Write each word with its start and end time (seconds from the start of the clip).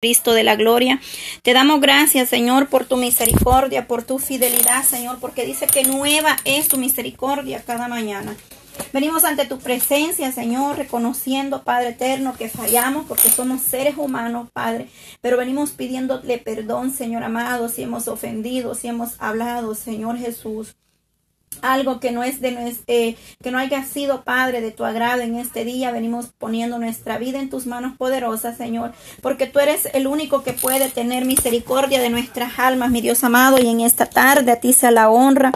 Cristo 0.00 0.32
de 0.32 0.44
la 0.44 0.54
gloria. 0.54 1.00
Te 1.42 1.52
damos 1.52 1.80
gracias, 1.80 2.28
Señor, 2.28 2.68
por 2.68 2.84
tu 2.84 2.96
misericordia, 2.96 3.88
por 3.88 4.04
tu 4.04 4.20
fidelidad, 4.20 4.84
Señor, 4.84 5.18
porque 5.18 5.44
dice 5.44 5.66
que 5.66 5.82
nueva 5.82 6.36
es 6.44 6.68
tu 6.68 6.76
misericordia 6.76 7.64
cada 7.66 7.88
mañana. 7.88 8.36
Venimos 8.92 9.24
ante 9.24 9.44
tu 9.44 9.58
presencia, 9.58 10.30
Señor, 10.30 10.76
reconociendo, 10.76 11.64
Padre 11.64 11.88
eterno, 11.88 12.36
que 12.38 12.48
fallamos 12.48 13.06
porque 13.06 13.28
somos 13.28 13.60
seres 13.60 13.96
humanos, 13.98 14.48
Padre, 14.52 14.86
pero 15.20 15.36
venimos 15.36 15.72
pidiéndole 15.72 16.38
perdón, 16.38 16.92
Señor 16.92 17.24
amado, 17.24 17.68
si 17.68 17.82
hemos 17.82 18.06
ofendido, 18.06 18.76
si 18.76 18.86
hemos 18.86 19.16
hablado, 19.18 19.74
Señor 19.74 20.16
Jesús 20.16 20.76
algo 21.62 22.00
que 22.00 22.12
no 22.12 22.22
es 22.22 22.40
de 22.40 22.76
eh, 22.86 23.16
que 23.42 23.50
no 23.50 23.58
haya 23.58 23.84
sido 23.84 24.22
Padre 24.22 24.60
de 24.60 24.70
tu 24.70 24.84
agrado 24.84 25.22
en 25.22 25.36
este 25.36 25.64
día. 25.64 25.90
Venimos 25.90 26.26
poniendo 26.38 26.78
nuestra 26.78 27.18
vida 27.18 27.38
en 27.38 27.50
tus 27.50 27.66
manos 27.66 27.96
poderosas, 27.96 28.56
Señor, 28.56 28.92
porque 29.22 29.46
tú 29.46 29.58
eres 29.58 29.88
el 29.92 30.06
único 30.06 30.42
que 30.42 30.52
puede 30.52 30.88
tener 30.88 31.24
misericordia 31.24 32.00
de 32.00 32.10
nuestras 32.10 32.58
almas, 32.58 32.90
mi 32.90 33.00
Dios 33.00 33.24
amado, 33.24 33.58
y 33.58 33.68
en 33.68 33.80
esta 33.80 34.06
tarde 34.06 34.52
a 34.52 34.60
ti 34.60 34.72
sea 34.72 34.90
la 34.90 35.10
honra, 35.10 35.52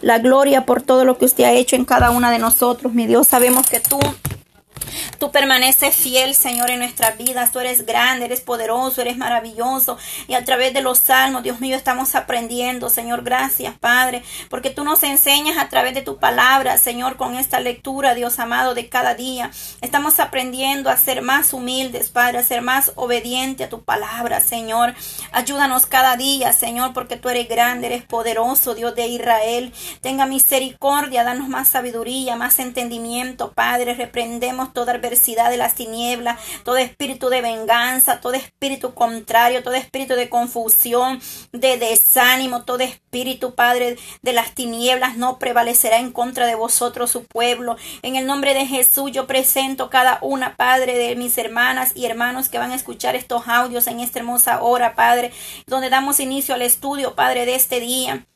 la 0.00 0.18
gloria 0.18 0.66
por 0.66 0.82
todo 0.82 1.04
lo 1.04 1.18
que 1.18 1.26
usted 1.26 1.44
ha 1.44 1.52
hecho 1.52 1.76
en 1.76 1.84
cada 1.84 2.10
una 2.10 2.30
de 2.30 2.38
nosotros, 2.38 2.92
mi 2.92 3.06
Dios. 3.06 3.28
Sabemos 3.28 3.68
que 3.68 3.80
tú 3.80 3.98
Tú 5.18 5.30
permaneces 5.30 5.94
fiel, 5.94 6.34
Señor, 6.34 6.70
en 6.70 6.80
nuestras 6.80 7.16
vidas. 7.16 7.52
Tú 7.52 7.60
eres 7.60 7.86
grande, 7.86 8.26
eres 8.26 8.40
poderoso, 8.40 9.00
eres 9.00 9.16
maravilloso. 9.16 9.98
Y 10.28 10.34
a 10.34 10.44
través 10.44 10.72
de 10.74 10.82
los 10.82 10.98
salmos, 10.98 11.42
Dios 11.42 11.60
mío, 11.60 11.76
estamos 11.76 12.14
aprendiendo, 12.14 12.88
Señor. 12.88 13.22
Gracias, 13.22 13.74
Padre, 13.78 14.22
porque 14.48 14.70
tú 14.70 14.84
nos 14.84 15.02
enseñas 15.02 15.58
a 15.58 15.68
través 15.68 15.94
de 15.94 16.02
tu 16.02 16.18
palabra, 16.18 16.78
Señor, 16.78 17.16
con 17.16 17.36
esta 17.36 17.60
lectura, 17.60 18.14
Dios 18.14 18.38
amado, 18.38 18.74
de 18.74 18.88
cada 18.88 19.14
día. 19.14 19.50
Estamos 19.80 20.20
aprendiendo 20.20 20.90
a 20.90 20.96
ser 20.96 21.22
más 21.22 21.52
humildes, 21.52 22.10
Padre, 22.10 22.38
a 22.38 22.42
ser 22.42 22.62
más 22.62 22.92
obediente 22.96 23.64
a 23.64 23.68
tu 23.68 23.82
palabra, 23.84 24.40
Señor. 24.40 24.94
Ayúdanos 25.32 25.86
cada 25.86 26.16
día, 26.16 26.52
Señor, 26.52 26.92
porque 26.92 27.16
tú 27.16 27.28
eres 27.28 27.48
grande, 27.48 27.86
eres 27.86 28.04
poderoso, 28.04 28.74
Dios 28.74 28.94
de 28.94 29.06
Israel. 29.06 29.72
Tenga 30.00 30.26
misericordia, 30.26 31.24
danos 31.24 31.48
más 31.48 31.68
sabiduría, 31.68 32.36
más 32.36 32.58
entendimiento, 32.58 33.52
Padre. 33.52 33.94
Reprendemos 33.94 34.72
toda 34.82 34.94
adversidad 34.94 35.48
de 35.48 35.56
las 35.56 35.76
tinieblas, 35.76 36.40
todo 36.64 36.76
espíritu 36.76 37.28
de 37.28 37.40
venganza, 37.40 38.20
todo 38.20 38.34
espíritu 38.34 38.94
contrario, 38.94 39.62
todo 39.62 39.74
espíritu 39.74 40.14
de 40.14 40.28
confusión, 40.28 41.20
de 41.52 41.78
desánimo, 41.78 42.64
todo 42.64 42.80
espíritu, 42.80 43.54
Padre, 43.54 43.96
de 44.22 44.32
las 44.32 44.56
tinieblas 44.56 45.16
no 45.16 45.38
prevalecerá 45.38 45.98
en 45.98 46.10
contra 46.10 46.46
de 46.46 46.56
vosotros, 46.56 47.12
su 47.12 47.24
pueblo. 47.24 47.76
En 48.02 48.16
el 48.16 48.26
nombre 48.26 48.54
de 48.54 48.66
Jesús 48.66 49.12
yo 49.12 49.28
presento 49.28 49.88
cada 49.88 50.18
una, 50.20 50.56
Padre, 50.56 50.98
de 50.98 51.14
mis 51.14 51.38
hermanas 51.38 51.92
y 51.94 52.06
hermanos 52.06 52.48
que 52.48 52.58
van 52.58 52.72
a 52.72 52.74
escuchar 52.74 53.14
estos 53.14 53.46
audios 53.46 53.86
en 53.86 54.00
esta 54.00 54.18
hermosa 54.18 54.62
hora, 54.62 54.96
Padre, 54.96 55.30
donde 55.68 55.90
damos 55.90 56.18
inicio 56.18 56.56
al 56.56 56.62
estudio, 56.62 57.14
Padre, 57.14 57.46
de 57.46 57.54
este 57.54 57.78
día. 57.78 58.26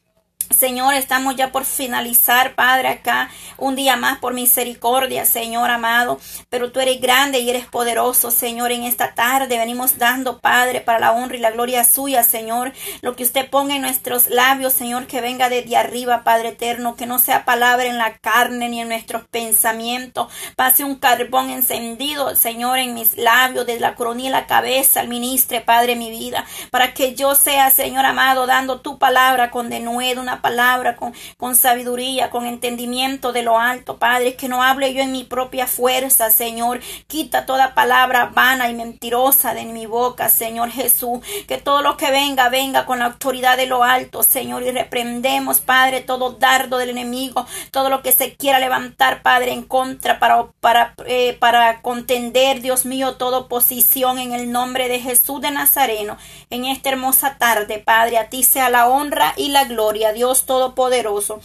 Señor, 0.51 0.95
estamos 0.95 1.37
ya 1.37 1.51
por 1.51 1.65
finalizar, 1.65 2.55
Padre, 2.55 2.89
acá 2.89 3.31
un 3.59 3.75
día 3.75 3.97
más 3.97 4.19
por 4.19 4.33
misericordia, 4.33 5.25
Señor 5.25 5.71
amado. 5.71 6.21
Pero 6.51 6.73
tú 6.73 6.81
eres 6.81 7.01
grande 7.01 7.41
y 7.41 7.51
eres 7.51 7.67
poderoso, 7.67 8.31
Señor. 8.31 8.73
En 8.73 8.85
esta 8.85 9.15
tarde 9.15 9.59
venimos 9.59 9.99
dando, 9.99 10.41
Padre, 10.41 10.81
para 10.81 11.01
la 11.01 11.13
honra 11.13 11.37
y 11.37 11.41
la 11.41 11.51
gloria 11.51 11.85
suya, 11.85 12.23
Señor. 12.23 12.73
Lo 13.03 13.17
que 13.17 13.25
usted 13.25 13.51
ponga 13.51 13.75
en 13.75 13.83
nuestros 13.83 14.29
labios, 14.29 14.73
Señor, 14.73 15.07
que 15.07 15.21
venga 15.21 15.49
desde 15.49 15.77
arriba, 15.77 16.23
Padre 16.25 16.51
eterno. 16.51 16.97
Que 16.97 17.07
no 17.07 17.19
sea 17.19 17.45
palabra 17.45 17.87
en 17.87 17.99
la 17.99 18.19
carne 18.19 18.69
ni 18.69 18.81
en 18.81 18.89
nuestros 18.89 19.27
pensamientos. 19.29 20.33
Pase 20.55 20.85
un 20.85 20.97
carbón 20.97 21.51
encendido, 21.51 22.35
Señor, 22.37 22.79
en 22.79 22.95
mis 22.95 23.17
labios, 23.17 23.67
desde 23.67 23.81
la 23.81 23.95
coronilla 23.95 24.29
y 24.29 24.33
la 24.33 24.47
cabeza, 24.47 25.01
al 25.01 25.09
ministre, 25.09 25.61
Padre, 25.61 25.97
mi 25.97 26.11
vida. 26.11 26.45
Para 26.71 26.95
que 26.95 27.15
yo 27.15 27.35
sea, 27.35 27.71
Señor 27.71 28.05
amado, 28.07 28.47
dando 28.47 28.81
tu 28.81 28.99
palabra 28.99 29.51
con 29.51 29.69
denuedo, 29.69 30.21
una 30.21 30.36
palabra 30.41 30.97
con, 30.97 31.15
con 31.37 31.57
sabiduría, 31.57 32.31
con 32.31 32.47
entendimiento 32.47 33.33
de 33.33 33.43
lo 33.43 33.59
alto, 33.59 33.99
Padre, 33.99 34.35
que 34.35 34.49
no 34.49 34.63
hable 34.63 34.93
yo 34.95 35.03
en 35.03 35.13
mi 35.13 35.25
propia 35.25 35.67
fuerza, 35.67 36.31
Señor. 36.31 36.81
Quita 37.07 37.47
toda 37.47 37.75
palabra 37.75 38.27
vana 38.27 38.69
y 38.69 38.75
mentirosa 38.75 39.55
de 39.55 39.65
mi 39.65 39.87
boca, 39.87 40.29
Señor 40.29 40.71
Jesús. 40.71 41.21
Que 41.47 41.59
todo 41.59 41.83
lo 41.83 41.97
que 41.97 42.11
venga, 42.11 42.49
venga 42.49 42.87
con 42.87 42.99
la 42.99 43.07
autoridad 43.07 43.57
de 43.57 43.67
lo 43.67 43.85
alto, 43.85 44.23
Señor. 44.23 44.63
Y 44.63 44.71
reprendemos, 44.71 45.61
Padre, 45.61 46.01
todo 46.01 46.33
dardo 46.33 46.79
del 46.79 46.91
enemigo, 46.91 47.47
todo 47.71 47.91
lo 47.91 48.03
que 48.03 48.13
se 48.13 48.37
quiera 48.37 48.59
levantar, 48.59 49.23
Padre, 49.23 49.53
en 49.53 49.63
contra 49.63 50.19
para, 50.19 50.47
para, 50.61 50.95
eh, 51.07 51.37
para 51.39 51.83
contender, 51.83 52.61
Dios 52.61 52.85
mío, 52.85 53.17
toda 53.17 53.39
oposición 53.39 54.19
en 54.19 54.33
el 54.33 54.51
nombre 54.51 54.89
de 54.89 55.01
Jesús 55.01 55.41
de 55.41 55.51
Nazareno. 55.51 56.17
En 56.51 56.65
esta 56.65 56.91
hermosa 56.91 57.37
tarde, 57.39 57.79
Padre, 57.79 58.19
a 58.19 58.29
ti 58.29 58.43
sea 58.43 58.71
la 58.71 58.89
honra 58.89 59.35
y 59.37 59.49
la 59.49 59.65
gloria, 59.65 60.13
Dios 60.13 60.26
Todopoderoso. 60.35 61.41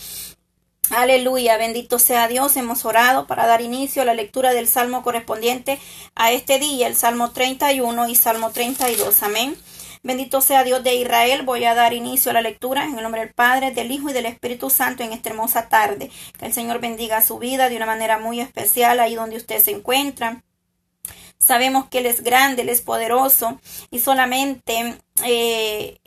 Aleluya, 0.89 1.57
bendito 1.57 1.99
sea 1.99 2.27
Dios. 2.27 2.57
Hemos 2.57 2.83
orado 2.83 3.27
para 3.27 3.47
dar 3.47 3.61
inicio 3.61 4.01
a 4.01 4.05
la 4.05 4.13
lectura 4.13 4.53
del 4.53 4.67
salmo 4.67 5.03
correspondiente 5.03 5.79
a 6.15 6.31
este 6.31 6.59
día, 6.59 6.87
el 6.87 6.95
Salmo 6.95 7.31
31 7.31 8.09
y 8.09 8.15
Salmo 8.15 8.51
32. 8.51 9.23
Amén. 9.23 9.55
Bendito 10.03 10.41
sea 10.41 10.63
Dios 10.63 10.83
de 10.83 10.95
Israel. 10.95 11.43
Voy 11.43 11.63
a 11.63 11.75
dar 11.75 11.93
inicio 11.93 12.31
a 12.31 12.33
la 12.33 12.41
lectura 12.41 12.83
en 12.83 12.97
el 12.97 13.03
nombre 13.03 13.21
del 13.21 13.33
Padre, 13.33 13.71
del 13.71 13.91
Hijo 13.91 14.09
y 14.09 14.13
del 14.13 14.25
Espíritu 14.25 14.69
Santo 14.69 15.03
en 15.03 15.13
esta 15.13 15.29
hermosa 15.29 15.69
tarde. 15.69 16.09
Que 16.37 16.47
el 16.47 16.53
Señor 16.53 16.79
bendiga 16.79 17.21
su 17.21 17.37
vida 17.37 17.69
de 17.69 17.77
una 17.77 17.85
manera 17.85 18.17
muy 18.17 18.41
especial 18.41 18.99
ahí 18.99 19.15
donde 19.15 19.37
usted 19.37 19.59
se 19.59 19.71
encuentra. 19.71 20.43
Sabemos 21.37 21.87
que 21.87 21.99
Él 21.99 22.07
es 22.07 22.21
grande, 22.21 22.63
Él 22.63 22.69
es 22.69 22.81
poderoso 22.81 23.59
y 23.91 23.99
solamente 23.99 24.97
eh, 25.23 26.00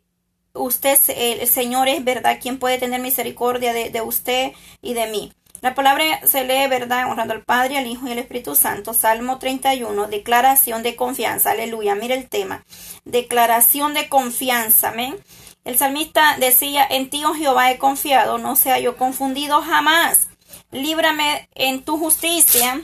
usted, 0.54 0.98
el 1.08 1.46
Señor 1.46 1.88
es 1.88 2.02
verdad, 2.04 2.38
quien 2.40 2.58
puede 2.58 2.78
tener 2.78 3.00
misericordia 3.00 3.72
de, 3.72 4.00
usted 4.02 4.52
y 4.80 4.94
de 4.94 5.06
mí. 5.06 5.32
La 5.60 5.74
palabra 5.74 6.20
se 6.26 6.44
lee, 6.44 6.68
¿verdad? 6.68 7.10
Honrando 7.10 7.34
al 7.34 7.42
Padre, 7.42 7.78
al 7.78 7.86
Hijo 7.86 8.06
y 8.06 8.12
al 8.12 8.18
Espíritu 8.18 8.54
Santo. 8.54 8.92
Salmo 8.92 9.38
31, 9.38 10.08
declaración 10.08 10.82
de 10.82 10.94
confianza. 10.94 11.52
Aleluya. 11.52 11.94
Mira 11.94 12.14
el 12.14 12.28
tema. 12.28 12.64
Declaración 13.04 13.94
de 13.94 14.10
confianza. 14.10 14.90
Amén. 14.90 15.16
El 15.64 15.78
salmista 15.78 16.36
decía, 16.38 16.86
en 16.88 17.08
ti, 17.08 17.24
oh 17.24 17.32
Jehová, 17.32 17.70
he 17.70 17.78
confiado, 17.78 18.36
no 18.36 18.56
sea 18.56 18.78
yo 18.78 18.98
confundido 18.98 19.62
jamás. 19.62 20.28
Líbrame 20.70 21.48
en 21.54 21.82
tu 21.82 21.98
justicia. 21.98 22.82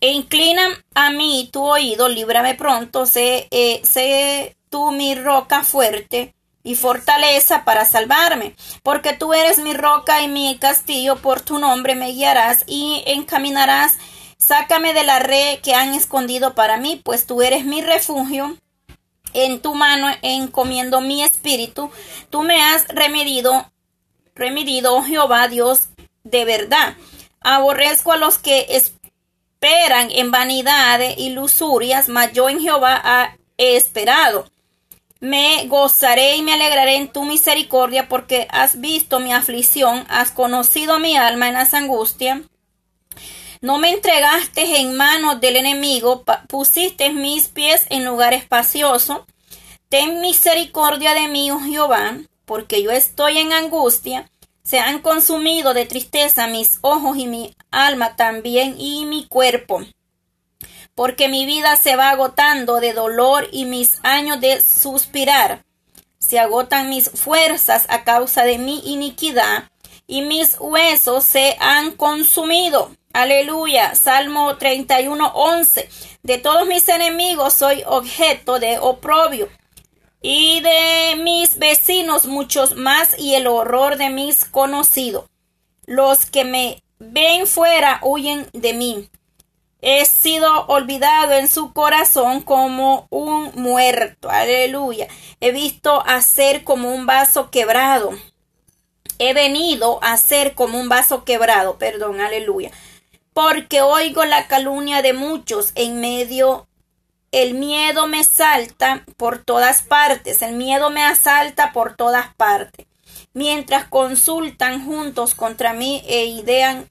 E 0.00 0.12
inclina 0.12 0.62
a 0.94 1.10
mí 1.10 1.48
tu 1.52 1.64
oído, 1.64 2.08
líbrame 2.08 2.54
pronto, 2.54 3.06
sé, 3.06 3.48
eh, 3.50 3.80
tú 4.72 4.90
mi 4.90 5.14
roca 5.14 5.62
fuerte 5.62 6.34
y 6.64 6.74
fortaleza 6.74 7.64
para 7.64 7.84
salvarme, 7.84 8.56
porque 8.82 9.12
tú 9.12 9.34
eres 9.34 9.58
mi 9.58 9.74
roca 9.74 10.22
y 10.22 10.28
mi 10.28 10.58
castillo, 10.58 11.16
por 11.16 11.40
tu 11.40 11.58
nombre 11.58 11.94
me 11.94 12.10
guiarás 12.10 12.64
y 12.66 13.04
encaminarás. 13.06 13.92
Sácame 14.38 14.94
de 14.94 15.04
la 15.04 15.20
red 15.20 15.60
que 15.60 15.74
han 15.74 15.94
escondido 15.94 16.54
para 16.54 16.78
mí, 16.78 17.00
pues 17.04 17.26
tú 17.26 17.42
eres 17.42 17.64
mi 17.64 17.82
refugio. 17.82 18.56
En 19.34 19.60
tu 19.60 19.74
mano 19.74 20.08
encomiendo 20.22 21.00
mi 21.00 21.22
espíritu. 21.22 21.90
Tú 22.28 22.42
me 22.42 22.60
has 22.60 22.86
remedido, 22.88 23.70
remedido, 24.34 24.94
oh 24.94 25.02
Jehová, 25.02 25.48
Dios 25.48 25.88
de 26.24 26.44
verdad. 26.44 26.96
Aborrezco 27.40 28.12
a 28.12 28.16
los 28.16 28.38
que 28.38 28.66
esperan 28.70 30.10
en 30.10 30.30
vanidad 30.30 31.00
y 31.16 31.30
lusurias, 31.30 32.08
mas 32.08 32.32
yo 32.32 32.48
en 32.48 32.60
Jehová 32.60 33.36
he 33.56 33.76
esperado. 33.76 34.50
Me 35.22 35.68
gozaré 35.68 36.34
y 36.34 36.42
me 36.42 36.52
alegraré 36.52 36.96
en 36.96 37.06
tu 37.06 37.22
misericordia 37.22 38.08
porque 38.08 38.48
has 38.50 38.80
visto 38.80 39.20
mi 39.20 39.32
aflicción, 39.32 40.04
has 40.08 40.32
conocido 40.32 40.98
mi 40.98 41.16
alma 41.16 41.46
en 41.46 41.54
las 41.54 41.74
angustias. 41.74 42.40
No 43.60 43.78
me 43.78 43.90
entregaste 43.90 44.80
en 44.80 44.96
manos 44.96 45.40
del 45.40 45.54
enemigo, 45.54 46.24
pusiste 46.48 47.10
mis 47.10 47.46
pies 47.46 47.86
en 47.88 48.04
lugar 48.04 48.34
espacioso. 48.34 49.24
Ten 49.88 50.20
misericordia 50.20 51.14
de 51.14 51.28
mí, 51.28 51.52
oh 51.52 51.60
Jehová, 51.60 52.18
porque 52.44 52.82
yo 52.82 52.90
estoy 52.90 53.38
en 53.38 53.52
angustia. 53.52 54.28
Se 54.64 54.80
han 54.80 54.98
consumido 54.98 55.72
de 55.72 55.86
tristeza 55.86 56.48
mis 56.48 56.80
ojos 56.80 57.16
y 57.16 57.28
mi 57.28 57.54
alma 57.70 58.16
también 58.16 58.74
y 58.76 59.04
mi 59.04 59.24
cuerpo 59.28 59.84
porque 60.94 61.28
mi 61.28 61.46
vida 61.46 61.76
se 61.76 61.96
va 61.96 62.10
agotando 62.10 62.80
de 62.80 62.92
dolor 62.92 63.48
y 63.50 63.64
mis 63.64 63.98
años 64.02 64.40
de 64.40 64.60
suspirar. 64.60 65.64
Se 66.18 66.38
agotan 66.38 66.88
mis 66.88 67.10
fuerzas 67.10 67.86
a 67.88 68.04
causa 68.04 68.44
de 68.44 68.58
mi 68.58 68.80
iniquidad 68.84 69.70
y 70.06 70.22
mis 70.22 70.56
huesos 70.60 71.24
se 71.24 71.56
han 71.60 71.92
consumido. 71.92 72.90
Aleluya. 73.12 73.94
Salmo 73.94 74.56
31, 74.56 75.32
11. 75.34 75.88
De 76.22 76.38
todos 76.38 76.66
mis 76.66 76.88
enemigos 76.88 77.54
soy 77.54 77.82
objeto 77.86 78.58
de 78.58 78.78
oprobio 78.78 79.48
y 80.22 80.60
de 80.60 81.16
mis 81.22 81.58
vecinos 81.58 82.26
muchos 82.26 82.76
más 82.76 83.18
y 83.18 83.34
el 83.34 83.46
horror 83.46 83.96
de 83.96 84.08
mis 84.08 84.44
conocidos. 84.44 85.24
Los 85.84 86.26
que 86.26 86.44
me 86.44 86.82
ven 86.98 87.46
fuera 87.46 87.98
huyen 88.02 88.48
de 88.52 88.72
mí. 88.72 89.10
He 89.82 90.06
sido 90.06 90.64
olvidado 90.66 91.32
en 91.32 91.48
su 91.48 91.72
corazón 91.72 92.40
como 92.40 93.08
un 93.10 93.50
muerto. 93.56 94.30
Aleluya. 94.30 95.08
He 95.40 95.50
visto 95.50 96.02
a 96.06 96.20
ser 96.22 96.62
como 96.62 96.94
un 96.94 97.04
vaso 97.04 97.50
quebrado. 97.50 98.12
He 99.18 99.34
venido 99.34 99.98
a 100.02 100.16
ser 100.16 100.54
como 100.54 100.78
un 100.78 100.88
vaso 100.88 101.24
quebrado. 101.24 101.78
Perdón, 101.78 102.20
aleluya. 102.20 102.70
Porque 103.34 103.82
oigo 103.82 104.24
la 104.24 104.46
calumnia 104.46 105.02
de 105.02 105.14
muchos 105.14 105.72
en 105.74 106.00
medio. 106.00 106.68
El 107.32 107.54
miedo 107.54 108.06
me 108.06 108.22
salta 108.22 109.04
por 109.16 109.42
todas 109.42 109.82
partes. 109.82 110.42
El 110.42 110.54
miedo 110.54 110.90
me 110.90 111.02
asalta 111.02 111.72
por 111.72 111.96
todas 111.96 112.32
partes. 112.36 112.86
Mientras 113.34 113.88
consultan 113.88 114.84
juntos 114.86 115.34
contra 115.34 115.72
mí 115.72 116.04
e 116.06 116.26
idean 116.26 116.88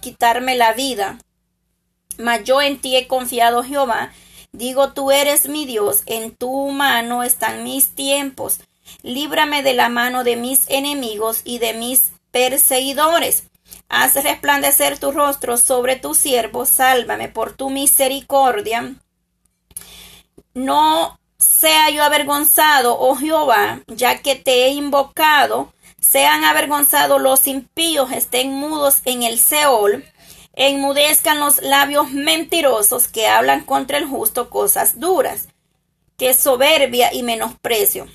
quitarme 0.00 0.54
la 0.54 0.72
vida 0.74 1.18
mas 2.22 2.44
yo 2.44 2.62
en 2.62 2.80
ti 2.80 2.96
he 2.96 3.06
confiado, 3.06 3.62
Jehová. 3.62 4.12
Digo, 4.52 4.92
tú 4.92 5.10
eres 5.10 5.48
mi 5.48 5.66
Dios, 5.66 6.02
en 6.06 6.34
tu 6.34 6.68
mano 6.70 7.22
están 7.22 7.64
mis 7.64 7.94
tiempos. 7.94 8.60
Líbrame 9.02 9.62
de 9.62 9.74
la 9.74 9.88
mano 9.88 10.24
de 10.24 10.36
mis 10.36 10.68
enemigos 10.68 11.40
y 11.44 11.58
de 11.58 11.74
mis 11.74 12.12
perseguidores. 12.30 13.44
Haz 13.88 14.14
resplandecer 14.14 14.98
tu 14.98 15.10
rostro 15.10 15.56
sobre 15.56 15.96
tu 15.96 16.14
siervo, 16.14 16.66
sálvame 16.66 17.28
por 17.28 17.54
tu 17.54 17.70
misericordia. 17.70 18.94
No 20.54 21.18
sea 21.38 21.90
yo 21.90 22.04
avergonzado, 22.04 22.98
oh 22.98 23.16
Jehová, 23.16 23.80
ya 23.88 24.20
que 24.20 24.34
te 24.34 24.66
he 24.66 24.68
invocado. 24.70 25.72
Sean 25.98 26.44
avergonzados 26.44 27.22
los 27.22 27.46
impíos, 27.46 28.12
estén 28.12 28.52
mudos 28.52 29.00
en 29.04 29.22
el 29.22 29.38
Seol 29.38 30.04
enmudezcan 30.54 31.40
los 31.40 31.62
labios 31.62 32.10
mentirosos 32.10 33.08
que 33.08 33.26
hablan 33.26 33.64
contra 33.64 33.98
el 33.98 34.06
justo 34.06 34.50
cosas 34.50 35.00
duras, 35.00 35.48
que 36.18 36.34
soberbia 36.34 37.12
y 37.12 37.22
menosprecio. 37.22 38.06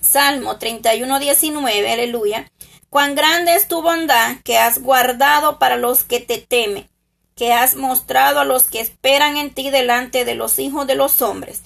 Salmo 0.00 0.58
31, 0.58 1.18
19, 1.18 1.92
aleluya. 1.92 2.50
Cuán 2.88 3.14
grande 3.14 3.54
es 3.54 3.68
tu 3.68 3.82
bondad 3.82 4.36
que 4.44 4.56
has 4.58 4.80
guardado 4.80 5.58
para 5.58 5.76
los 5.76 6.04
que 6.04 6.20
te 6.20 6.38
temen, 6.38 6.88
que 7.34 7.52
has 7.52 7.74
mostrado 7.74 8.40
a 8.40 8.44
los 8.44 8.64
que 8.64 8.80
esperan 8.80 9.36
en 9.36 9.52
ti 9.52 9.70
delante 9.70 10.24
de 10.24 10.34
los 10.34 10.58
hijos 10.58 10.86
de 10.86 10.94
los 10.94 11.20
hombres. 11.20 11.62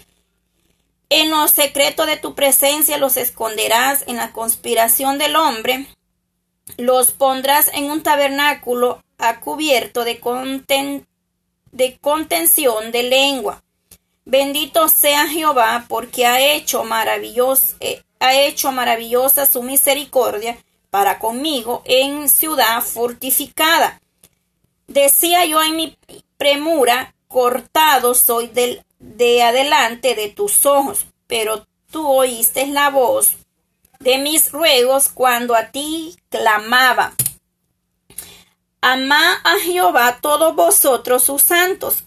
En 1.10 1.30
lo 1.30 1.46
secreto 1.48 2.06
de 2.06 2.16
tu 2.16 2.34
presencia 2.34 2.98
los 2.98 3.16
esconderás 3.16 4.04
en 4.06 4.16
la 4.16 4.32
conspiración 4.32 5.18
del 5.18 5.36
hombre, 5.36 5.86
los 6.76 7.12
pondrás 7.12 7.68
en 7.74 7.90
un 7.90 8.02
tabernáculo 8.02 9.02
ha 9.20 9.40
cubierto 9.40 10.04
de, 10.04 10.20
de 11.72 11.98
contención 11.98 12.92
de 12.92 13.02
lengua. 13.04 13.62
Bendito 14.24 14.88
sea 14.88 15.26
Jehová, 15.26 15.86
porque 15.88 16.26
ha 16.26 16.40
hecho, 16.40 16.84
eh, 17.80 18.02
ha 18.20 18.34
hecho 18.34 18.72
maravillosa 18.72 19.46
su 19.46 19.62
misericordia 19.62 20.56
para 20.90 21.18
conmigo 21.18 21.82
en 21.84 22.28
ciudad 22.28 22.82
fortificada. 22.82 24.00
Decía 24.86 25.44
yo 25.46 25.62
en 25.62 25.76
mi 25.76 25.96
premura, 26.36 27.14
cortado 27.28 28.14
soy 28.14 28.48
del, 28.48 28.84
de 28.98 29.42
adelante 29.42 30.14
de 30.14 30.28
tus 30.28 30.66
ojos, 30.66 31.06
pero 31.26 31.66
tú 31.90 32.06
oíste 32.08 32.66
la 32.66 32.90
voz 32.90 33.36
de 34.00 34.18
mis 34.18 34.50
ruegos 34.50 35.08
cuando 35.08 35.54
a 35.54 35.70
ti 35.70 36.16
clamaba. 36.28 37.14
Amá 38.82 39.40
a 39.44 39.58
Jehová 39.58 40.18
todos 40.22 40.54
vosotros 40.54 41.22
sus 41.22 41.42
santos. 41.42 42.04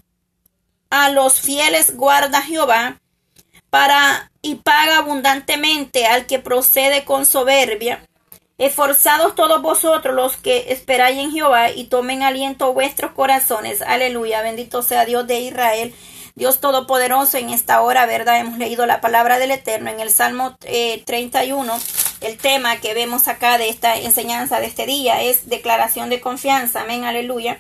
A 0.90 1.10
los 1.10 1.40
fieles 1.40 1.96
guarda 1.96 2.42
Jehová 2.42 3.00
para 3.70 4.32
y 4.42 4.56
paga 4.56 4.98
abundantemente 4.98 6.08
al 6.08 6.26
que 6.26 6.40
procede 6.40 7.06
con 7.06 7.26
soberbia. 7.26 8.08
Esforzados 8.58 9.36
todos 9.36 9.62
vosotros 9.62 10.16
los 10.16 10.38
que 10.38 10.72
esperáis 10.72 11.20
en 11.20 11.32
Jehová 11.32 11.70
y 11.72 11.86
tomen 11.86 12.24
aliento 12.24 12.74
vuestros 12.74 13.12
corazones. 13.12 13.82
Aleluya. 13.82 14.42
Bendito 14.42 14.82
sea 14.82 15.06
Dios 15.06 15.28
de 15.28 15.42
Israel. 15.42 15.94
Dios 16.36 16.60
Todopoderoso, 16.60 17.38
en 17.38 17.52
esta 17.52 17.82
hora, 17.82 18.08
¿verdad? 18.08 18.40
Hemos 18.40 18.58
leído 18.58 18.88
la 18.88 19.02
palabra 19.02 19.38
del 19.38 19.52
Eterno 19.52 19.92
en 19.92 20.00
el 20.00 20.10
Salmo 20.10 20.58
31 20.58 21.76
eh, 21.76 21.80
el 22.24 22.38
tema 22.38 22.80
que 22.80 22.94
vemos 22.94 23.28
acá 23.28 23.58
de 23.58 23.70
esta 23.70 23.98
enseñanza 23.98 24.60
de 24.60 24.68
este 24.68 24.86
día 24.86 25.22
es 25.22 25.50
declaración 25.50 26.10
de 26.10 26.22
confianza. 26.22 26.82
Amén, 26.82 27.04
aleluya. 27.04 27.60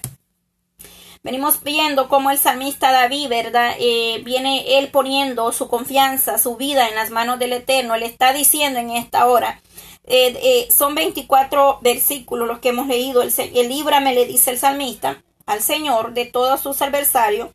Venimos 1.21 1.63
viendo 1.63 2.09
cómo 2.09 2.31
el 2.31 2.37
salmista 2.37 2.91
David, 2.91 3.29
¿verdad? 3.29 3.75
Eh, 3.79 4.21
viene 4.25 4.77
él 4.77 4.89
poniendo 4.89 5.51
su 5.53 5.69
confianza, 5.69 6.37
su 6.37 6.57
vida 6.57 6.89
en 6.89 6.95
las 6.95 7.11
manos 7.11 7.39
del 7.39 7.53
Eterno. 7.53 7.95
Le 7.95 8.07
está 8.07 8.33
diciendo 8.33 8.79
en 8.79 8.89
esta 8.89 9.25
hora. 9.27 9.61
Eh, 10.05 10.37
eh, 10.43 10.67
son 10.69 10.95
24 10.95 11.79
versículos 11.81 12.45
los 12.45 12.59
que 12.59 12.69
hemos 12.69 12.87
leído. 12.87 13.21
El, 13.21 13.31
el 13.37 13.69
líbrame, 13.69 14.13
le 14.13 14.25
dice 14.25 14.51
el 14.51 14.59
salmista, 14.59 15.23
al 15.45 15.61
Señor 15.61 16.13
de 16.13 16.25
todos 16.25 16.59
sus 16.59 16.81
adversarios. 16.81 17.49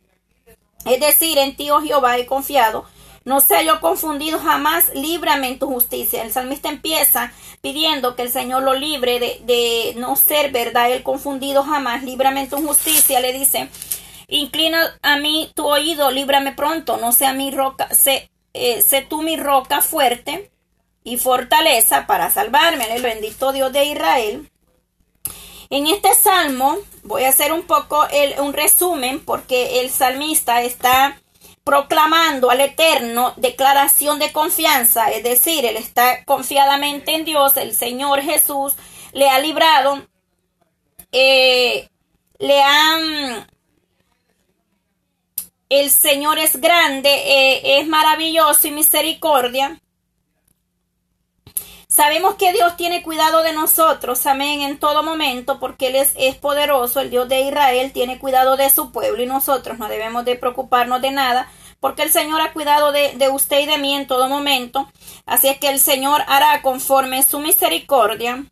Es 0.85 0.99
decir, 0.99 1.37
en 1.37 1.55
ti, 1.55 1.69
oh 1.69 1.81
Jehová, 1.81 2.17
he 2.17 2.25
confiado 2.25 2.85
no 3.29 3.41
sea 3.41 3.61
yo 3.61 3.79
confundido 3.79 4.39
jamás, 4.39 4.85
líbrame 4.95 5.49
en 5.49 5.59
tu 5.59 5.67
justicia. 5.67 6.23
El 6.23 6.31
salmista 6.31 6.67
empieza 6.67 7.31
pidiendo 7.61 8.15
que 8.15 8.23
el 8.23 8.31
Señor 8.31 8.63
lo 8.63 8.73
libre 8.73 9.19
de, 9.19 9.93
no 9.97 10.15
ser, 10.15 10.51
¿verdad? 10.51 10.91
El 10.91 11.03
confundido 11.03 11.61
jamás, 11.61 12.01
líbrame 12.01 12.41
en 12.41 12.49
tu 12.49 12.57
justicia. 12.57 13.19
Le 13.19 13.31
dice, 13.31 13.69
inclina 14.29 14.97
a 15.03 15.17
mí 15.17 15.51
tu 15.53 15.67
oído, 15.67 16.09
líbrame 16.09 16.53
pronto, 16.53 16.97
no 16.97 17.11
sea 17.11 17.33
mi 17.33 17.51
roca, 17.51 17.93
sé, 17.93 18.31
eh, 18.55 18.81
sé 18.81 19.03
tú 19.03 19.21
mi 19.21 19.37
roca 19.37 19.83
fuerte 19.83 20.49
y 21.03 21.17
fortaleza 21.17 22.07
para 22.07 22.31
salvarme. 22.31 22.95
El 22.95 23.03
bendito 23.03 23.51
Dios 23.51 23.71
de 23.71 23.85
Israel. 23.85 24.49
En 25.69 25.85
este 25.85 26.15
salmo 26.15 26.79
voy 27.03 27.25
a 27.25 27.29
hacer 27.29 27.53
un 27.53 27.61
poco 27.61 28.07
el, 28.11 28.39
un 28.39 28.53
resumen 28.53 29.19
porque 29.23 29.81
el 29.81 29.91
salmista 29.91 30.63
está 30.63 31.21
proclamando 31.63 32.49
al 32.49 32.61
Eterno 32.61 33.33
declaración 33.37 34.19
de 34.19 34.31
confianza, 34.31 35.09
es 35.11 35.23
decir, 35.23 35.65
él 35.65 35.77
está 35.77 36.23
confiadamente 36.25 37.13
en 37.13 37.25
Dios, 37.25 37.57
el 37.57 37.73
Señor 37.75 38.21
Jesús 38.21 38.73
le 39.13 39.29
ha 39.29 39.39
librado, 39.39 40.07
eh, 41.11 41.89
le 42.37 42.61
han... 42.61 43.47
El 45.69 45.91
Señor 45.91 46.39
es 46.39 46.59
grande, 46.59 47.09
eh, 47.13 47.79
es 47.79 47.87
maravilloso 47.87 48.67
y 48.67 48.71
misericordia. 48.71 49.79
Sabemos 51.91 52.35
que 52.35 52.53
Dios 52.53 52.77
tiene 52.77 53.01
cuidado 53.01 53.41
de 53.41 53.51
nosotros, 53.51 54.27
amén, 54.27 54.61
en 54.61 54.77
todo 54.77 55.01
momento, 55.01 55.59
porque 55.59 55.87
Él 55.87 55.95
es, 55.95 56.35
poderoso, 56.35 56.99
el 56.99 57.09
Dios 57.09 57.27
de 57.27 57.41
Israel 57.41 57.91
tiene 57.91 58.19
cuidado 58.19 58.57
de 58.57 58.69
su 58.69 58.91
pueblo 58.91 59.23
y 59.23 59.25
nosotros 59.25 59.79
no 59.79 59.87
debemos 59.87 60.23
de 60.23 60.35
preocuparnos 60.35 61.01
de 61.01 61.09
nada, 61.09 61.51
porque 61.79 62.03
el 62.03 62.11
Señor 62.11 62.41
ha 62.41 62.53
cuidado 62.53 62.91
de, 62.91 63.13
de 63.15 63.29
usted 63.29 63.61
y 63.61 63.65
de 63.65 63.79
mí 63.79 63.95
en 63.95 64.05
todo 64.05 64.29
momento. 64.29 64.87
Así 65.25 65.47
es 65.47 65.57
que 65.57 65.69
el 65.69 65.79
Señor 65.79 66.21
hará 66.27 66.61
conforme 66.61 67.23
su 67.23 67.39
misericordia. 67.39 68.45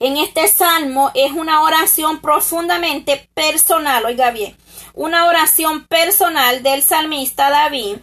En 0.00 0.16
este 0.16 0.48
salmo 0.48 1.12
es 1.14 1.30
una 1.30 1.62
oración 1.62 2.20
profundamente 2.20 3.30
personal, 3.34 4.04
oiga 4.04 4.32
bien, 4.32 4.56
una 4.94 5.26
oración 5.26 5.86
personal 5.86 6.64
del 6.64 6.82
salmista 6.82 7.50
David, 7.50 7.98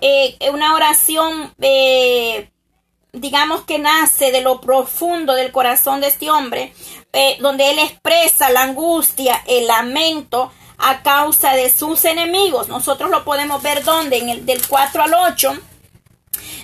eh, 0.00 0.38
una 0.50 0.74
oración 0.74 1.54
eh, 1.60 2.51
digamos 3.12 3.64
que 3.64 3.78
nace 3.78 4.32
de 4.32 4.40
lo 4.40 4.60
profundo 4.62 5.34
del 5.34 5.52
corazón 5.52 6.00
de 6.00 6.08
este 6.08 6.30
hombre, 6.30 6.72
eh, 7.12 7.36
donde 7.40 7.70
él 7.70 7.78
expresa 7.78 8.48
la 8.48 8.62
angustia, 8.62 9.42
el 9.46 9.66
lamento 9.66 10.50
a 10.78 11.02
causa 11.02 11.52
de 11.52 11.70
sus 11.70 12.06
enemigos. 12.06 12.68
Nosotros 12.68 13.10
lo 13.10 13.22
podemos 13.22 13.62
ver 13.62 13.84
donde, 13.84 14.16
en 14.16 14.30
el 14.30 14.46
del 14.46 14.66
4 14.66 15.02
al 15.02 15.14
8. 15.14 15.52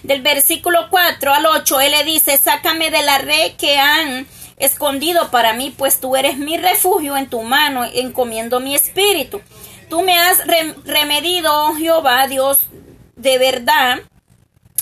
Del 0.03 0.23
versículo 0.23 0.89
4 0.89 1.35
al 1.35 1.45
8, 1.45 1.81
él 1.83 1.93
le 1.93 2.05
dice, 2.05 2.39
sácame 2.39 2.91
de 2.91 3.03
la 3.03 3.19
red 3.19 3.53
que 3.57 3.77
han 3.77 4.27
escondido 4.57 5.31
para 5.31 5.53
mí, 5.53 5.75
pues 5.77 6.01
tú 6.01 6.17
eres 6.17 6.39
mi 6.39 6.57
refugio 6.57 7.19
en 7.19 7.29
tu 7.29 7.43
mano, 7.43 7.85
encomiendo 7.85 8.59
mi 8.59 8.75
espíritu. 8.75 9.43
Tú 9.91 10.01
me 10.01 10.19
has 10.19 10.39
remedido, 10.85 11.53
oh 11.67 11.75
Jehová, 11.75 12.27
Dios 12.27 12.61
de 13.17 13.37
verdad, 13.37 14.01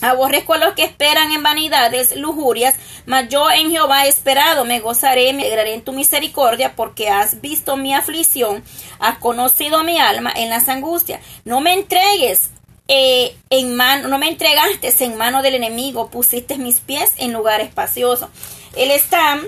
Aborrezco 0.02 0.52
a 0.52 0.58
los 0.58 0.74
que 0.74 0.84
esperan 0.84 1.32
en 1.32 1.42
vanidades, 1.42 2.16
lujurias, 2.16 2.74
mas 3.06 3.28
yo 3.30 3.50
en 3.50 3.70
Jehová 3.70 4.04
he 4.04 4.08
esperado, 4.10 4.66
me 4.66 4.80
gozaré, 4.80 5.32
me 5.32 5.44
alegraré 5.44 5.72
en 5.72 5.82
tu 5.82 5.94
misericordia, 5.94 6.76
porque 6.76 7.08
has 7.08 7.40
visto 7.40 7.78
mi 7.78 7.94
aflicción, 7.94 8.62
has 8.98 9.16
conocido 9.18 9.84
mi 9.84 9.98
alma 9.98 10.30
en 10.36 10.50
las 10.50 10.68
angustias. 10.68 11.22
No 11.44 11.62
me 11.62 11.72
entregues 11.72 12.50
eh, 12.88 13.36
en 13.48 13.74
mano, 13.74 14.08
no 14.08 14.18
me 14.18 14.28
entregaste 14.28 14.92
en 15.02 15.16
mano 15.16 15.40
del 15.40 15.54
enemigo, 15.54 16.10
pusiste 16.10 16.58
mis 16.58 16.80
pies 16.80 17.12
en 17.16 17.32
lugar 17.32 17.62
espacioso. 17.62 18.28
Él 18.76 18.90
está 18.90 19.40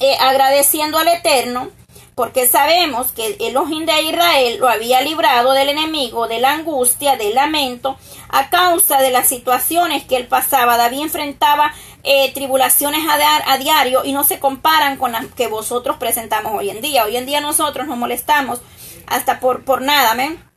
eh, 0.00 0.16
agradeciendo 0.20 0.98
al 0.98 1.08
Eterno 1.08 1.70
porque 2.14 2.46
sabemos 2.46 3.12
que 3.12 3.26
el 3.26 3.36
Elohim 3.40 3.86
de 3.86 4.02
Israel 4.02 4.58
lo 4.60 4.68
había 4.68 5.00
librado 5.00 5.52
del 5.52 5.68
enemigo, 5.68 6.28
de 6.28 6.38
la 6.38 6.52
angustia, 6.52 7.16
del 7.16 7.34
lamento, 7.34 7.96
a 8.28 8.50
causa 8.50 9.00
de 9.00 9.10
las 9.10 9.28
situaciones 9.28 10.04
que 10.04 10.16
él 10.16 10.26
pasaba. 10.26 10.76
David 10.76 11.02
enfrentaba 11.02 11.72
eh, 12.04 12.32
tribulaciones 12.32 13.00
a, 13.08 13.52
a, 13.52 13.58
diario 13.58 14.04
y 14.04 14.12
no 14.12 14.22
se 14.24 14.38
comparan 14.38 14.96
con 14.96 15.12
las 15.12 15.26
que 15.26 15.48
vosotros 15.48 15.96
presentamos 15.96 16.52
hoy 16.56 16.70
en 16.70 16.80
día. 16.80 17.04
Hoy 17.04 17.16
en 17.16 17.26
día 17.26 17.40
nosotros 17.40 17.86
nos 17.86 17.98
molestamos 17.98 18.60
hasta 19.06 19.40
por, 19.40 19.64
por 19.64 19.82
nada, 19.82 20.12
amén. 20.12 20.53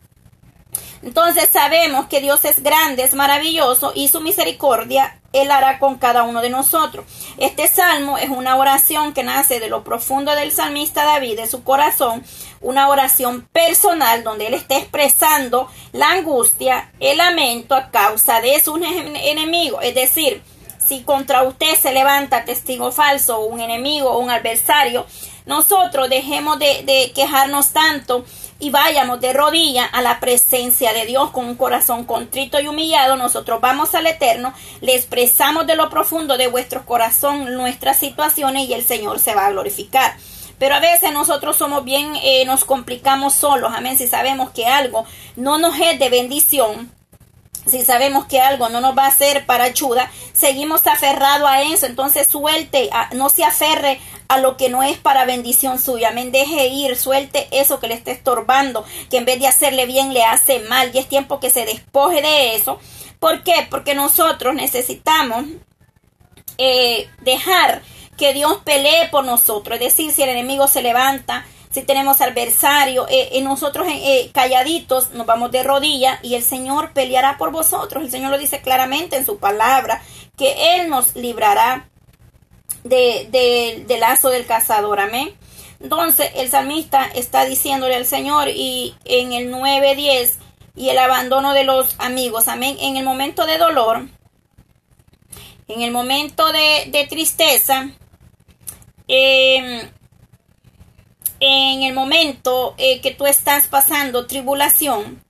Entonces 1.03 1.49
sabemos 1.51 2.07
que 2.07 2.21
Dios 2.21 2.43
es 2.45 2.63
grande, 2.63 3.03
es 3.03 3.13
maravilloso 3.13 3.91
y 3.95 4.07
su 4.07 4.21
misericordia 4.21 5.19
Él 5.33 5.51
hará 5.51 5.79
con 5.79 5.97
cada 5.97 6.23
uno 6.23 6.41
de 6.41 6.49
nosotros. 6.49 7.05
Este 7.37 7.67
salmo 7.67 8.17
es 8.17 8.29
una 8.29 8.55
oración 8.55 9.13
que 9.13 9.23
nace 9.23 9.59
de 9.59 9.69
lo 9.69 9.83
profundo 9.83 10.35
del 10.35 10.51
salmista 10.51 11.03
David, 11.03 11.37
de 11.37 11.47
su 11.47 11.63
corazón, 11.63 12.23
una 12.61 12.89
oración 12.89 13.47
personal 13.51 14.23
donde 14.23 14.47
Él 14.47 14.55
está 14.55 14.77
expresando 14.77 15.69
la 15.91 16.11
angustia, 16.11 16.91
el 16.99 17.17
lamento 17.17 17.75
a 17.75 17.91
causa 17.91 18.41
de 18.41 18.59
sus 18.61 18.79
enemigos. 18.81 19.83
Es 19.83 19.95
decir, 19.95 20.41
si 20.87 21.03
contra 21.03 21.43
usted 21.43 21.75
se 21.75 21.91
levanta 21.91 22.45
testigo 22.45 22.91
falso, 22.91 23.41
un 23.41 23.59
enemigo 23.59 24.09
o 24.09 24.19
un 24.19 24.29
adversario, 24.29 25.05
nosotros 25.45 26.09
dejemos 26.09 26.59
de, 26.59 26.83
de 26.83 27.11
quejarnos 27.13 27.71
tanto 27.71 28.25
y 28.59 28.69
vayamos 28.69 29.21
de 29.21 29.33
rodilla 29.33 29.85
a 29.85 30.01
la 30.01 30.19
presencia 30.19 30.93
de 30.93 31.05
Dios 31.05 31.29
con 31.31 31.45
un 31.45 31.55
corazón 31.55 32.05
contrito 32.05 32.59
y 32.59 32.67
humillado, 32.67 33.15
nosotros 33.15 33.61
vamos 33.61 33.93
al 33.93 34.07
Eterno, 34.07 34.53
le 34.81 34.95
expresamos 34.95 35.67
de 35.67 35.75
lo 35.75 35.89
profundo 35.89 36.37
de 36.37 36.47
vuestro 36.47 36.85
corazón 36.85 37.53
nuestras 37.53 37.97
situaciones 37.97 38.67
y 38.67 38.73
el 38.73 38.83
Señor 38.83 39.19
se 39.19 39.35
va 39.35 39.45
a 39.45 39.51
glorificar. 39.51 40.15
Pero 40.57 40.73
a 40.73 40.79
veces 40.79 41.13
nosotros 41.13 41.55
somos 41.55 41.83
bien, 41.83 42.15
eh, 42.23 42.43
nos 42.45 42.65
complicamos 42.65 43.35
solos, 43.35 43.71
amén, 43.75 43.97
si 43.97 44.07
sabemos 44.07 44.49
que 44.49 44.65
algo 44.65 45.05
no 45.35 45.59
nos 45.59 45.79
es 45.79 45.99
de 45.99 46.09
bendición, 46.09 46.91
si 47.67 47.83
sabemos 47.83 48.25
que 48.25 48.39
algo 48.41 48.69
no 48.69 48.81
nos 48.81 48.97
va 48.97 49.05
a 49.05 49.09
hacer 49.09 49.45
para 49.45 49.65
ayuda, 49.65 50.09
seguimos 50.33 50.87
aferrados 50.87 51.47
a 51.47 51.61
eso, 51.61 51.85
entonces 51.85 52.27
suelte, 52.27 52.89
no 53.13 53.29
se 53.29 53.43
aferre 53.43 53.99
a 54.27 54.39
lo 54.39 54.57
que 54.57 54.69
no 54.69 54.83
es 54.83 54.97
para 54.97 55.25
bendición 55.25 55.79
suya. 55.79 56.09
Amén. 56.09 56.31
Deje 56.31 56.67
ir, 56.67 56.95
suelte 56.95 57.47
eso 57.51 57.79
que 57.79 57.87
le 57.87 57.93
está 57.93 58.11
estorbando, 58.11 58.85
que 59.09 59.17
en 59.17 59.25
vez 59.25 59.39
de 59.39 59.47
hacerle 59.47 59.85
bien 59.85 60.13
le 60.13 60.23
hace 60.23 60.59
mal. 60.59 60.91
Y 60.93 60.99
es 60.99 61.07
tiempo 61.07 61.39
que 61.39 61.49
se 61.49 61.65
despoje 61.65 62.21
de 62.21 62.55
eso. 62.55 62.79
¿Por 63.19 63.43
qué? 63.43 63.67
Porque 63.69 63.95
nosotros 63.95 64.53
necesitamos 64.53 65.45
eh, 66.57 67.09
dejar 67.21 67.81
que 68.17 68.33
Dios 68.33 68.59
pelee 68.63 69.07
por 69.09 69.25
nosotros. 69.25 69.75
Es 69.75 69.95
decir, 69.95 70.11
si 70.11 70.23
el 70.23 70.29
enemigo 70.29 70.67
se 70.67 70.81
levanta, 70.81 71.45
si 71.69 71.83
tenemos 71.83 72.21
adversario, 72.21 73.05
eh, 73.09 73.39
nosotros 73.41 73.87
eh, 73.89 74.31
calladitos 74.33 75.11
nos 75.11 75.27
vamos 75.27 75.51
de 75.51 75.63
rodillas 75.63 76.19
y 76.23 76.35
el 76.35 76.43
Señor 76.43 76.93
peleará 76.93 77.37
por 77.37 77.51
vosotros. 77.51 78.03
El 78.03 78.11
Señor 78.11 78.31
lo 78.31 78.37
dice 78.37 78.61
claramente 78.61 79.15
en 79.15 79.25
su 79.25 79.37
palabra, 79.37 80.01
que 80.35 80.75
Él 80.75 80.89
nos 80.89 81.15
librará 81.15 81.89
de, 82.89 83.83
del 83.87 83.99
lazo 83.99 84.29
del 84.29 84.45
cazador. 84.45 84.99
Amén. 84.99 85.35
Entonces 85.79 86.31
el 86.35 86.49
salmista 86.49 87.05
está 87.05 87.45
diciéndole 87.45 87.95
al 87.95 88.05
Señor 88.05 88.49
y 88.49 88.95
en 89.05 89.33
el 89.33 89.51
9.10 89.51 90.31
y 90.75 90.89
el 90.89 90.97
abandono 90.97 91.53
de 91.53 91.63
los 91.63 91.95
amigos. 91.99 92.47
Amén. 92.47 92.77
En 92.79 92.97
el 92.97 93.03
momento 93.03 93.45
de 93.45 93.57
dolor, 93.57 94.07
en 95.67 95.81
el 95.81 95.91
momento 95.91 96.51
de, 96.51 97.07
tristeza, 97.09 97.89
em, 99.07 99.89
en 101.39 101.83
el 101.83 101.93
momento 101.93 102.73
eh, 102.77 103.01
que 103.01 103.11
tú 103.11 103.25
estás 103.25 103.67
pasando 103.67 104.27
tribulación, 104.27 105.23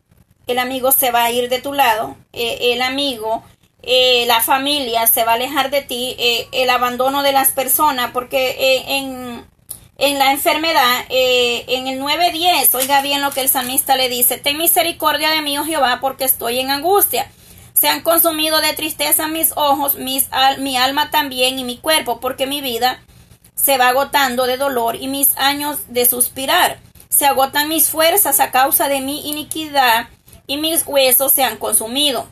el 0.46 0.60
amigo 0.60 0.92
se 0.92 1.12
va 1.12 1.26
a 1.26 1.32
ir 1.32 1.50
de 1.50 1.60
tu 1.60 1.74
lado, 1.74 2.16
eh, 2.32 2.74
el 2.74 2.82
amigo 2.82 3.44
eh, 3.84 4.26
la 4.28 4.42
familia 4.42 5.08
se 5.08 5.24
va 5.24 5.34
a 5.34 5.36
alejar 5.36 5.70
de 5.70 5.82
ti, 5.82 6.16
eh, 6.18 6.48
el 6.52 6.70
abandono 6.70 7.24
de 7.24 7.32
las 7.32 7.52
personas, 7.52 8.12
porque 8.12 8.50
eh, 8.50 8.98
en, 8.98 9.46
en, 9.98 10.20
la 10.20 10.32
enfermedad, 10.32 11.06
en 11.10 11.88
el 11.88 12.00
9.10, 12.00 12.74
oiga 12.74 13.02
bien 13.02 13.22
lo 13.22 13.32
que 13.32 13.42
el 13.42 13.50
salmista 13.50 13.96
le 13.96 14.10
dice, 14.10 14.38
ten 14.38 14.58
misericordia 14.58 15.30
de 15.30 15.42
mí, 15.42 15.58
oh 15.58 15.66
Jehová, 15.66 16.00
porque 16.02 16.26
estoy 16.26 16.60
en 16.60 16.72
angustia. 16.72 17.32
Se 17.74 17.88
han 17.88 18.02
consumido 18.02 18.60
de 18.60 18.74
tristeza 18.74 19.28
mis 19.28 19.54
ojos, 19.56 19.96
mis, 19.96 20.28
mi 20.58 20.78
alma 20.78 21.12
también 21.12 21.60
y 21.60 21.64
mi 21.64 21.78
cuerpo, 21.78 22.20
porque 22.20 22.48
mi 22.48 22.60
vida 22.60 23.04
se 23.54 23.78
va 23.78 23.90
agotando 23.90 24.46
de 24.46 24.58
dolor 24.58 24.96
y 24.96 25.08
mis 25.08 25.38
años 25.38 25.80
de 25.88 26.06
suspirar. 26.06 26.80
Se 27.10 27.26
agotan 27.26 27.70
mis 27.70 27.90
fuerzas 27.90 28.40
a 28.40 28.52
causa 28.52 28.88
de 28.88 29.02
mi 29.02 29.30
iniquidad 29.30 30.10
y 30.48 30.58
mis 30.58 30.86
huesos 30.88 31.32
se 31.32 31.44
han 31.44 31.58
consumido. 31.58 32.28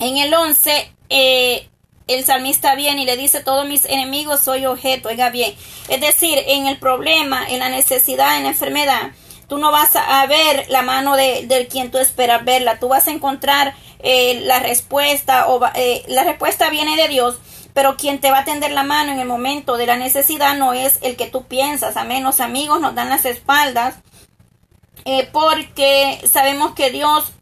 En 0.00 0.16
el 0.16 0.34
11, 0.34 0.92
eh, 1.08 1.68
el 2.06 2.24
salmista 2.24 2.74
viene 2.74 3.02
y 3.02 3.06
le 3.06 3.16
dice, 3.16 3.42
todos 3.42 3.66
mis 3.66 3.84
enemigos 3.84 4.40
soy 4.42 4.66
objeto, 4.66 5.08
oiga 5.08 5.30
bien. 5.30 5.54
Es 5.88 6.00
decir, 6.00 6.38
en 6.46 6.66
el 6.66 6.78
problema, 6.78 7.46
en 7.48 7.60
la 7.60 7.68
necesidad, 7.68 8.36
en 8.36 8.44
la 8.44 8.50
enfermedad, 8.50 9.12
tú 9.48 9.58
no 9.58 9.70
vas 9.70 9.94
a 9.94 10.26
ver 10.26 10.66
la 10.68 10.82
mano 10.82 11.16
de, 11.16 11.46
del 11.46 11.68
quien 11.68 11.90
tú 11.90 11.98
esperas 11.98 12.44
verla, 12.44 12.78
tú 12.78 12.88
vas 12.88 13.06
a 13.06 13.12
encontrar 13.12 13.74
eh, 14.00 14.42
la 14.44 14.58
respuesta, 14.58 15.48
o 15.48 15.60
eh, 15.74 16.02
la 16.08 16.24
respuesta 16.24 16.70
viene 16.70 16.96
de 16.96 17.08
Dios, 17.08 17.38
pero 17.72 17.96
quien 17.96 18.20
te 18.20 18.30
va 18.30 18.40
a 18.40 18.44
tender 18.44 18.72
la 18.72 18.82
mano 18.82 19.12
en 19.12 19.20
el 19.20 19.26
momento 19.26 19.76
de 19.76 19.86
la 19.86 19.96
necesidad 19.96 20.56
no 20.56 20.74
es 20.74 20.98
el 21.02 21.16
que 21.16 21.26
tú 21.26 21.44
piensas, 21.44 21.96
a 21.96 22.04
menos 22.04 22.40
amigos 22.40 22.80
nos 22.80 22.94
dan 22.94 23.08
las 23.08 23.24
espaldas, 23.24 23.96
porque 25.32 26.20
sabemos 26.30 26.74
que 26.74 26.90
Dios 26.90 27.32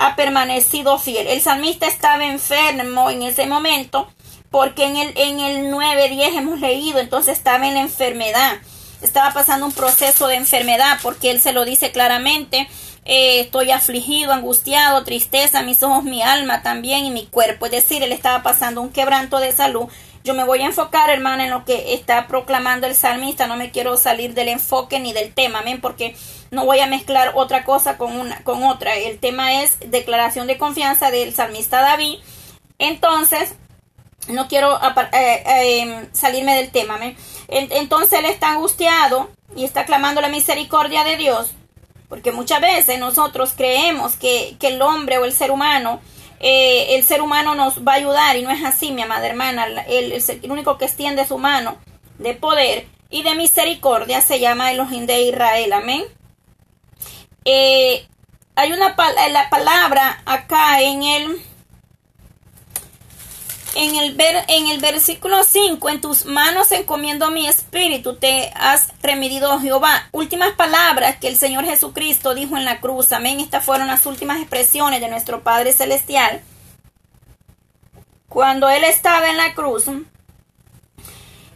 ha 0.00 0.16
permanecido 0.16 0.98
fiel. 0.98 1.26
El 1.26 1.42
salmista 1.42 1.86
estaba 1.86 2.24
enfermo 2.24 3.10
en 3.10 3.22
ese 3.22 3.46
momento 3.46 4.08
porque 4.50 4.86
en 4.86 4.96
el, 4.96 5.12
en 5.14 5.40
el 5.40 5.72
9.10 5.72 6.38
hemos 6.38 6.58
leído, 6.58 7.00
entonces 7.00 7.36
estaba 7.36 7.68
en 7.68 7.74
la 7.74 7.80
enfermedad. 7.80 8.56
Estaba 9.02 9.32
pasando 9.34 9.66
un 9.66 9.72
proceso 9.72 10.26
de 10.26 10.36
enfermedad 10.36 10.98
porque 11.02 11.30
él 11.30 11.40
se 11.42 11.52
lo 11.52 11.66
dice 11.66 11.92
claramente. 11.92 12.66
Eh, 13.04 13.40
estoy 13.40 13.72
afligido, 13.72 14.32
angustiado, 14.32 15.04
tristeza, 15.04 15.62
mis 15.62 15.82
ojos, 15.82 16.02
mi 16.02 16.22
alma 16.22 16.62
también 16.62 17.04
y 17.04 17.10
mi 17.10 17.26
cuerpo. 17.26 17.66
Es 17.66 17.72
decir, 17.72 18.02
él 18.02 18.12
estaba 18.12 18.42
pasando 18.42 18.80
un 18.80 18.90
quebranto 18.90 19.38
de 19.38 19.52
salud. 19.52 19.86
Yo 20.22 20.34
me 20.34 20.44
voy 20.44 20.60
a 20.60 20.66
enfocar, 20.66 21.08
hermana, 21.10 21.44
en 21.44 21.50
lo 21.50 21.64
que 21.64 21.94
está 21.94 22.26
proclamando 22.26 22.86
el 22.86 22.94
salmista. 22.94 23.46
No 23.46 23.56
me 23.56 23.70
quiero 23.70 23.96
salir 23.96 24.34
del 24.34 24.48
enfoque 24.48 25.00
ni 25.00 25.12
del 25.12 25.32
tema, 25.32 25.60
amén, 25.60 25.80
porque 25.80 26.14
no 26.50 26.64
voy 26.64 26.80
a 26.80 26.86
mezclar 26.86 27.32
otra 27.34 27.64
cosa 27.64 27.96
con, 27.96 28.18
una, 28.18 28.42
con 28.44 28.62
otra. 28.64 28.96
El 28.96 29.18
tema 29.18 29.62
es 29.62 29.78
declaración 29.90 30.46
de 30.46 30.58
confianza 30.58 31.10
del 31.10 31.34
salmista 31.34 31.80
David. 31.80 32.18
Entonces, 32.78 33.54
no 34.28 34.48
quiero 34.48 34.78
eh, 35.12 35.42
eh, 35.46 36.08
salirme 36.12 36.56
del 36.56 36.70
tema. 36.70 36.98
Entonces 37.48 38.18
él 38.18 38.26
está 38.26 38.50
angustiado 38.50 39.30
y 39.56 39.64
está 39.64 39.84
clamando 39.84 40.20
la 40.20 40.28
misericordia 40.28 41.04
de 41.04 41.16
Dios. 41.16 41.50
Porque 42.08 42.32
muchas 42.32 42.60
veces 42.60 42.98
nosotros 42.98 43.52
creemos 43.56 44.16
que, 44.16 44.56
el 44.60 44.82
hombre 44.82 45.18
o 45.18 45.24
el 45.24 45.32
ser 45.32 45.50
humano, 45.50 46.00
eh, 46.40 46.96
el 46.96 47.04
ser 47.04 47.20
humano 47.20 47.54
nos 47.54 47.86
va 47.86 47.92
a 47.92 47.96
ayudar 47.96 48.36
y 48.36 48.42
no 48.42 48.50
es 48.50 48.64
así, 48.64 48.92
mi 48.92 49.02
amada 49.02 49.26
hermana. 49.26 49.66
El, 49.86 50.12
el, 50.12 50.50
único 50.50 50.78
que 50.78 50.86
extiende 50.86 51.26
su 51.26 51.36
mano 51.36 51.76
de 52.18 52.34
poder 52.34 52.86
y 53.10 53.22
de 53.22 53.34
misericordia 53.34 54.22
se 54.22 54.40
llama 54.40 54.72
Elohim 54.72 55.06
de 55.06 55.22
Israel. 55.22 55.72
Amén. 55.74 56.04
Eh, 57.44 58.06
hay 58.54 58.72
una 58.72 58.96
la 59.30 59.50
palabra 59.50 60.22
acá 60.24 60.80
en 60.80 61.02
el 61.02 61.42
en 63.74 63.96
el, 63.96 64.14
ver, 64.14 64.44
en 64.48 64.66
el 64.66 64.80
versículo 64.80 65.44
5, 65.44 65.88
en 65.88 66.00
tus 66.00 66.24
manos 66.24 66.72
encomiendo 66.72 67.30
mi 67.30 67.46
espíritu, 67.46 68.16
te 68.16 68.50
has 68.54 68.88
remedido 69.02 69.60
Jehová. 69.60 70.08
Últimas 70.12 70.52
palabras 70.52 71.16
que 71.18 71.28
el 71.28 71.36
Señor 71.36 71.64
Jesucristo 71.64 72.34
dijo 72.34 72.56
en 72.56 72.64
la 72.64 72.80
cruz. 72.80 73.12
Amén. 73.12 73.40
Estas 73.40 73.64
fueron 73.64 73.86
las 73.86 74.06
últimas 74.06 74.40
expresiones 74.40 75.00
de 75.00 75.08
nuestro 75.08 75.42
Padre 75.42 75.72
Celestial. 75.72 76.42
Cuando 78.28 78.68
Él 78.68 78.84
estaba 78.84 79.30
en 79.30 79.36
la 79.36 79.54
cruz, 79.54 79.86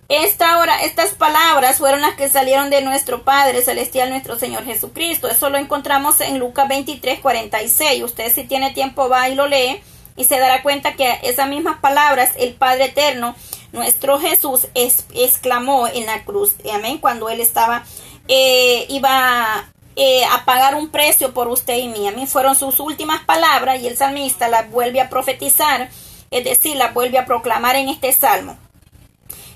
esta 0.09 0.59
hora, 0.59 0.83
estas 0.83 1.13
palabras 1.13 1.79
fueron 1.79 2.03
las 2.03 2.15
que 2.15 2.29
salieron 2.29 2.71
de 2.71 2.83
nuestro 2.83 3.25
Padre 3.25 3.63
Celestial, 3.63 4.11
nuestro 4.11 4.39
Señor 4.39 4.65
Jesucristo. 4.65 5.29
Eso 5.29 5.51
lo 5.51 5.59
encontramos 5.59 6.21
en 6.21 6.39
Lucas 6.39 6.69
23, 6.69 7.21
46. 7.21 8.03
Usted 8.03 8.33
si 8.33 8.45
tiene 8.45 8.73
tiempo 8.73 9.09
va 9.09 9.29
y 9.29 9.35
lo 9.35 9.47
lee 9.47 9.83
y 10.17 10.25
se 10.25 10.39
dará 10.39 10.63
cuenta 10.63 10.95
que 10.95 11.19
esas 11.23 11.49
mismas 11.49 11.81
palabras 11.81 12.33
el 12.37 12.55
Padre 12.55 12.87
Eterno, 12.87 13.35
nuestro 13.73 14.19
Jesús, 14.21 14.69
exclamó 14.75 15.89
en 15.89 16.07
la 16.07 16.25
cruz. 16.25 16.55
Amén. 16.73 16.99
Cuando 16.99 17.29
Él 17.29 17.41
estaba, 17.41 17.85
eh, 18.29 18.87
iba 18.89 19.67
eh, 19.97 20.25
a 20.25 20.45
pagar 20.45 20.75
un 20.75 20.91
precio 20.91 21.33
por 21.33 21.49
usted 21.49 21.77
y 21.79 21.89
mí. 21.89 22.09
A 22.09 22.13
mí 22.13 22.27
fueron 22.27 22.57
sus 22.57 22.81
últimas 22.81 23.23
palabras 23.25 23.81
y 23.81 23.87
el 23.87 23.97
salmista 23.97 24.49
las 24.49 24.71
vuelve 24.71 25.01
a 25.01 25.09
profetizar, 25.09 25.89
es 26.31 26.45
decir, 26.45 26.77
las 26.77 26.95
vuelve 26.95 27.19
a 27.19 27.27
proclamar 27.27 27.77
en 27.77 27.89
este 27.89 28.13
salmo. 28.13 28.57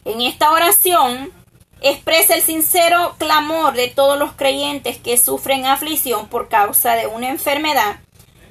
En 0.05 0.21
esta 0.21 0.51
oración, 0.51 1.33
expresa 1.81 2.35
el 2.35 2.43
sincero 2.43 3.15
clamor 3.19 3.75
de 3.75 3.89
todos 3.89 4.19
los 4.19 4.33
creyentes 4.33 4.97
que 4.97 5.17
sufren 5.17 5.67
aflicción 5.67 6.29
por 6.29 6.49
causa 6.49 6.95
de 6.95 7.07
una 7.07 7.29
enfermedad, 7.29 8.01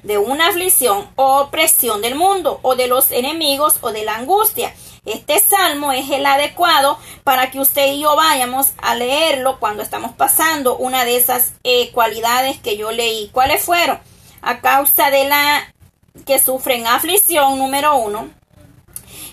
de 0.02 0.18
una 0.18 0.48
aflicción 0.48 1.08
o 1.16 1.40
opresión 1.40 2.02
del 2.02 2.14
mundo, 2.14 2.60
o 2.62 2.76
de 2.76 2.86
los 2.86 3.10
enemigos, 3.10 3.78
o 3.80 3.92
de 3.92 4.04
la 4.04 4.16
angustia. 4.16 4.74
Este 5.04 5.40
salmo 5.40 5.92
es 5.92 6.10
el 6.10 6.26
adecuado 6.26 6.98
para 7.24 7.50
que 7.50 7.60
usted 7.60 7.92
y 7.92 8.00
yo 8.00 8.14
vayamos 8.14 8.72
a 8.82 8.94
leerlo 8.94 9.58
cuando 9.58 9.82
estamos 9.82 10.12
pasando 10.12 10.76
una 10.76 11.04
de 11.04 11.16
esas 11.16 11.52
eh, 11.64 11.90
cualidades 11.92 12.58
que 12.58 12.76
yo 12.76 12.92
leí. 12.92 13.30
¿Cuáles 13.32 13.64
fueron? 13.64 13.98
A 14.42 14.60
causa 14.60 15.10
de 15.10 15.26
la 15.28 15.74
que 16.26 16.38
sufren 16.38 16.86
aflicción, 16.86 17.58
número 17.58 17.96
uno, 17.96 18.28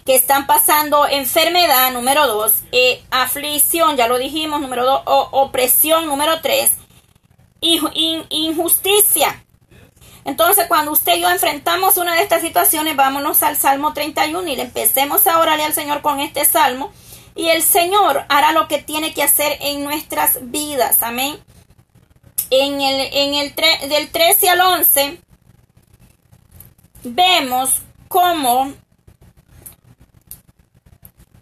que 0.06 0.16
están 0.16 0.48
pasando 0.48 1.08
enfermedad, 1.08 1.92
número 1.92 2.28
dos, 2.28 2.54
eh, 2.72 3.04
aflicción, 3.10 3.98
ya 3.98 4.08
lo 4.08 4.18
dijimos, 4.18 4.62
número 4.62 4.86
dos, 4.86 5.02
opresión, 5.06 6.06
número 6.06 6.42
tres, 6.42 6.74
injusticia. 7.60 9.45
Entonces, 10.26 10.66
cuando 10.68 10.92
usted 10.92 11.18
y 11.18 11.22
yo 11.22 11.30
enfrentamos 11.30 11.98
una 11.98 12.16
de 12.16 12.24
estas 12.24 12.42
situaciones, 12.42 12.96
vámonos 12.96 13.44
al 13.44 13.56
Salmo 13.56 13.94
31 13.94 14.48
y 14.50 14.56
le 14.56 14.64
empecemos 14.64 15.28
a 15.28 15.40
orarle 15.40 15.64
al 15.64 15.74
Señor 15.74 16.02
con 16.02 16.20
este 16.20 16.44
salmo. 16.46 16.92
Y 17.36 17.50
el 17.50 17.62
Señor 17.62 18.26
hará 18.28 18.52
lo 18.52 18.68
que 18.68 18.80
tiene 18.80 19.14
que 19.14 19.22
hacer 19.22 19.58
en 19.62 19.84
nuestras 19.84 20.40
vidas. 20.42 21.04
Amén. 21.04 21.38
En 22.50 22.82
el, 22.82 23.10
en 23.14 23.34
el 23.36 23.56
del 23.90 24.10
13 24.10 24.50
al 24.50 24.62
11, 24.62 25.20
vemos 27.04 27.82
cómo 28.08 28.74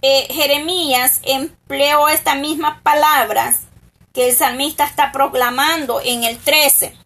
eh, 0.02 0.28
Jeremías 0.30 1.22
empleó 1.24 2.10
estas 2.10 2.36
mismas 2.38 2.82
palabras 2.82 3.62
que 4.14 4.30
el 4.30 4.36
salmista 4.36 4.86
está 4.86 5.14
proclamando 5.14 6.02
en 6.04 6.26
el 6.26 6.38
13. 6.38 7.03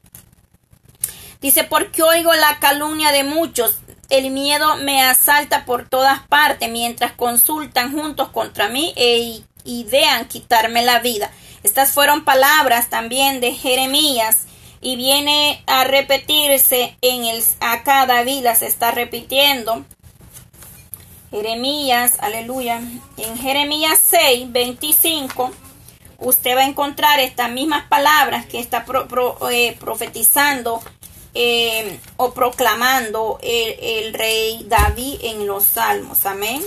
Dice, 1.42 1.64
porque 1.64 2.02
oigo 2.02 2.34
la 2.34 2.60
calumnia 2.60 3.12
de 3.12 3.24
muchos, 3.24 3.78
el 4.10 4.32
miedo 4.32 4.78
me 4.78 5.04
asalta 5.04 5.66
por 5.66 5.88
todas 5.88 6.22
partes 6.28 6.70
mientras 6.72 7.12
consultan 7.12 7.92
juntos 7.92 8.30
contra 8.30 8.70
mí 8.70 8.94
e 8.96 9.44
idean 9.66 10.28
quitarme 10.28 10.84
la 10.84 11.00
vida. 11.00 11.30
Estas 11.64 11.92
fueron 11.92 12.24
palabras 12.24 12.90
también 12.90 13.42
de 13.42 13.54
Jeremías 13.54 14.46
y 14.82 14.96
viene 14.96 15.64
a 15.68 15.84
repetirse 15.84 16.98
en 17.02 17.26
el 17.26 17.44
acá 17.60 18.06
David 18.06 18.44
las 18.44 18.62
está 18.62 18.92
repitiendo. 18.92 19.86
Jeremías, 21.30 22.14
aleluya. 22.20 22.82
En 23.18 23.38
Jeremías 23.38 24.00
6, 24.02 24.52
25, 24.52 25.52
usted 26.20 26.56
va 26.56 26.62
a 26.62 26.68
encontrar 26.68 27.20
estas 27.20 27.52
mismas 27.52 27.86
palabras 27.88 28.46
que 28.46 28.60
está 28.60 28.86
eh, 29.52 29.76
profetizando 29.80 30.82
eh, 31.40 32.00
o 32.18 32.34
proclamando 32.34 33.38
el, 33.44 34.14
rey 34.14 34.66
David 34.68 35.20
en 35.22 35.46
los 35.46 35.66
salmos. 35.66 36.26
Amén. 36.26 36.64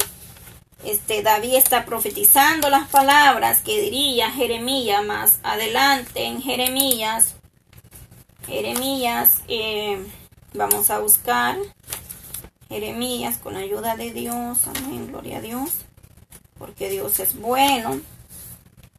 Este 0.84 1.22
David 1.22 1.56
está 1.56 1.84
profetizando 1.84 2.70
las 2.70 2.88
palabras 2.88 3.60
que 3.60 3.80
diría 3.80 4.30
Jeremías 4.30 5.04
más 5.04 5.40
adelante 5.42 6.24
en 6.24 6.40
Jeremías 6.40 7.34
Jeremías, 8.46 9.42
eh, 9.48 10.04
vamos 10.54 10.90
a 10.90 10.98
buscar 10.98 11.56
Jeremías 12.68 13.36
con 13.36 13.54
la 13.54 13.60
ayuda 13.60 13.96
de 13.96 14.12
Dios, 14.12 14.66
amén, 14.66 15.06
gloria 15.08 15.38
a 15.38 15.40
Dios, 15.40 15.70
porque 16.58 16.88
Dios 16.90 17.20
es 17.20 17.38
bueno. 17.38 18.00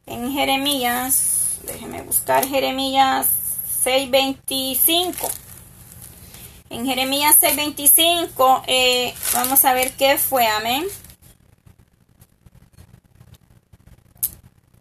En 0.05 0.31
Jeremías, 0.31 1.59
déjeme 1.65 2.01
buscar 2.01 2.47
Jeremías 2.47 3.27
6.25. 3.83 5.40
En 6.71 6.85
Jeremías 6.85 7.35
6.25 7.41 8.63
eh, 8.65 9.13
vamos 9.33 9.65
a 9.65 9.73
ver 9.73 9.91
qué 9.91 10.17
fue, 10.17 10.47
amén. 10.47 10.85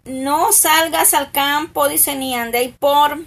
No 0.04 0.52
salgas 0.52 1.14
al 1.14 1.32
campo, 1.32 1.88
dice, 1.88 2.14
ni 2.14 2.36
andéis 2.36 2.72
por 2.78 3.18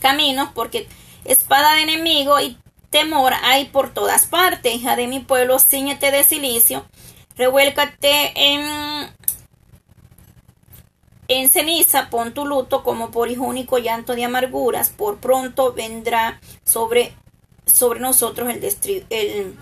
caminos, 0.00 0.48
porque 0.56 0.88
espada 1.24 1.74
de 1.74 1.82
enemigo 1.82 2.40
y 2.40 2.58
temor 2.90 3.32
hay 3.44 3.66
por 3.66 3.94
todas 3.94 4.26
partes. 4.26 4.74
Hija 4.74 4.96
de 4.96 5.06
mi 5.06 5.20
pueblo, 5.20 5.60
ciñete 5.60 6.10
de 6.10 6.24
silicio, 6.24 6.84
revuélcate 7.36 8.32
en, 8.34 9.08
en 11.28 11.48
ceniza, 11.48 12.10
pon 12.10 12.34
tu 12.34 12.44
luto 12.44 12.82
como 12.82 13.12
por 13.12 13.30
hijo 13.30 13.44
único 13.44 13.78
llanto 13.78 14.16
de 14.16 14.24
amarguras, 14.24 14.90
por 14.90 15.18
pronto 15.18 15.74
vendrá 15.74 16.40
sobre, 16.64 17.14
sobre 17.68 18.00
nosotros 18.00 18.48
el, 18.48 19.04
el 19.10 19.56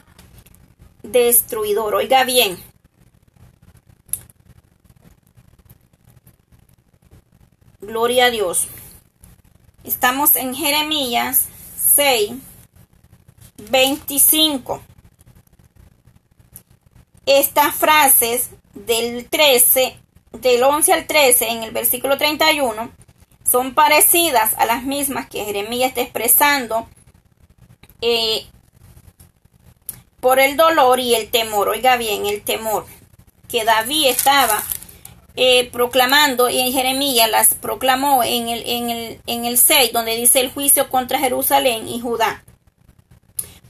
destruidor. 1.02 1.94
Oiga 1.94 2.24
bien. 2.24 2.58
Gloria 7.80 8.26
a 8.26 8.30
Dios. 8.30 8.66
Estamos 9.84 10.34
en 10.36 10.54
Jeremías 10.54 11.46
6, 11.76 12.32
25. 13.70 14.82
Estas 17.26 17.74
frases 17.74 18.50
del 18.74 19.28
13, 19.28 19.96
del 20.32 20.62
11 20.62 20.92
al 20.92 21.06
13 21.06 21.48
en 21.48 21.62
el 21.62 21.70
versículo 21.70 22.18
31 22.18 22.90
son 23.48 23.74
parecidas 23.74 24.54
a 24.58 24.66
las 24.66 24.82
mismas 24.82 25.28
que 25.28 25.44
Jeremías 25.44 25.90
está 25.90 26.02
expresando 26.02 26.88
eh, 28.00 28.46
por 30.20 30.40
el 30.40 30.56
dolor 30.56 31.00
y 31.00 31.14
el 31.14 31.30
temor. 31.30 31.68
Oiga 31.68 31.96
bien, 31.96 32.26
el 32.26 32.42
temor 32.42 32.86
que 33.48 33.64
David 33.64 34.06
estaba 34.06 34.62
eh, 35.38 35.68
proclamando, 35.70 36.48
y 36.48 36.60
en 36.60 36.72
Jeremías 36.72 37.30
las 37.30 37.54
proclamó 37.54 38.24
en 38.24 38.48
el, 38.48 38.62
en, 38.66 38.90
el, 38.90 39.20
en 39.26 39.44
el 39.44 39.58
6, 39.58 39.92
donde 39.92 40.16
dice 40.16 40.40
el 40.40 40.50
juicio 40.50 40.88
contra 40.88 41.18
Jerusalén 41.18 41.88
y 41.88 42.00
Judá. 42.00 42.42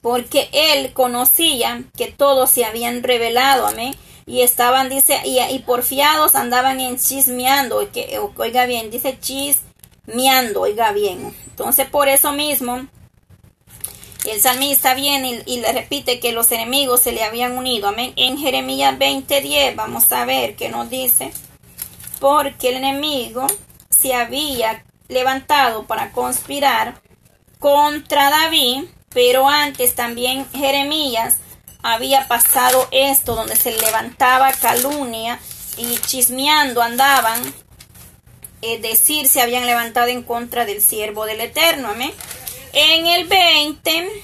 Porque 0.00 0.48
él 0.52 0.92
conocía 0.92 1.82
que 1.96 2.06
todos 2.06 2.50
se 2.50 2.64
habían 2.64 3.02
revelado, 3.02 3.66
amén. 3.66 3.96
Y 4.26 4.42
estaban, 4.42 4.88
dice, 4.88 5.20
y, 5.24 5.58
porfiados 5.60 6.36
andaban 6.36 6.80
en 6.80 6.98
chismeando, 6.98 7.90
que, 7.92 8.20
oiga 8.36 8.66
bien, 8.66 8.90
dice 8.90 9.18
chismeando, 9.18 10.60
oiga 10.60 10.92
bien. 10.92 11.34
Entonces, 11.46 11.88
por 11.88 12.08
eso 12.08 12.32
mismo, 12.32 12.86
el 14.30 14.40
salmista 14.40 14.94
viene 14.94 15.42
y, 15.46 15.60
le 15.60 15.72
repite 15.72 16.20
que 16.20 16.32
los 16.32 16.50
enemigos 16.52 17.02
se 17.02 17.12
le 17.12 17.22
habían 17.22 17.56
unido. 17.56 17.88
Amén. 17.88 18.12
En 18.16 18.38
Jeremías 18.38 18.98
20:10, 18.98 19.74
vamos 19.76 20.10
a 20.12 20.24
ver 20.24 20.56
qué 20.56 20.68
nos 20.68 20.90
dice 20.90 21.32
porque 22.20 22.70
el 22.70 22.76
enemigo 22.76 23.46
se 23.90 24.14
había 24.14 24.84
levantado 25.08 25.86
para 25.86 26.12
conspirar 26.12 27.00
contra 27.58 28.30
David, 28.30 28.84
pero 29.10 29.48
antes 29.48 29.94
también 29.94 30.46
Jeremías 30.52 31.36
había 31.82 32.26
pasado 32.28 32.88
esto 32.90 33.34
donde 33.34 33.56
se 33.56 33.76
levantaba 33.78 34.52
calumnia 34.52 35.38
y 35.76 35.98
chismeando 35.98 36.82
andaban, 36.82 37.40
es 38.62 38.82
decir, 38.82 39.28
se 39.28 39.40
habían 39.40 39.66
levantado 39.66 40.08
en 40.08 40.22
contra 40.22 40.64
del 40.64 40.82
siervo 40.82 41.26
del 41.26 41.40
Eterno, 41.40 41.88
amén. 41.88 42.12
En 42.78 43.06
el 43.06 43.26
20, 43.26 44.22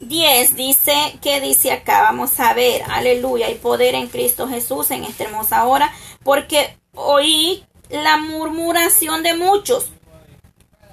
10 0.00 0.56
dice, 0.56 0.92
¿qué 1.22 1.40
dice 1.40 1.70
acá? 1.70 2.02
Vamos 2.02 2.40
a 2.40 2.52
ver, 2.52 2.82
aleluya, 2.90 3.46
hay 3.46 3.54
poder 3.54 3.94
en 3.94 4.08
Cristo 4.08 4.48
Jesús 4.48 4.90
en 4.90 5.04
esta 5.04 5.22
hermosa 5.22 5.64
hora, 5.64 5.94
porque 6.24 6.76
oí 6.94 7.64
la 7.88 8.16
murmuración 8.16 9.22
de 9.22 9.36
muchos. 9.36 9.86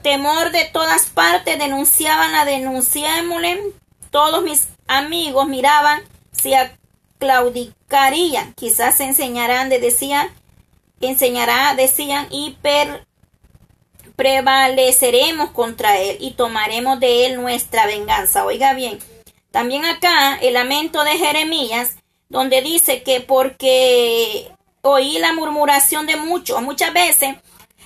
Temor 0.04 0.52
de 0.52 0.66
todas 0.66 1.08
partes, 1.08 1.58
denunciaban 1.58 2.36
a 2.36 2.46
denunciémosle. 2.46 3.60
Todos 4.12 4.44
mis 4.44 4.68
amigos 4.88 5.48
miraban 5.48 6.04
si 6.32 6.54
claudicarían. 7.18 8.54
Quizás 8.54 8.98
se 8.98 9.06
enseñarán 9.06 9.70
de 9.70 9.80
decían, 9.80 10.30
enseñará, 11.02 11.74
decían, 11.74 12.28
y 12.30 12.56
prevaleceremos 14.18 15.52
contra 15.52 16.00
él 16.00 16.18
y 16.20 16.32
tomaremos 16.32 17.00
de 17.00 17.28
él 17.28 17.42
nuestra 17.42 17.86
venganza. 17.86 18.44
Oiga 18.44 18.74
bien, 18.74 19.00
también 19.52 19.86
acá 19.86 20.38
el 20.42 20.56
lamento 20.56 21.04
de 21.04 21.18
Jeremías, 21.18 21.96
donde 22.28 22.62
dice 22.62 23.04
que 23.04 23.22
porque 23.22 24.52
oí 24.82 25.20
la 25.20 25.34
murmuración 25.34 26.08
de 26.08 26.18
muchos. 26.18 26.62
Muchas 26.62 26.92
veces 26.94 27.38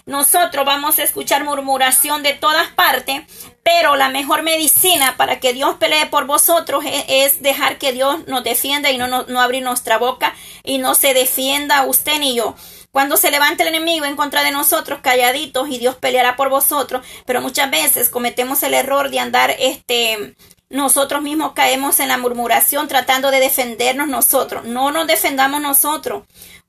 nosotros 0.05 0.65
vamos 0.65 0.97
a 0.99 1.03
escuchar 1.03 1.43
murmuración 1.43 2.23
de 2.23 2.33
todas 2.33 2.67
partes, 2.69 3.21
pero 3.61 3.95
la 3.97 4.09
mejor 4.09 4.41
medicina 4.41 5.15
para 5.17 5.39
que 5.39 5.53
Dios 5.53 5.75
pelee 5.75 6.07
por 6.07 6.25
vosotros 6.25 6.83
es, 7.07 7.41
dejar 7.41 7.77
que 7.77 7.91
Dios 7.91 8.25
nos 8.27 8.43
defienda 8.43 8.89
y 8.89 8.97
no, 8.97 9.07
no, 9.07 9.41
abrir 9.41 9.63
nuestra 9.63 9.97
boca 9.97 10.33
y 10.63 10.77
no 10.77 10.95
se 10.95 11.13
defienda 11.13 11.85
usted 11.85 12.19
ni 12.19 12.35
yo. 12.35 12.55
Cuando 12.91 13.17
se 13.17 13.32
levante 13.32 13.63
el 13.63 13.69
enemigo 13.69 14.06
en 14.06 14.15
contra 14.15 14.43
de 14.43 14.51
nosotros, 14.51 14.99
calladitos, 15.01 15.69
y 15.69 15.77
Dios 15.77 15.95
peleará 15.95 16.36
por 16.36 16.49
vosotros, 16.49 17.06
pero 17.25 17.41
muchas 17.41 17.71
veces 17.71 18.10
cometemos 18.10 18.63
el 18.63 18.73
error 18.73 19.10
de 19.10 19.19
andar 19.19 19.56
este 19.60 20.36
nosotros 20.71 21.21
mismos 21.21 21.51
caemos 21.51 21.99
en 21.99 22.08
la 22.08 22.17
murmuración 22.17 22.88
tratando 22.88 23.30
de 23.30 23.41
defendernos 23.41 24.08
nosotros. 24.08 24.63
No 24.63 24.89
nos 24.91 25.06
defendamos 25.06 25.62
nosotros. 25.62 26.23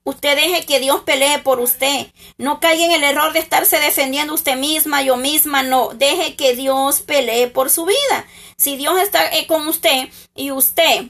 Usted 0.05 0.35
deje 0.35 0.67
que 0.67 0.81
Dios 0.81 1.03
pelee 1.03 1.39
por 1.39 1.61
usted. 1.61 2.09
No 2.37 2.59
caiga 2.59 2.85
en 2.85 2.91
el 2.91 3.05
error 3.05 3.33
de 3.33 3.39
estarse 3.39 3.79
defendiendo 3.79 4.35
usted 4.35 4.57
misma, 4.57 5.03
yo 5.03 5.17
misma. 5.17 5.63
No, 5.63 5.91
deje 5.91 6.35
que 6.35 6.57
Dios 6.57 7.03
pelee 7.03 7.47
por 7.47 7.71
su 7.71 7.87
vida. 7.87 8.27
Si 8.57 8.77
Dios 8.77 9.01
está 9.01 9.25
eh, 9.37 9.47
con 9.47 9.69
usted 9.69 10.09
y 10.35 10.51
usted 10.51 11.07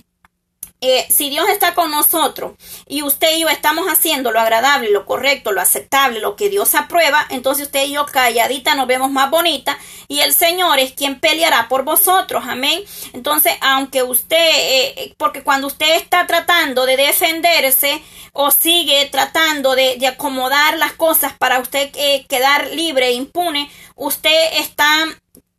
eh, 0.84 1.06
si 1.10 1.30
Dios 1.30 1.48
está 1.48 1.74
con 1.74 1.92
nosotros 1.92 2.54
y 2.88 3.04
usted 3.04 3.36
y 3.36 3.42
yo 3.42 3.48
estamos 3.48 3.86
haciendo 3.86 4.32
lo 4.32 4.40
agradable, 4.40 4.90
lo 4.90 5.06
correcto, 5.06 5.52
lo 5.52 5.60
aceptable, 5.60 6.18
lo 6.18 6.34
que 6.34 6.48
Dios 6.48 6.74
aprueba, 6.74 7.24
entonces 7.30 7.66
usted 7.66 7.84
y 7.84 7.92
yo 7.92 8.04
calladita 8.04 8.74
nos 8.74 8.88
vemos 8.88 9.08
más 9.08 9.30
bonita 9.30 9.78
y 10.08 10.20
el 10.20 10.34
Señor 10.34 10.80
es 10.80 10.92
quien 10.92 11.20
peleará 11.20 11.68
por 11.68 11.84
vosotros, 11.84 12.42
amén. 12.48 12.82
Entonces, 13.12 13.54
aunque 13.60 14.02
usted, 14.02 14.36
eh, 14.36 14.94
eh, 14.96 15.14
porque 15.18 15.44
cuando 15.44 15.68
usted 15.68 15.94
está 15.94 16.26
tratando 16.26 16.84
de 16.84 16.96
defenderse 16.96 18.02
o 18.32 18.50
sigue 18.50 19.06
tratando 19.06 19.76
de, 19.76 20.04
acomodar 20.04 20.78
las 20.78 20.94
cosas 20.94 21.32
para 21.38 21.60
usted 21.60 21.92
quedar 22.26 22.70
libre 22.70 23.06
e 23.06 23.12
impune, 23.12 23.70
usted 23.94 24.54
está 24.54 25.06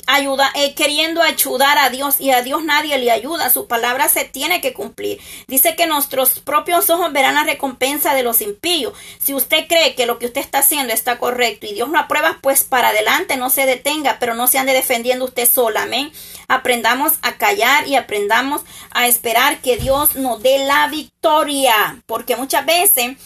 ayuda, 0.07 0.51
eh, 0.55 0.73
queriendo 0.73 1.21
ayudar 1.21 1.77
a 1.77 1.89
Dios 1.89 2.19
y 2.19 2.31
a 2.31 2.41
Dios 2.41 2.63
nadie 2.63 2.97
le 2.97 3.11
ayuda. 3.11 3.49
Su 3.49 3.67
palabra 3.67 4.09
se 4.09 4.25
tiene 4.25 4.61
que 4.61 4.73
cumplir. 4.73 5.19
Dice 5.47 5.75
que 5.75 5.87
nuestros 5.87 6.39
propios 6.39 6.89
ojos 6.89 7.11
verán 7.13 7.35
la 7.35 7.43
recompensa 7.43 8.13
de 8.13 8.23
los 8.23 8.41
impíos. 8.41 8.93
Si 9.19 9.33
usted 9.33 9.67
cree 9.67 9.95
que 9.95 10.05
lo 10.05 10.19
que 10.19 10.27
usted 10.27 10.41
está 10.41 10.59
haciendo 10.59 10.93
está 10.93 11.17
correcto 11.17 11.65
y 11.65 11.73
Dios 11.73 11.89
lo 11.89 11.99
aprueba, 11.99 12.39
pues 12.41 12.63
para 12.63 12.89
adelante, 12.89 13.37
no 13.37 13.49
se 13.49 13.65
detenga, 13.65 14.17
pero 14.19 14.33
no 14.33 14.47
se 14.47 14.57
ande 14.57 14.73
defendiendo 14.73 15.25
usted 15.25 15.49
sola. 15.49 15.83
Amén. 15.83 16.11
Aprendamos 16.47 17.13
a 17.21 17.37
callar 17.37 17.87
y 17.87 17.95
aprendamos 17.95 18.61
a 18.91 19.07
esperar 19.07 19.59
que 19.59 19.77
Dios 19.77 20.15
nos 20.15 20.41
dé 20.41 20.65
la 20.65 20.87
victoria, 20.87 22.01
porque 22.05 22.35
muchas 22.35 22.65
veces 22.65 23.17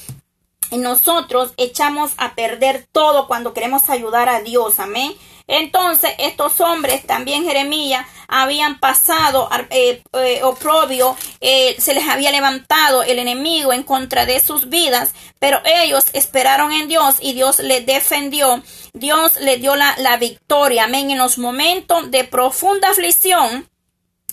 nosotros 0.72 1.54
echamos 1.58 2.12
a 2.18 2.36
perder 2.36 2.86
todo 2.92 3.28
cuando 3.28 3.54
queremos 3.54 3.90
ayudar 3.90 4.30
a 4.30 4.42
Dios. 4.42 4.80
Amén. 4.80 5.14
Entonces 5.48 6.12
estos 6.18 6.60
hombres, 6.60 7.08
también 7.08 7.46
Jeremías, 7.46 8.06
habían 8.28 8.80
pasado 8.80 9.50
eh, 9.70 10.04
eh, 10.14 10.44
oprobio, 10.44 11.16
eh, 11.40 11.76
se 11.80 11.94
les 11.94 12.08
había 12.08 12.32
levantado 12.32 13.02
el 13.04 13.18
enemigo 13.18 13.72
en 13.72 13.84
contra 13.84 14.26
de 14.26 14.42
sus 14.42 14.68
vidas, 14.68 15.14
pero 15.40 15.62
ellos 15.64 16.06
esperaron 16.12 16.74
en 16.74 16.90
Dios 16.90 17.16
y 17.22 17.34
Dios 17.34 17.60
les 17.60 17.86
defendió, 17.86 18.62
Dios 18.94 19.40
les 19.40 19.62
dio 19.62 19.78
la, 19.78 19.96
la 20.00 20.18
victoria, 20.18 20.84
amén, 20.84 21.12
en 21.12 21.18
los 21.18 21.38
momentos 21.38 22.12
de 22.12 22.26
profunda 22.26 22.90
aflicción. 22.90 23.70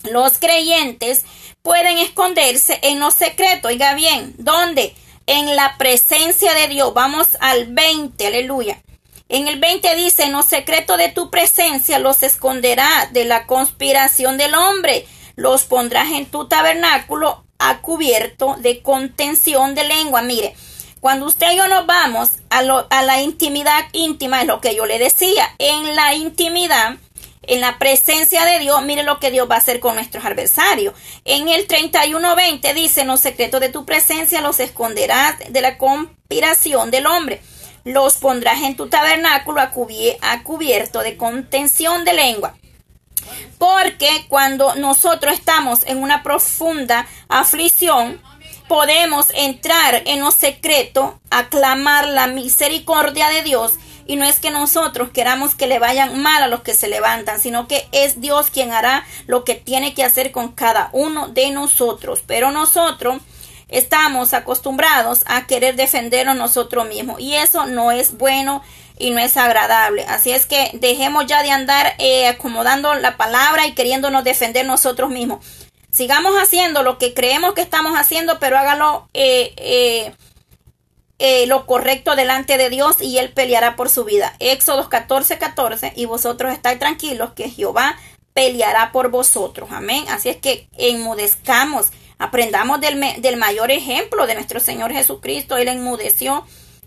Los 0.03 0.37
creyentes 0.37 1.23
pueden 1.61 1.97
esconderse 1.97 2.79
en 2.83 2.99
los 2.99 3.15
secretos. 3.15 3.71
Oiga 3.71 3.95
bien, 3.95 4.35
¿dónde? 4.37 4.93
En 5.25 5.55
la 5.55 5.77
presencia 5.77 6.53
de 6.53 6.67
Dios. 6.67 6.93
Vamos 6.93 7.29
al 7.39 7.73
20, 7.73 8.27
aleluya. 8.27 8.83
En 9.27 9.47
el 9.47 9.59
20 9.59 9.95
dice, 9.95 10.23
en 10.23 10.33
los 10.33 10.45
secretos 10.45 10.99
de 10.99 11.09
tu 11.09 11.31
presencia 11.31 11.97
los 11.97 12.21
esconderá 12.21 13.09
de 13.11 13.25
la 13.25 13.47
conspiración 13.47 14.37
del 14.37 14.53
hombre, 14.53 15.07
los 15.35 15.63
pondrás 15.63 16.11
en 16.11 16.27
tu 16.27 16.47
tabernáculo 16.47 17.43
a 17.57 17.81
cubierto 17.81 18.55
de 18.59 18.83
contención 18.83 19.73
de 19.73 19.83
lengua. 19.83 20.21
Mire, 20.21 20.55
cuando 20.99 21.25
usted 21.25 21.53
y 21.53 21.57
yo 21.57 21.67
nos 21.67 21.87
vamos 21.87 22.29
a, 22.51 22.59
a 22.59 23.01
la 23.03 23.21
intimidad 23.21 23.85
íntima, 23.93 24.41
es 24.41 24.47
lo 24.47 24.61
que 24.61 24.75
yo 24.75 24.85
le 24.85 24.99
decía, 24.99 25.49
en 25.57 25.95
la 25.95 26.13
intimidad, 26.13 26.97
en 27.41 27.61
la 27.61 27.79
presencia 27.79 28.45
de 28.45 28.59
Dios, 28.59 28.83
mire 28.83 29.01
lo 29.01 29.19
que 29.19 29.31
Dios 29.31 29.49
va 29.49 29.55
a 29.55 29.59
hacer 29.59 29.79
con 29.79 29.95
nuestros 29.95 30.23
adversarios. 30.23 30.93
En 31.25 31.47
el 31.49 31.67
31.20 31.67 32.73
dice, 32.75 33.01
en 33.01 33.07
los 33.07 33.21
secretos 33.21 33.59
de 33.59 33.69
tu 33.69 33.85
presencia 33.85 34.41
los 34.41 34.59
esconderás 34.59 35.35
de 35.49 35.61
la 35.61 35.79
conspiración 35.79 36.91
del 36.91 37.07
hombre 37.07 37.41
los 37.85 38.17
pondrás 38.17 38.63
en 38.63 38.75
tu 38.75 38.87
tabernáculo 38.87 39.61
a, 39.61 39.69
cubierto 40.43 40.99
de 40.99 41.15
contención 41.15 42.03
de 42.03 42.13
lengua. 42.13 42.55
Porque 43.57 44.25
cuando 44.27 44.75
nosotros 44.75 45.35
estamos 45.35 45.85
en 45.85 46.01
una 46.01 46.21
profunda 46.23 47.07
aflicción, 47.29 48.21
podemos 48.67 49.27
entrar 49.35 50.01
en 50.05 50.19
lo 50.19 50.31
secreto, 50.31 51.19
aclamar 51.29 52.07
la 52.07 52.27
misericordia 52.27 53.29
de 53.29 53.43
Dios. 53.43 53.73
Y 54.07 54.17
no 54.17 54.25
es 54.25 54.39
que 54.39 54.51
nosotros 54.51 55.09
queramos 55.11 55.55
que 55.55 55.67
le 55.67 55.79
vayan 55.79 56.21
mal 56.21 56.43
a 56.43 56.47
los 56.47 56.61
que 56.61 56.75
se 56.75 56.87
levantan, 56.87 57.39
sino 57.39 57.67
que 57.67 57.87
es 57.91 58.19
Dios 58.19 58.51
quien 58.51 58.71
hará 58.71 59.05
lo 59.25 59.43
que 59.43 59.55
tiene 59.55 59.93
que 59.93 60.03
hacer 60.03 60.31
con 60.31 60.51
cada 60.51 60.89
uno 60.91 61.27
de 61.27 61.49
nosotros. 61.51 62.23
Pero 62.25 62.51
nosotros 62.51 63.21
estamos 63.69 64.33
acostumbrados 64.33 65.23
a 65.25 65.47
querer 65.47 65.75
defendernos 65.75 66.35
nosotros 66.35 66.87
mismos 66.87 67.19
y 67.19 67.35
eso 67.35 67.65
no 67.65 67.91
es 67.91 68.17
bueno 68.17 68.63
y 68.97 69.11
no 69.11 69.19
es 69.19 69.37
agradable. 69.37 70.05
Así 70.05 70.31
es 70.31 70.45
que 70.45 70.71
dejemos 70.73 71.25
ya 71.25 71.43
de 71.43 71.51
andar 71.51 71.93
eh, 71.99 72.27
acomodando 72.27 72.93
la 72.95 73.17
palabra 73.17 73.67
y 73.67 73.73
queriéndonos 73.73 74.23
defender 74.23 74.65
nosotros 74.65 75.09
mismos. 75.09 75.45
Sigamos 75.91 76.33
haciendo 76.35 76.83
lo 76.83 76.97
que 76.97 77.13
creemos 77.13 77.53
que 77.53 77.61
estamos 77.61 77.93
haciendo, 77.97 78.39
pero 78.39 78.57
hágalo 78.57 79.07
eh, 79.13 80.13
eh, 81.17 81.47
lo 81.47 81.65
correcto 81.65 82.17
delante 82.17 82.57
de 82.57 82.69
Dios 82.69 82.97
y 82.99 83.17
Él 83.19 83.31
peleará 83.31 83.75
por 83.77 83.89
su 83.89 84.03
vida. 84.03 84.35
Éxodo 84.39 84.89
14, 84.89 85.37
14. 85.37 85.93
Y 85.95 86.05
vosotros 86.05 86.51
estáis 86.51 86.79
tranquilos 86.79 87.31
que 87.33 87.49
Jehová 87.49 87.97
peleará 88.33 88.91
por 88.91 89.09
vosotros. 89.09 89.69
Amén. 89.71 90.05
Así 90.09 90.27
es 90.27 90.37
que 90.37 90.67
enmudezcamos 90.77 91.87
Aprendamos 92.17 92.81
del, 92.81 92.99
del 93.21 93.37
mayor 93.37 93.71
ejemplo 93.71 94.27
de 94.27 94.35
nuestro 94.35 94.59
Señor 94.59 94.91
Jesucristo. 94.91 95.57
Él 95.57 95.67
enmudeció 95.67 96.45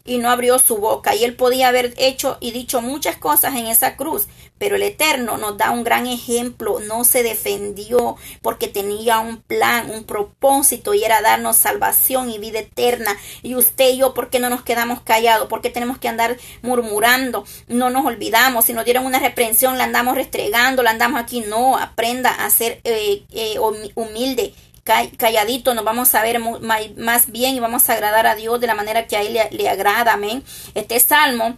y 0.09 0.19
no 0.19 0.31
abrió 0.31 0.59
su 0.59 0.79
boca. 0.79 1.15
Y 1.15 1.25
él 1.25 1.37
podía 1.37 1.69
haber 1.69 1.95
hecho 1.99 2.39
y 2.41 2.51
dicho 2.51 2.81
muchas 2.81 3.17
cosas 3.17 3.55
en 3.55 3.67
esa 3.67 3.97
cruz, 3.97 4.27
pero 4.57 4.75
el 4.75 4.83
Eterno 4.83 5.37
nos 5.37 5.57
da 5.57 5.71
un 5.71 5.85
gran 5.85 6.07
ejemplo. 6.07 6.81
No 6.81 7.05
se 7.05 7.23
defendió 7.23 8.17
porque 8.43 8.67
tenía 8.67 9.21
un 9.21 9.37
plan, 9.37 9.91
un 9.91 10.05
propósito 10.05 10.95
y 10.95 11.05
era 11.05 11.21
darnos 11.21 11.57
salvación 11.57 12.31
y 12.31 12.39
vida 12.39 12.61
eterna. 12.61 13.17
Y 13.43 13.55
usted 13.55 13.91
y 13.91 13.99
yo, 13.99 14.15
¿por 14.15 14.31
qué 14.31 14.41
no 14.41 14.49
nos 14.49 14.63
quedamos 14.63 15.03
callados? 15.03 15.49
¿Por 15.49 15.61
qué 15.61 15.71
tenemos 15.71 15.99
que 15.99 16.09
andar 16.09 16.39
murmurando? 16.63 17.45
No 17.69 17.91
nos 17.91 18.05
olvidamos. 18.07 18.65
Si 18.65 18.73
nos 18.73 18.85
dieron 18.85 19.07
una 19.07 19.21
reprensión, 19.21 19.79
la 19.79 19.85
andamos 19.85 20.17
restregando, 20.17 20.83
la 20.83 20.91
andamos 20.91 21.21
aquí. 21.21 21.41
No, 21.47 21.77
aprenda 21.77 22.31
a 22.31 22.51
ser 22.51 22.81
eh, 22.85 23.25
eh, 23.31 23.59
humilde 23.95 24.55
calladito, 25.17 25.75
nos 25.75 25.85
vamos 25.85 26.15
a 26.15 26.23
ver 26.23 26.41
más 26.41 27.31
bien 27.31 27.55
y 27.55 27.61
vamos 27.61 27.89
a 27.89 27.95
agradar 27.95 28.27
a 28.27 28.35
Dios 28.35 28.61
de 28.61 28.67
la 28.67 28.75
manera 28.75 29.07
que 29.07 29.17
a 29.17 29.23
Él 29.23 29.39
le, 29.51 29.69
agrada. 29.69 30.15
Amén. 30.15 30.43
Este 30.75 30.99
salmo 31.01 31.57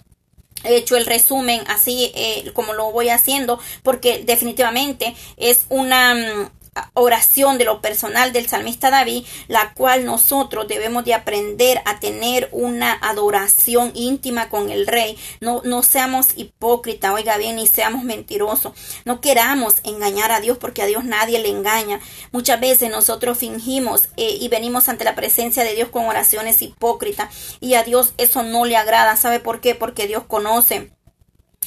he 0.64 0.77
hecho 0.77 0.97
el 0.97 1.07
resumen 1.07 1.62
así 1.69 2.12
eh, 2.14 2.51
como 2.53 2.75
lo 2.75 2.93
voy 2.93 3.09
haciendo 3.09 3.59
porque 3.83 4.25
definitivamente 4.25 5.14
es 5.38 5.64
una 5.71 6.14
mm, 6.14 6.51
oración 6.95 7.59
de 7.59 7.65
lo 7.65 7.81
personal 7.81 8.33
del 8.33 8.49
salmista 8.49 8.91
David, 8.91 9.25
la 9.49 9.75
cual 9.75 10.05
nosotros 10.05 10.69
debemos 10.69 11.05
de 11.05 11.15
aprender 11.15 11.83
a 11.85 12.01
tener 12.01 12.49
una 12.53 12.93
adoración 12.93 13.93
íntima 13.95 14.49
con 14.49 14.71
el 14.71 14.87
rey. 14.87 15.19
No, 15.41 15.63
no 15.65 15.83
seamos 15.83 16.29
hipócritas, 16.37 17.13
oiga 17.13 17.37
bien, 17.37 17.57
ni 17.57 17.67
seamos 17.67 18.05
mentirosos. 18.05 18.73
No 19.05 19.21
queramos 19.21 19.77
engañar 19.85 20.33
a 20.33 20.41
Dios 20.41 20.59
porque 20.59 20.83
a 20.83 20.87
Dios 20.87 21.05
nadie 21.05 21.39
le 21.39 21.49
engaña. 21.49 22.01
Muchas 22.33 22.61
veces 22.61 22.91
nosotros 22.91 23.39
fingimos 23.39 24.09
eh, 24.17 24.37
y 24.41 24.49
venimos 24.49 24.89
ante 24.89 25.05
la 25.05 25.15
presencia 25.15 25.65
de 25.65 25.75
Dios 25.75 25.89
con 25.89 26.07
oraciones 26.07 26.63
hipócritas 26.63 27.35
y 27.61 27.75
a 27.75 27.83
Dios 27.83 28.15
eso 28.19 28.43
no 28.43 28.65
le 28.65 28.77
agrada. 28.77 29.17
¿Sabe 29.17 29.41
por 29.41 29.61
qué? 29.61 29.75
Porque 29.75 30.07
Dios 30.07 30.25
conoce 30.27 30.93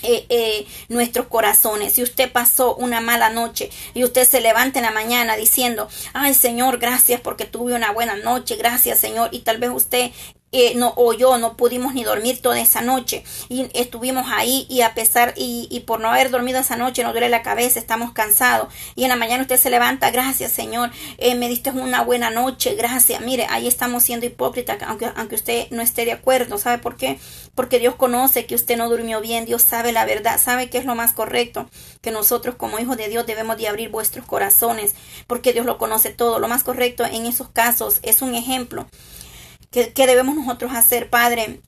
eh, 0.02 0.26
eh, 0.30 0.66
nuestros 0.90 1.28
corazones. 1.28 1.94
Si 1.94 2.04
usted 2.04 2.32
pasó 2.32 2.76
una 2.76 3.00
mala 3.00 3.30
noche 3.30 3.70
y 3.94 4.04
usted 4.04 4.28
se 4.28 4.42
levanta 4.42 4.80
en 4.80 4.86
la 4.86 4.92
mañana 4.92 5.36
diciendo, 5.36 5.88
ay 6.14 6.34
Señor, 6.34 6.80
gracias 6.80 7.22
porque 7.22 7.46
tuve 7.46 7.76
una 7.76 7.92
buena 7.92 8.16
noche, 8.16 8.56
gracias 8.56 9.00
Señor, 9.00 9.30
y 9.32 9.40
tal 9.40 9.60
vez 9.60 9.70
usted 9.70 10.12
eh, 10.54 10.74
no, 10.76 10.94
o 10.96 11.14
yo 11.14 11.38
no 11.38 11.58
pudimos 11.58 11.94
ni 11.94 12.04
dormir 12.04 12.42
toda 12.42 12.60
esa 12.60 12.82
noche. 12.82 13.24
Y 13.50 13.68
estuvimos 13.74 14.28
ahí 14.30 14.66
y 14.70 14.82
a 14.82 14.94
pesar 14.94 15.34
y, 15.36 15.68
y, 15.70 15.82
por 15.82 16.00
no 16.00 16.10
haber 16.10 16.30
dormido 16.30 16.60
esa 16.60 16.78
noche 16.78 17.04
nos 17.04 17.12
duele 17.12 17.28
la 17.28 17.42
cabeza, 17.42 17.80
estamos 17.80 18.14
cansados. 18.14 18.72
Y 18.96 19.04
en 19.04 19.10
la 19.10 19.16
mañana 19.16 19.42
usted 19.42 19.58
se 19.58 19.70
levanta, 19.70 20.12
gracias 20.12 20.52
Señor, 20.52 20.92
eh, 21.18 21.36
me 21.36 21.50
diste 21.50 21.72
una 21.72 22.04
buena 22.04 22.30
noche, 22.30 22.76
gracias, 22.76 23.22
mire, 23.22 23.48
ahí 23.50 23.68
estamos 23.68 24.04
siendo 24.04 24.26
hipócritas, 24.26 24.78
aunque, 24.84 25.12
aunque 25.16 25.36
usted 25.36 25.68
no 25.72 25.82
esté 25.82 26.06
de 26.06 26.12
acuerdo, 26.12 26.58
¿sabe 26.58 26.78
por 26.78 26.96
qué? 26.96 27.20
Porque 27.56 27.80
Dios 27.80 27.96
conoce 27.96 28.46
que 28.46 28.56
usted 28.56 28.78
no 28.78 28.90
durmió 28.90 29.22
bien, 29.22 29.46
Dios 29.46 29.64
sabe 29.64 29.92
la 29.92 30.06
verdad, 30.06 30.40
sabe 30.40 30.70
que 30.70 30.78
es 30.78 30.86
lo 30.86 30.96
más 30.96 31.14
correcto, 31.14 31.70
que 32.02 32.12
nosotros 32.12 32.56
como 32.56 32.80
hijos 32.80 32.98
de 32.98 33.10
Dios 33.10 33.26
debemos 33.26 33.58
de 33.58 33.68
abrir 33.68 33.90
vuestros 33.90 34.26
corazones, 34.26 34.94
porque 35.26 35.54
Dios 35.54 35.66
lo 35.66 35.78
conoce 35.78 36.12
todo, 36.12 36.40
lo 36.40 36.48
más 36.48 36.64
correcto 36.64 37.04
en 37.06 37.26
esos 37.26 37.50
casos 37.50 38.00
es 38.04 38.22
un 38.22 38.36
ejemplo 38.36 38.88
¿Qué, 39.74 39.92
debemos 40.06 40.36
nosotros 40.36 40.72
hacer, 40.72 41.10
Padre? 41.10 41.60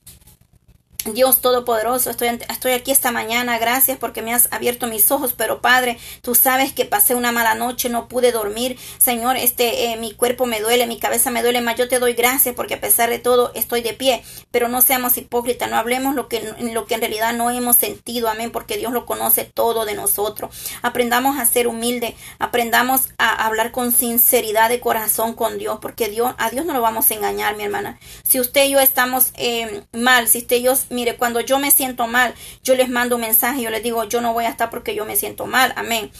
Dios 1.14 1.40
Todopoderoso, 1.40 2.10
estoy, 2.10 2.72
aquí 2.72 2.90
esta 2.90 3.12
mañana, 3.12 3.58
gracias 3.58 3.98
porque 3.98 4.22
me 4.22 4.34
has 4.34 4.48
abierto 4.50 4.86
mis 4.86 5.10
ojos, 5.10 5.34
pero 5.36 5.60
Padre, 5.60 5.98
tú 6.22 6.34
sabes 6.34 6.72
que 6.72 6.84
pasé 6.84 7.14
una 7.14 7.32
mala 7.32 7.54
noche, 7.54 7.88
no 7.88 8.08
pude 8.08 8.32
dormir, 8.32 8.78
Señor, 8.98 9.36
este, 9.36 9.92
eh, 9.92 9.96
mi 9.96 10.12
cuerpo 10.12 10.46
me 10.46 10.60
duele, 10.60 10.86
mi 10.86 10.98
cabeza 10.98 11.30
me 11.30 11.42
duele, 11.42 11.60
más 11.60 11.76
yo 11.76 11.88
te 11.88 11.98
doy 11.98 12.14
gracias 12.14 12.54
porque 12.54 12.74
a 12.74 12.80
pesar 12.80 13.10
de 13.10 13.18
todo 13.18 13.52
estoy 13.54 13.82
de 13.82 13.92
pie, 13.92 14.22
pero 14.50 14.68
no 14.68 14.82
seamos 14.82 15.16
hipócritas, 15.18 15.70
no 15.70 15.76
hablemos 15.76 16.14
lo 16.14 16.28
que, 16.28 16.54
lo 16.72 16.86
que 16.86 16.94
en 16.94 17.00
realidad 17.00 17.34
no 17.34 17.50
hemos 17.50 17.76
sentido, 17.76 18.28
amén, 18.28 18.50
porque 18.50 18.76
Dios 18.76 18.92
lo 18.92 19.06
conoce 19.06 19.44
todo 19.44 19.84
de 19.84 19.94
nosotros, 19.94 20.54
aprendamos 20.82 21.38
a 21.38 21.46
ser 21.46 21.68
humildes, 21.68 22.14
aprendamos 22.38 23.08
a 23.18 23.46
hablar 23.46 23.72
con 23.72 23.92
sinceridad 23.92 24.68
de 24.68 24.80
corazón 24.80 25.34
con 25.34 25.58
Dios, 25.58 25.78
porque 25.80 26.08
Dios, 26.08 26.34
a 26.38 26.50
Dios 26.50 26.66
no 26.66 26.72
lo 26.72 26.80
vamos 26.80 27.10
a 27.10 27.14
engañar, 27.14 27.56
mi 27.56 27.64
hermana, 27.64 27.98
si 28.24 28.40
usted 28.40 28.66
y 28.66 28.70
yo 28.70 28.80
estamos 28.80 29.32
eh, 29.34 29.82
mal, 29.92 30.28
si 30.28 30.38
usted 30.38 30.56
y 30.56 30.62
yo 30.62 30.74
Mire, 30.96 31.16
cuando 31.16 31.40
yo 31.40 31.58
me 31.58 31.70
siento 31.70 32.06
mal, 32.06 32.34
yo 32.64 32.74
les 32.74 32.88
mando 32.88 33.16
un 33.16 33.20
mensaje, 33.20 33.60
yo 33.60 33.68
les 33.68 33.82
digo, 33.82 34.04
yo 34.04 34.22
no 34.22 34.32
voy 34.32 34.46
a 34.46 34.48
estar 34.48 34.70
porque 34.70 34.94
yo 34.94 35.04
me 35.04 35.14
siento 35.14 35.44
mal. 35.44 35.74
Amén. 35.76 36.10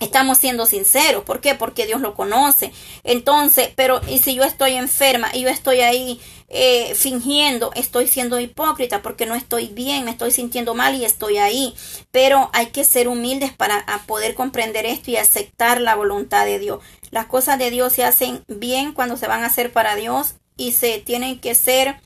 Estamos 0.00 0.38
siendo 0.38 0.64
sinceros. 0.64 1.24
¿Por 1.24 1.42
qué? 1.42 1.54
Porque 1.54 1.84
Dios 1.84 2.00
lo 2.00 2.14
conoce. 2.14 2.72
Entonces, 3.04 3.68
pero 3.76 4.00
y 4.08 4.20
si 4.20 4.34
yo 4.34 4.44
estoy 4.44 4.72
enferma 4.72 5.28
y 5.34 5.42
yo 5.42 5.50
estoy 5.50 5.82
ahí 5.82 6.18
eh, 6.48 6.94
fingiendo, 6.94 7.72
estoy 7.74 8.06
siendo 8.06 8.40
hipócrita 8.40 9.02
porque 9.02 9.26
no 9.26 9.34
estoy 9.34 9.66
bien, 9.66 10.06
me 10.06 10.12
estoy 10.12 10.30
sintiendo 10.30 10.74
mal 10.74 10.94
y 10.94 11.04
estoy 11.04 11.36
ahí. 11.36 11.74
Pero 12.10 12.48
hay 12.54 12.68
que 12.68 12.84
ser 12.84 13.06
humildes 13.06 13.52
para 13.52 13.84
poder 14.06 14.34
comprender 14.34 14.86
esto 14.86 15.10
y 15.10 15.16
aceptar 15.16 15.78
la 15.82 15.94
voluntad 15.94 16.46
de 16.46 16.58
Dios. 16.58 16.80
Las 17.10 17.26
cosas 17.26 17.58
de 17.58 17.70
Dios 17.70 17.92
se 17.92 18.04
hacen 18.04 18.44
bien 18.48 18.94
cuando 18.94 19.18
se 19.18 19.26
van 19.26 19.42
a 19.44 19.48
hacer 19.48 19.70
para 19.74 19.94
Dios 19.96 20.36
y 20.56 20.72
se 20.72 20.98
tienen 20.98 21.40
que 21.40 21.54
ser 21.54 21.96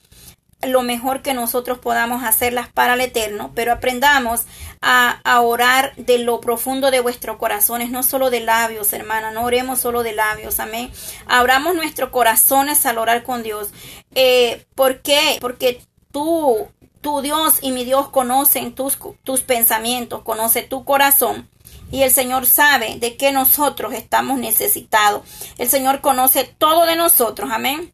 lo 0.62 0.82
mejor 0.82 1.22
que 1.22 1.34
nosotros 1.34 1.78
podamos 1.78 2.22
hacerlas 2.22 2.68
para 2.68 2.94
el 2.94 3.00
eterno, 3.00 3.52
pero 3.54 3.72
aprendamos 3.72 4.42
a, 4.80 5.20
orar 5.40 5.94
de 5.96 6.18
lo 6.18 6.40
profundo 6.40 6.90
de 6.90 7.00
vuestros 7.00 7.36
corazones, 7.36 7.90
no 7.90 8.02
solo 8.02 8.30
de 8.30 8.40
labios, 8.40 8.92
hermana, 8.92 9.30
no 9.30 9.44
oremos 9.44 9.80
solo 9.80 10.02
de 10.02 10.12
labios, 10.12 10.60
amén. 10.60 10.90
Abramos 11.26 11.74
nuestros 11.74 12.10
corazones 12.10 12.86
al 12.86 12.98
orar 12.98 13.22
con 13.22 13.42
Dios. 13.42 13.70
Eh, 14.14 14.64
¿Por 14.74 15.00
qué? 15.02 15.38
Porque 15.40 15.82
tú, 16.12 16.68
tu 17.00 17.20
Dios 17.20 17.58
y 17.60 17.72
mi 17.72 17.84
Dios 17.84 18.08
conocen 18.08 18.74
tus, 18.74 18.98
tus 19.22 19.40
pensamientos, 19.40 20.22
conoce 20.22 20.62
tu 20.62 20.84
corazón. 20.84 21.48
Y 21.90 22.02
el 22.02 22.10
Señor 22.10 22.46
sabe 22.46 22.98
de 22.98 23.16
qué 23.16 23.30
nosotros 23.32 23.92
estamos 23.92 24.38
necesitados. 24.38 25.22
El 25.58 25.68
Señor 25.68 26.00
conoce 26.00 26.44
todo 26.44 26.86
de 26.86 26.96
nosotros. 26.96 27.50
Amén 27.52 27.92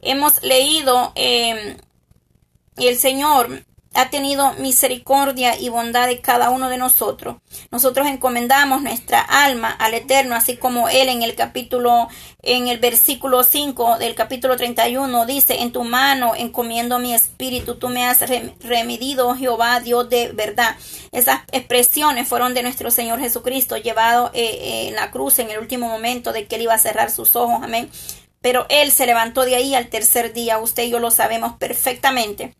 hemos 0.00 0.42
leído 0.42 1.12
eh, 1.14 1.76
y 2.76 2.86
el 2.86 2.96
Señor 2.96 3.64
ha 3.94 4.10
tenido 4.10 4.52
misericordia 4.54 5.58
y 5.58 5.70
bondad 5.70 6.06
de 6.06 6.20
cada 6.20 6.50
uno 6.50 6.68
de 6.68 6.78
nosotros. 6.78 7.36
Nosotros 7.70 8.06
encomendamos 8.06 8.82
nuestra 8.82 9.20
alma 9.20 9.70
al 9.70 9.94
Eterno, 9.94 10.36
así 10.36 10.56
como 10.56 10.88
Él 10.88 11.08
en 11.08 11.22
el 11.22 11.34
capítulo, 11.34 12.08
en 12.42 12.68
el 12.68 12.78
versículo 12.78 13.42
5 13.42 13.98
del 13.98 14.14
capítulo 14.14 14.56
31 14.56 15.26
dice, 15.26 15.62
en 15.62 15.72
tu 15.72 15.82
mano 15.82 16.34
encomiendo 16.36 16.98
mi 16.98 17.12
espíritu, 17.14 17.76
tú 17.76 17.88
me 17.88 18.06
has 18.06 18.22
remedido, 18.60 19.34
Jehová, 19.34 19.80
Dios 19.80 20.08
de 20.08 20.32
verdad. 20.32 20.76
Esas 21.10 21.40
expresiones 21.50 22.28
fueron 22.28 22.54
de 22.54 22.62
nuestro 22.62 22.90
Señor 22.90 23.18
Jesucristo, 23.18 23.76
llevado 23.78 24.30
eh, 24.34 24.88
en 24.88 24.94
la 24.94 25.10
cruz 25.10 25.38
en 25.38 25.50
el 25.50 25.58
último 25.58 25.88
momento 25.88 26.32
de 26.32 26.46
que 26.46 26.56
Él 26.56 26.62
iba 26.62 26.74
a 26.74 26.78
cerrar 26.78 27.10
sus 27.10 27.34
ojos. 27.34 27.60
Amén 27.62 27.90
pero 28.40 28.66
él 28.68 28.92
se 28.92 29.06
levantó 29.06 29.44
de 29.44 29.56
ahí 29.56 29.74
al 29.74 29.88
tercer 29.88 30.32
día, 30.32 30.58
usted 30.58 30.84
y 30.84 30.90
yo 30.90 30.98
lo 30.98 31.10
sabemos 31.10 31.54
perfectamente. 31.58 32.54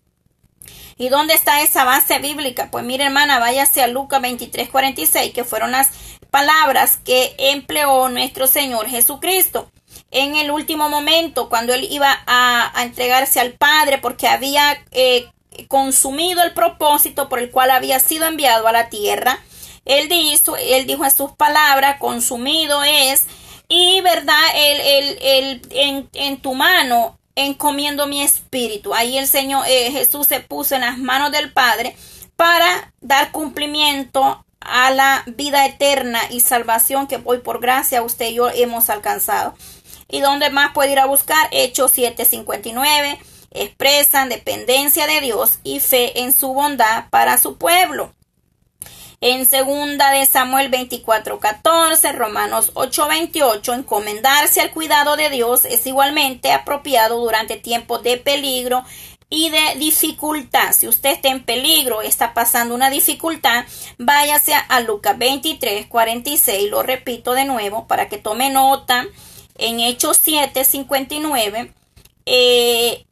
¿Y 0.96 1.10
dónde 1.10 1.34
está 1.34 1.62
esa 1.62 1.84
base 1.84 2.18
bíblica? 2.18 2.70
Pues 2.72 2.84
mire 2.84 3.04
hermana, 3.04 3.38
váyase 3.38 3.82
a 3.82 3.86
Lucas 3.86 4.20
23, 4.20 4.68
46, 4.68 5.32
que 5.32 5.44
fueron 5.44 5.70
las 5.70 5.90
palabras 6.30 6.98
que 7.04 7.36
empleó 7.38 8.08
nuestro 8.08 8.48
Señor 8.48 8.88
Jesucristo 8.88 9.70
en 10.10 10.36
el 10.36 10.50
último 10.50 10.88
momento, 10.88 11.48
cuando 11.48 11.72
él 11.72 11.86
iba 11.90 12.18
a, 12.26 12.72
entregarse 12.82 13.40
al 13.40 13.52
Padre, 13.52 13.98
porque 13.98 14.26
había 14.26 14.82
eh, 14.90 15.30
consumido 15.68 16.42
el 16.42 16.52
propósito 16.52 17.28
por 17.28 17.38
el 17.38 17.50
cual 17.50 17.70
había 17.70 18.00
sido 18.00 18.26
enviado 18.26 18.66
a 18.66 18.72
la 18.72 18.88
tierra. 18.88 19.38
Él 19.84 20.08
dijo, 20.08 20.56
él 20.56 20.86
dijo 20.86 21.04
en 21.04 21.10
sus 21.10 21.32
palabras, 21.32 21.98
consumido 21.98 22.82
es 22.82 23.26
y 23.68 24.00
verdad, 24.00 24.42
el, 24.54 24.80
el, 24.80 25.18
el, 25.20 25.62
en, 25.70 26.08
en 26.14 26.40
tu 26.40 26.54
mano 26.54 27.18
encomiendo 27.36 28.06
mi 28.06 28.22
espíritu. 28.22 28.94
Ahí 28.94 29.18
el 29.18 29.28
Señor 29.28 29.64
eh, 29.68 29.90
Jesús 29.92 30.26
se 30.26 30.40
puso 30.40 30.74
en 30.74 30.80
las 30.80 30.98
manos 30.98 31.30
del 31.30 31.52
Padre 31.52 31.96
para 32.36 32.92
dar 33.00 33.30
cumplimiento 33.30 34.44
a 34.60 34.90
la 34.90 35.22
vida 35.26 35.66
eterna 35.66 36.20
y 36.30 36.40
salvación 36.40 37.06
que 37.06 37.20
hoy 37.24 37.38
por 37.38 37.60
gracia 37.60 38.02
usted 38.02 38.30
y 38.30 38.34
yo 38.34 38.50
hemos 38.50 38.90
alcanzado. 38.90 39.54
¿Y 40.08 40.20
dónde 40.20 40.50
más 40.50 40.72
puede 40.72 40.92
ir 40.92 40.98
a 40.98 41.06
buscar? 41.06 41.48
Hechos 41.52 41.92
7:59 41.96 43.18
expresan 43.50 44.28
dependencia 44.28 45.06
de 45.06 45.20
Dios 45.20 45.58
y 45.62 45.80
fe 45.80 46.20
en 46.20 46.32
su 46.32 46.52
bondad 46.52 47.08
para 47.10 47.38
su 47.38 47.56
pueblo. 47.56 48.14
En 49.20 49.46
segunda 49.46 50.12
de 50.12 50.24
Samuel 50.26 50.70
24:14, 50.70 52.12
Romanos 52.12 52.70
8:28, 52.74 53.74
encomendarse 53.74 54.60
al 54.60 54.70
cuidado 54.70 55.16
de 55.16 55.28
Dios 55.28 55.64
es 55.64 55.84
igualmente 55.88 56.52
apropiado 56.52 57.18
durante 57.18 57.56
tiempos 57.56 58.04
de 58.04 58.18
peligro 58.18 58.84
y 59.28 59.50
de 59.50 59.74
dificultad. 59.76 60.72
Si 60.72 60.86
usted 60.86 61.10
está 61.10 61.30
en 61.30 61.42
peligro, 61.42 62.00
está 62.02 62.32
pasando 62.32 62.76
una 62.76 62.90
dificultad, 62.90 63.64
váyase 63.98 64.54
a 64.54 64.80
Lucas 64.82 65.18
23, 65.18 65.86
46, 65.88 66.70
lo 66.70 66.84
repito 66.84 67.34
de 67.34 67.44
nuevo 67.44 67.88
para 67.88 68.08
que 68.08 68.18
tome 68.18 68.50
nota. 68.50 69.04
En 69.56 69.80
Hechos 69.80 70.20
7, 70.22 70.64
59, 70.64 71.74
eh, 72.24 73.04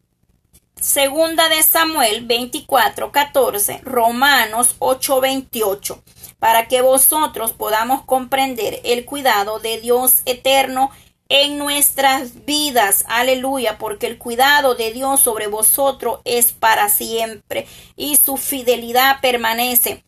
Segunda 0.86 1.48
de 1.48 1.64
Samuel 1.64 2.26
24, 2.26 3.10
14, 3.10 3.80
Romanos 3.82 4.76
8, 4.78 5.20
28, 5.20 6.00
para 6.38 6.68
que 6.68 6.80
vosotros 6.80 7.50
podamos 7.50 8.04
comprender 8.04 8.80
el 8.84 9.04
cuidado 9.04 9.58
de 9.58 9.80
Dios 9.80 10.22
eterno 10.26 10.92
en 11.28 11.58
nuestras 11.58 12.46
vidas. 12.46 13.04
Aleluya, 13.08 13.78
porque 13.78 14.06
el 14.06 14.16
cuidado 14.16 14.76
de 14.76 14.92
Dios 14.92 15.18
sobre 15.18 15.48
vosotros 15.48 16.20
es 16.24 16.52
para 16.52 16.88
siempre 16.88 17.66
y 17.96 18.14
su 18.14 18.36
fidelidad 18.36 19.20
permanece. 19.20 20.04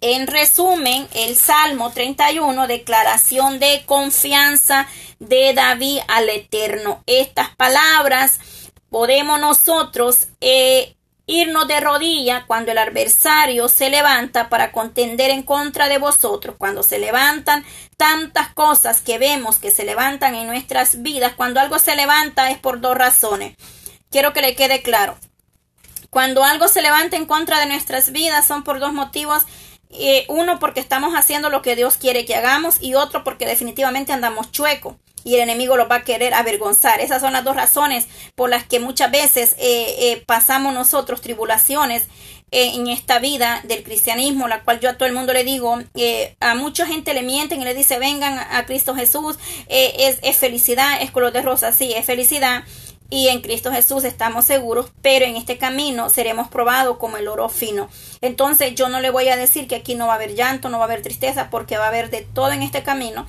En 0.00 0.26
resumen, 0.26 1.06
el 1.14 1.36
Salmo 1.36 1.92
31, 1.92 2.66
declaración 2.66 3.60
de 3.60 3.84
confianza 3.86 4.88
de 5.20 5.54
David 5.54 6.00
al 6.08 6.28
Eterno. 6.28 7.04
Estas 7.06 7.54
palabras 7.54 8.40
podemos 8.94 9.40
nosotros 9.40 10.28
eh, 10.40 10.94
irnos 11.26 11.66
de 11.66 11.80
rodilla 11.80 12.44
cuando 12.46 12.70
el 12.70 12.78
adversario 12.78 13.68
se 13.68 13.90
levanta 13.90 14.48
para 14.48 14.70
contender 14.70 15.32
en 15.32 15.42
contra 15.42 15.88
de 15.88 15.98
vosotros, 15.98 16.54
cuando 16.56 16.84
se 16.84 17.00
levantan 17.00 17.64
tantas 17.96 18.54
cosas 18.54 19.00
que 19.00 19.18
vemos 19.18 19.58
que 19.58 19.72
se 19.72 19.84
levantan 19.84 20.36
en 20.36 20.46
nuestras 20.46 21.02
vidas, 21.02 21.32
cuando 21.34 21.58
algo 21.58 21.80
se 21.80 21.96
levanta 21.96 22.52
es 22.52 22.58
por 22.58 22.80
dos 22.80 22.96
razones. 22.96 23.56
Quiero 24.12 24.32
que 24.32 24.42
le 24.42 24.54
quede 24.54 24.80
claro. 24.80 25.18
Cuando 26.08 26.44
algo 26.44 26.68
se 26.68 26.80
levanta 26.80 27.16
en 27.16 27.26
contra 27.26 27.58
de 27.58 27.66
nuestras 27.66 28.12
vidas 28.12 28.46
son 28.46 28.62
por 28.62 28.78
dos 28.78 28.92
motivos. 28.92 29.42
Eh, 29.90 30.24
uno 30.28 30.60
porque 30.60 30.78
estamos 30.78 31.14
haciendo 31.14 31.50
lo 31.50 31.62
que 31.62 31.74
Dios 31.74 31.96
quiere 31.96 32.24
que 32.24 32.36
hagamos 32.36 32.80
y 32.80 32.94
otro 32.94 33.24
porque 33.24 33.44
definitivamente 33.44 34.12
andamos 34.12 34.52
chueco 34.52 35.00
y 35.24 35.34
el 35.34 35.40
enemigo 35.40 35.76
los 35.76 35.90
va 35.90 35.96
a 35.96 36.04
querer 36.04 36.34
avergonzar. 36.34 37.00
Esas 37.00 37.20
son 37.20 37.32
las 37.32 37.44
dos 37.44 37.56
razones 37.56 38.06
por 38.34 38.50
las 38.50 38.64
que 38.64 38.78
muchas 38.78 39.10
veces 39.10 39.54
eh, 39.58 39.96
eh, 39.98 40.22
pasamos 40.26 40.74
nosotros 40.74 41.20
tribulaciones 41.20 42.04
eh, 42.50 42.72
en 42.74 42.86
esta 42.88 43.18
vida 43.18 43.60
del 43.64 43.82
cristianismo, 43.82 44.46
la 44.46 44.62
cual 44.62 44.78
yo 44.78 44.90
a 44.90 44.94
todo 44.94 45.08
el 45.08 45.14
mundo 45.14 45.32
le 45.32 45.42
digo, 45.42 45.78
a 46.40 46.54
mucha 46.54 46.86
gente 46.86 47.14
le 47.14 47.22
mienten 47.22 47.60
y 47.60 47.64
le 47.64 47.74
dice 47.74 47.98
vengan 47.98 48.38
a 48.38 48.64
Cristo 48.66 48.94
Jesús, 48.94 49.38
es, 49.68 50.18
es 50.22 50.36
felicidad, 50.36 51.02
es 51.02 51.10
color 51.10 51.32
de 51.32 51.42
rosa, 51.42 51.72
sí, 51.72 51.92
es 51.94 52.04
felicidad 52.04 52.64
y 53.10 53.28
en 53.28 53.42
Cristo 53.42 53.70
Jesús 53.70 54.04
estamos 54.04 54.44
seguros, 54.44 54.90
pero 55.02 55.24
en 55.24 55.36
este 55.36 55.58
camino 55.58 56.10
seremos 56.10 56.48
probados 56.48 56.96
como 56.98 57.16
el 57.16 57.28
oro 57.28 57.48
fino. 57.48 57.88
Entonces 58.20 58.74
yo 58.74 58.88
no 58.88 59.00
le 59.00 59.10
voy 59.10 59.28
a 59.28 59.36
decir 59.36 59.68
que 59.68 59.76
aquí 59.76 59.94
no 59.94 60.06
va 60.06 60.14
a 60.14 60.16
haber 60.16 60.34
llanto, 60.34 60.68
no 60.68 60.78
va 60.78 60.84
a 60.84 60.86
haber 60.88 61.02
tristeza, 61.02 61.48
porque 61.50 61.76
va 61.76 61.84
a 61.84 61.88
haber 61.88 62.10
de 62.10 62.22
todo 62.22 62.50
en 62.50 62.62
este 62.62 62.82
camino, 62.82 63.26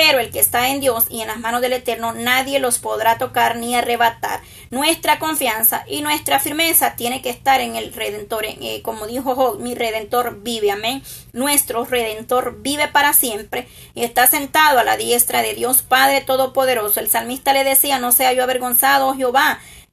Pero 0.00 0.20
el 0.20 0.30
que 0.30 0.38
está 0.38 0.68
en 0.68 0.78
Dios 0.78 1.06
y 1.10 1.22
en 1.22 1.26
las 1.26 1.40
manos 1.40 1.60
del 1.60 1.72
Eterno, 1.72 2.12
nadie 2.12 2.60
los 2.60 2.78
podrá 2.78 3.18
tocar 3.18 3.56
ni 3.56 3.74
arrebatar. 3.74 4.42
Nuestra 4.70 5.18
confianza 5.18 5.82
y 5.88 6.02
nuestra 6.02 6.38
firmeza 6.38 6.94
tiene 6.94 7.20
que 7.20 7.30
estar 7.30 7.60
en 7.60 7.74
el 7.74 7.92
Redentor. 7.92 8.44
Eh, 8.44 8.80
como 8.84 9.08
dijo 9.08 9.34
Job, 9.34 9.58
mi 9.58 9.74
Redentor 9.74 10.40
vive, 10.40 10.70
amén. 10.70 11.02
Nuestro 11.32 11.84
Redentor 11.84 12.62
vive 12.62 12.86
para 12.86 13.12
siempre 13.12 13.66
y 13.96 14.04
está 14.04 14.28
sentado 14.28 14.78
a 14.78 14.84
la 14.84 14.96
diestra 14.96 15.42
de 15.42 15.54
Dios 15.54 15.82
Padre 15.82 16.20
Todopoderoso. 16.20 17.00
El 17.00 17.10
salmista 17.10 17.52
le 17.52 17.64
decía, 17.64 17.98
no 17.98 18.12
sea 18.12 18.32
yo 18.32 18.44
avergonzado, 18.44 19.08
oh 19.08 19.14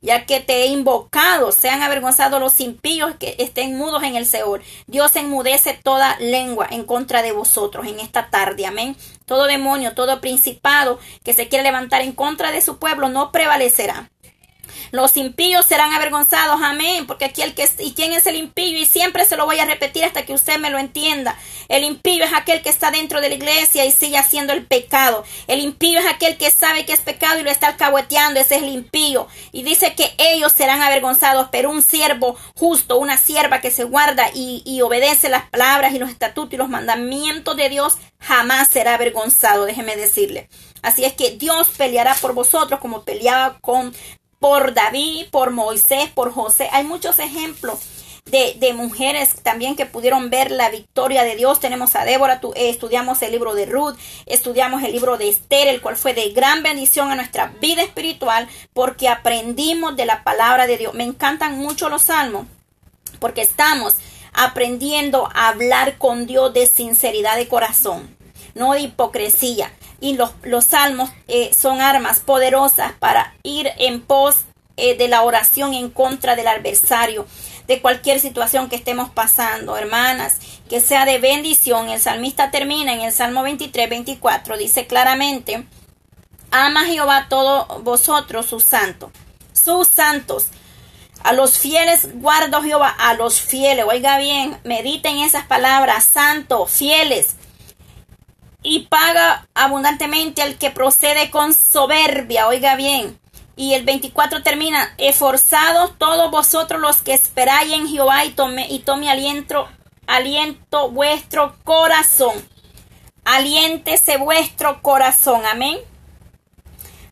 Ya 0.06 0.28
que 0.28 0.40
te 0.40 0.62
he 0.62 0.68
invocado, 0.68 1.52
sean 1.52 1.82
avergonzados 1.82 2.40
los 2.40 2.60
impíos 2.60 3.16
que 3.16 3.36
estén 3.40 3.76
mudos 3.76 4.04
en 4.04 4.16
el 4.16 4.28
Seol. 4.28 4.62
Dios 4.86 5.16
enmudece 5.16 5.74
toda 5.82 6.16
lengua 6.20 6.68
en 6.70 6.84
contra 6.84 7.24
de 7.24 7.32
vosotros 7.32 7.88
en 7.88 8.00
esta 8.00 8.30
tarde, 8.30 8.68
amén. 8.68 8.96
Todo 9.26 9.46
demonio, 9.46 9.96
todo 9.96 10.22
principado 10.22 11.00
que 11.24 11.34
se 11.34 11.48
quiere 11.48 11.64
levantar 11.64 12.04
en 12.04 12.12
contra 12.12 12.52
de 12.52 12.62
su 12.62 12.78
pueblo 12.78 13.10
no 13.10 13.32
prevalecerá. 13.32 14.12
Los 14.92 15.18
impíos 15.18 15.66
serán 15.66 15.94
avergonzados, 15.94 16.62
amén, 16.62 17.08
porque 17.08 17.26
aquí 17.26 17.42
el 17.42 17.54
que 17.54 17.70
y 17.80 17.94
quién 17.94 18.14
es 18.14 18.26
el 18.26 18.36
impío 18.36 18.78
y 18.78 18.86
siempre 18.86 19.26
se 19.26 19.38
lo 19.38 19.46
voy 19.46 19.60
a 19.60 19.66
repetir 19.66 20.04
hasta 20.04 20.26
que 20.26 20.34
usted 20.34 20.58
me 20.60 20.70
lo 20.70 20.78
entienda. 20.78 21.38
El 21.68 21.84
impío 21.84 22.24
es 22.24 22.34
aquel 22.34 22.62
que 22.62 22.70
está 22.70 22.92
dentro 22.92 23.22
de 23.22 23.30
la 23.30 23.36
iglesia 23.36 23.86
y 23.86 23.92
sigue 23.92 24.18
haciendo 24.18 24.54
el 24.54 24.66
pecado. 24.66 25.24
El 25.48 25.60
impío 25.60 26.00
es 26.00 26.06
aquel 26.06 26.38
que 26.38 26.52
sabe 26.52 26.86
que 26.86 26.94
es 26.94 27.02
pecado 27.02 27.40
y 27.40 27.44
lo 27.44 27.50
está 27.50 27.68
alcahueteando, 27.68 28.40
ese 28.40 28.56
es 28.56 28.64
el 28.64 28.70
impío. 28.70 29.28
Y 29.52 29.64
dice 29.64 29.96
que 29.96 30.14
ellos 30.18 30.52
serán 30.52 30.82
avergonzados, 30.82 31.50
pero 31.52 31.72
un 31.72 31.82
siervo 31.82 32.38
justo, 32.56 32.98
una 32.98 33.18
sierva 33.18 33.62
que 33.62 33.72
se 33.72 33.84
guarda 33.84 34.30
y, 34.34 34.62
y 34.66 34.82
obedece 34.82 35.30
las 35.30 35.50
palabras 35.50 35.94
y 35.94 36.00
los 36.00 36.10
estatutos 36.10 36.54
y 36.54 36.58
los 36.58 36.70
mandamientos 36.70 37.56
de 37.56 37.70
Dios 37.70 37.98
jamás 38.20 38.70
será 38.70 38.96
avergonzado, 38.96 39.66
déjeme 39.66 39.96
decirle. 39.96 40.50
Así 40.82 41.04
es 41.04 41.14
que 41.14 41.32
Dios 41.32 41.70
peleará 41.78 42.16
por 42.16 42.34
vosotros 42.34 42.80
como 42.80 43.04
peleaba 43.04 43.58
con 43.60 43.94
por 44.40 44.74
David, 44.74 45.28
por 45.32 45.52
Moisés, 45.52 46.10
por 46.14 46.34
José. 46.34 46.70
Hay 46.72 46.84
muchos 46.84 47.20
ejemplos 47.20 47.80
de, 48.26 48.74
mujeres 48.74 49.36
también 49.44 49.76
que 49.76 49.86
pudieron 49.86 50.30
ver 50.30 50.52
la 50.52 50.70
victoria 50.70 51.24
de 51.24 51.36
Dios. 51.36 51.60
Tenemos 51.60 51.96
a 51.96 52.04
Débora, 52.04 52.42
eh, 52.56 52.70
estudiamos 52.70 53.22
el 53.22 53.32
libro 53.32 53.54
de 53.54 53.66
Ruth, 53.66 53.96
estudiamos 54.26 54.84
el 54.84 54.92
libro 54.92 55.18
de 55.18 55.30
Esther, 55.30 55.68
el 55.68 55.82
cual 55.82 55.96
fue 55.96 56.14
de 56.14 56.30
gran 56.30 56.64
bendición 56.64 57.12
a 57.12 57.16
nuestra 57.16 57.54
vida 57.62 57.84
espiritual 57.84 58.48
porque 58.74 59.10
aprendimos 59.10 59.96
de 59.96 60.06
la 60.06 60.24
palabra 60.24 60.68
de 60.68 60.78
Dios. 60.78 60.94
Me 60.94 61.04
encantan 61.04 61.58
mucho 61.58 61.90
los 61.90 62.04
salmos 62.04 62.48
porque 63.20 63.42
estamos 63.42 63.96
aprendiendo 64.34 65.30
a 65.34 65.50
hablar 65.50 65.98
con 65.98 66.26
Dios 66.26 66.54
de 66.54 66.68
sinceridad 66.68 67.38
de 67.38 67.48
corazón, 67.48 68.18
no 68.54 68.74
de 68.74 68.82
hipocresía 68.82 69.72
y 70.00 70.14
los, 70.14 70.32
los 70.44 70.66
salmos 70.66 71.10
eh, 71.28 71.52
son 71.54 71.82
armas 71.82 72.20
poderosas 72.20 72.94
para 73.00 73.34
ir 73.44 73.72
en 73.78 74.02
pos 74.02 74.46
eh, 74.78 74.98
de 74.98 75.08
la 75.08 75.24
oración 75.24 75.74
en 75.74 75.90
contra 75.90 76.36
del 76.36 76.48
adversario, 76.48 77.26
de 77.66 77.82
cualquier 77.82 78.20
situación 78.20 78.68
que 78.68 78.76
estemos 78.76 79.10
pasando, 79.10 79.78
hermanas, 79.78 80.38
que 80.70 80.82
sea 80.82 81.06
de 81.06 81.18
bendición. 81.18 81.90
El 81.90 82.02
salmista 82.02 82.52
termina 82.52 82.94
en 82.94 83.02
el 83.02 83.14
Salmo 83.14 83.42
23, 83.44 83.90
24, 83.90 84.58
dice 84.58 84.86
claramente, 84.86 85.66
ama 86.52 86.86
Jehová 86.86 87.28
todos 87.30 87.84
vosotros, 87.84 88.48
sus 88.48 88.64
santos, 88.66 89.12
sus 89.54 89.88
santos. 89.88 90.48
A 91.24 91.32
los 91.32 91.58
fieles 91.58 92.10
guardo 92.22 92.62
Jehová, 92.62 92.90
a 92.90 93.14
los 93.14 93.40
fieles, 93.40 93.86
oiga 93.88 94.18
bien, 94.18 94.60
mediten 94.66 95.20
esas 95.20 95.46
palabras, 95.46 96.06
santos, 96.06 96.70
fieles, 96.70 97.36
y 98.66 98.88
paga 98.88 99.48
abundantemente 99.54 100.42
al 100.42 100.58
que 100.58 100.72
procede 100.72 101.30
con 101.30 101.54
soberbia. 101.54 102.48
Oiga 102.48 102.76
bien. 102.76 103.20
Y 103.56 103.74
el 103.74 103.86
24 103.86 104.44
termina, 104.44 104.94
esforzados 104.98 105.98
todos 105.98 106.30
vosotros 106.32 106.82
los 106.82 107.02
que 107.02 107.14
esperáis 107.14 107.72
en 107.72 107.88
Jehová 107.88 108.26
y 108.26 108.32
tome, 108.32 108.68
y 108.70 108.80
tome 108.80 109.10
aliento, 109.10 109.70
aliento 110.08 110.90
vuestro 110.90 111.56
corazón. 111.64 112.34
Aliéntese 113.24 114.18
vuestro 114.18 114.82
corazón. 114.82 115.46
Amén. 115.46 115.78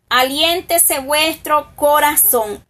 Aliéntese 0.09 0.99
vuestro 0.99 1.75
corazón. 1.75 2.65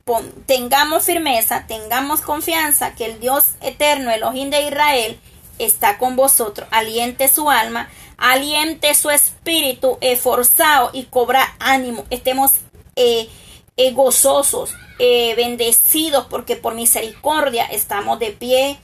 tengamos 0.46 1.06
firmeza, 1.06 1.66
tengamos 1.68 2.22
confianza 2.22 2.96
que 2.96 3.06
el 3.06 3.20
Dios 3.20 3.56
eterno, 3.62 4.12
el 4.12 4.24
Ojín 4.24 4.50
de 4.50 4.62
Israel, 4.62 5.20
está 5.58 5.98
con 5.98 6.16
vosotros. 6.16 6.68
Aliente 6.72 7.28
su 7.28 7.50
alma 7.50 7.90
aliente 8.18 8.94
su 8.94 9.10
espíritu 9.10 9.98
esforzado 10.02 10.92
y 10.94 11.04
cobra 11.04 11.56
ánimo. 11.60 12.06
Estemos 12.10 12.52
eh, 12.96 13.30
eh, 13.78 13.92
gozosos, 13.92 14.72
eh, 15.00 15.34
bendecidos, 15.36 16.28
porque 16.30 16.56
por 16.56 16.76
misericordia 16.76 17.66
estamos 17.66 18.20
de 18.20 18.32
pie 18.32 18.80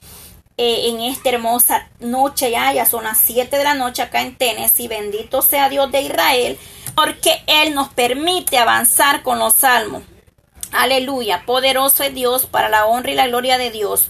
en 0.58 1.00
esta 1.00 1.30
hermosa 1.30 1.88
noche. 2.00 2.52
Ya, 2.52 2.74
ya 2.74 2.86
son 2.86 3.06
las 3.06 3.20
7 3.20 3.58
de 3.58 3.64
la 3.64 3.76
noche 3.76 4.02
acá 4.02 4.22
en 4.22 4.36
Tennessee. 4.36 4.90
Bendito 4.90 5.42
sea 5.42 5.70
Dios 5.70 5.90
de 5.92 6.02
Israel, 6.02 6.58
porque 6.96 7.42
Él 7.48 7.74
nos 7.74 7.90
permite 7.90 8.58
avanzar 8.58 9.24
con 9.24 9.40
los 9.40 9.54
salmos. 9.56 10.04
Aleluya, 10.72 11.44
poderoso 11.46 12.04
es 12.04 12.14
Dios 12.14 12.46
para 12.46 12.70
la 12.70 12.86
honra 12.86 13.12
y 13.12 13.16
la 13.16 13.28
gloria 13.28 13.58
de 13.58 13.72
Dios. 13.72 14.10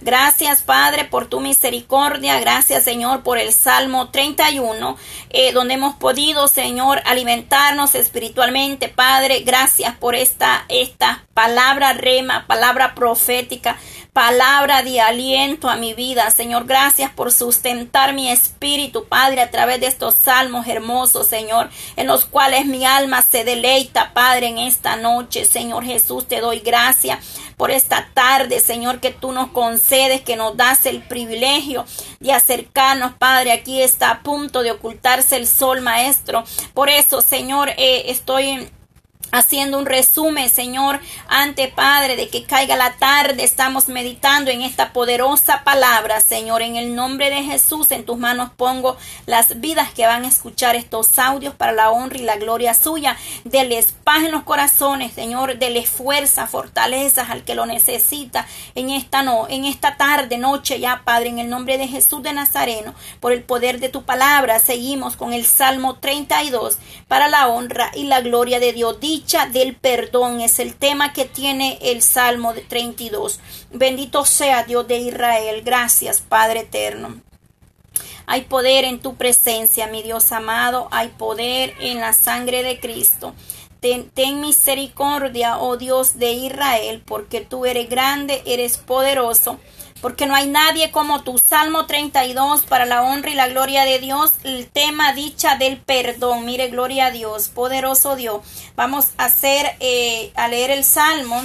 Gracias, 0.00 0.62
Padre, 0.62 1.04
por 1.04 1.26
tu 1.26 1.40
misericordia. 1.40 2.40
Gracias, 2.40 2.84
Señor, 2.84 3.22
por 3.22 3.36
el 3.38 3.52
Salmo 3.52 4.08
31, 4.08 4.96
eh, 5.30 5.52
donde 5.52 5.74
hemos 5.74 5.96
podido, 5.96 6.48
Señor, 6.48 7.00
alimentarnos 7.04 7.94
espiritualmente. 7.94 8.88
Padre, 8.88 9.40
gracias 9.40 9.96
por 9.96 10.14
esta, 10.14 10.64
esta 10.68 11.24
palabra 11.34 11.92
rema, 11.92 12.46
palabra 12.46 12.94
profética 12.94 13.76
palabra 14.12 14.82
de 14.82 15.00
aliento 15.00 15.68
a 15.68 15.76
mi 15.76 15.94
vida. 15.94 16.30
Señor, 16.30 16.66
gracias 16.66 17.10
por 17.12 17.32
sustentar 17.32 18.12
mi 18.12 18.30
espíritu, 18.30 19.04
Padre, 19.04 19.40
a 19.40 19.50
través 19.50 19.80
de 19.80 19.86
estos 19.86 20.16
salmos 20.16 20.66
hermosos, 20.66 21.26
Señor, 21.26 21.70
en 21.96 22.06
los 22.06 22.24
cuales 22.24 22.66
mi 22.66 22.84
alma 22.84 23.22
se 23.22 23.44
deleita, 23.44 24.12
Padre, 24.12 24.48
en 24.48 24.58
esta 24.58 24.96
noche. 24.96 25.44
Señor 25.44 25.84
Jesús, 25.84 26.26
te 26.26 26.40
doy 26.40 26.60
gracias 26.60 27.18
por 27.56 27.70
esta 27.70 28.08
tarde, 28.14 28.58
Señor, 28.60 29.00
que 29.00 29.10
tú 29.10 29.32
nos 29.32 29.50
concedes, 29.52 30.22
que 30.22 30.36
nos 30.36 30.56
das 30.56 30.86
el 30.86 31.02
privilegio 31.02 31.84
de 32.20 32.34
acercarnos, 32.34 33.14
Padre. 33.14 33.50
Aquí 33.50 33.80
está 33.80 34.10
a 34.10 34.22
punto 34.22 34.62
de 34.62 34.70
ocultarse 34.70 35.36
el 35.36 35.46
sol, 35.46 35.80
Maestro. 35.80 36.44
Por 36.74 36.90
eso, 36.90 37.22
Señor, 37.22 37.70
eh, 37.78 38.10
estoy 38.10 38.68
haciendo 39.32 39.78
un 39.78 39.86
resumen, 39.86 40.48
Señor, 40.48 41.00
ante 41.28 41.68
Padre, 41.68 42.16
de 42.16 42.28
que 42.28 42.44
caiga 42.44 42.76
la 42.76 42.94
tarde. 42.94 43.44
Estamos 43.44 43.88
meditando 43.88 44.50
en 44.50 44.62
esta 44.62 44.92
poderosa 44.92 45.64
palabra, 45.64 46.20
Señor. 46.20 46.62
En 46.62 46.76
el 46.76 46.94
nombre 46.94 47.30
de 47.30 47.42
Jesús, 47.42 47.90
en 47.90 48.04
tus 48.04 48.18
manos 48.18 48.50
pongo 48.56 48.96
las 49.26 49.60
vidas 49.60 49.92
que 49.92 50.06
van 50.06 50.24
a 50.24 50.28
escuchar 50.28 50.76
estos 50.76 51.18
audios 51.18 51.54
para 51.54 51.72
la 51.72 51.90
honra 51.90 52.18
y 52.18 52.22
la 52.22 52.36
gloria 52.36 52.74
suya. 52.74 53.16
Deles 53.44 53.94
paz 54.04 54.24
en 54.24 54.32
los 54.32 54.42
corazones, 54.42 55.12
Señor. 55.12 55.58
Deles 55.58 55.88
fuerza, 55.88 56.46
fortalezas 56.46 57.30
al 57.30 57.44
que 57.44 57.54
lo 57.54 57.66
necesita 57.66 58.46
en 58.74 58.90
esta 58.90 59.22
no, 59.22 59.46
en 59.48 59.64
esta 59.64 59.96
tarde, 59.96 60.38
noche 60.38 60.80
ya, 60.80 61.02
Padre, 61.04 61.28
en 61.28 61.38
el 61.38 61.50
nombre 61.50 61.78
de 61.78 61.88
Jesús 61.88 62.22
de 62.22 62.32
Nazareno, 62.32 62.94
por 63.20 63.32
el 63.32 63.42
poder 63.42 63.80
de 63.80 63.88
tu 63.88 64.02
palabra. 64.02 64.58
Seguimos 64.58 65.16
con 65.16 65.32
el 65.32 65.44
Salmo 65.44 65.96
32 65.96 66.78
para 67.08 67.28
la 67.28 67.48
honra 67.48 67.90
y 67.94 68.04
la 68.04 68.20
gloria 68.20 68.60
de 68.60 68.72
Dios 68.72 68.98
del 69.52 69.76
perdón 69.76 70.40
es 70.40 70.58
el 70.58 70.74
tema 70.74 71.12
que 71.12 71.24
tiene 71.24 71.78
el 71.82 72.02
Salmo 72.02 72.54
32. 72.68 73.38
Bendito 73.72 74.24
sea 74.24 74.64
Dios 74.64 74.88
de 74.88 74.98
Israel. 74.98 75.62
Gracias, 75.64 76.20
Padre 76.20 76.60
eterno. 76.60 77.20
Hay 78.26 78.42
poder 78.42 78.84
en 78.84 79.00
tu 79.00 79.16
presencia, 79.16 79.86
mi 79.86 80.02
Dios 80.02 80.32
amado. 80.32 80.88
Hay 80.90 81.08
poder 81.08 81.74
en 81.80 82.00
la 82.00 82.12
sangre 82.12 82.62
de 82.62 82.80
Cristo. 82.80 83.34
Ten, 83.80 84.40
misericordia, 84.40 85.58
oh 85.58 85.76
Dios 85.76 86.18
de 86.18 86.32
Israel, 86.32 87.02
porque 87.04 87.40
tú 87.40 87.64
eres 87.64 87.88
grande, 87.88 88.42
eres 88.44 88.76
poderoso 88.76 89.58
porque 90.00 90.26
no 90.26 90.34
hay 90.34 90.48
nadie 90.48 90.90
como 90.90 91.22
tu 91.22 91.38
Salmo 91.38 91.86
32 91.86 92.62
para 92.62 92.86
la 92.86 93.02
honra 93.02 93.30
y 93.30 93.34
la 93.34 93.48
gloria 93.48 93.84
de 93.84 93.98
Dios, 93.98 94.32
el 94.44 94.68
tema 94.68 95.12
dicha 95.12 95.56
del 95.56 95.78
perdón. 95.78 96.44
Mire, 96.44 96.68
gloria 96.68 97.06
a 97.06 97.10
Dios, 97.10 97.48
poderoso 97.48 98.16
Dios. 98.16 98.40
Vamos 98.76 99.08
a 99.18 99.26
hacer, 99.26 99.76
eh, 99.80 100.32
a 100.34 100.48
leer 100.48 100.70
el 100.70 100.84
Salmo. 100.84 101.42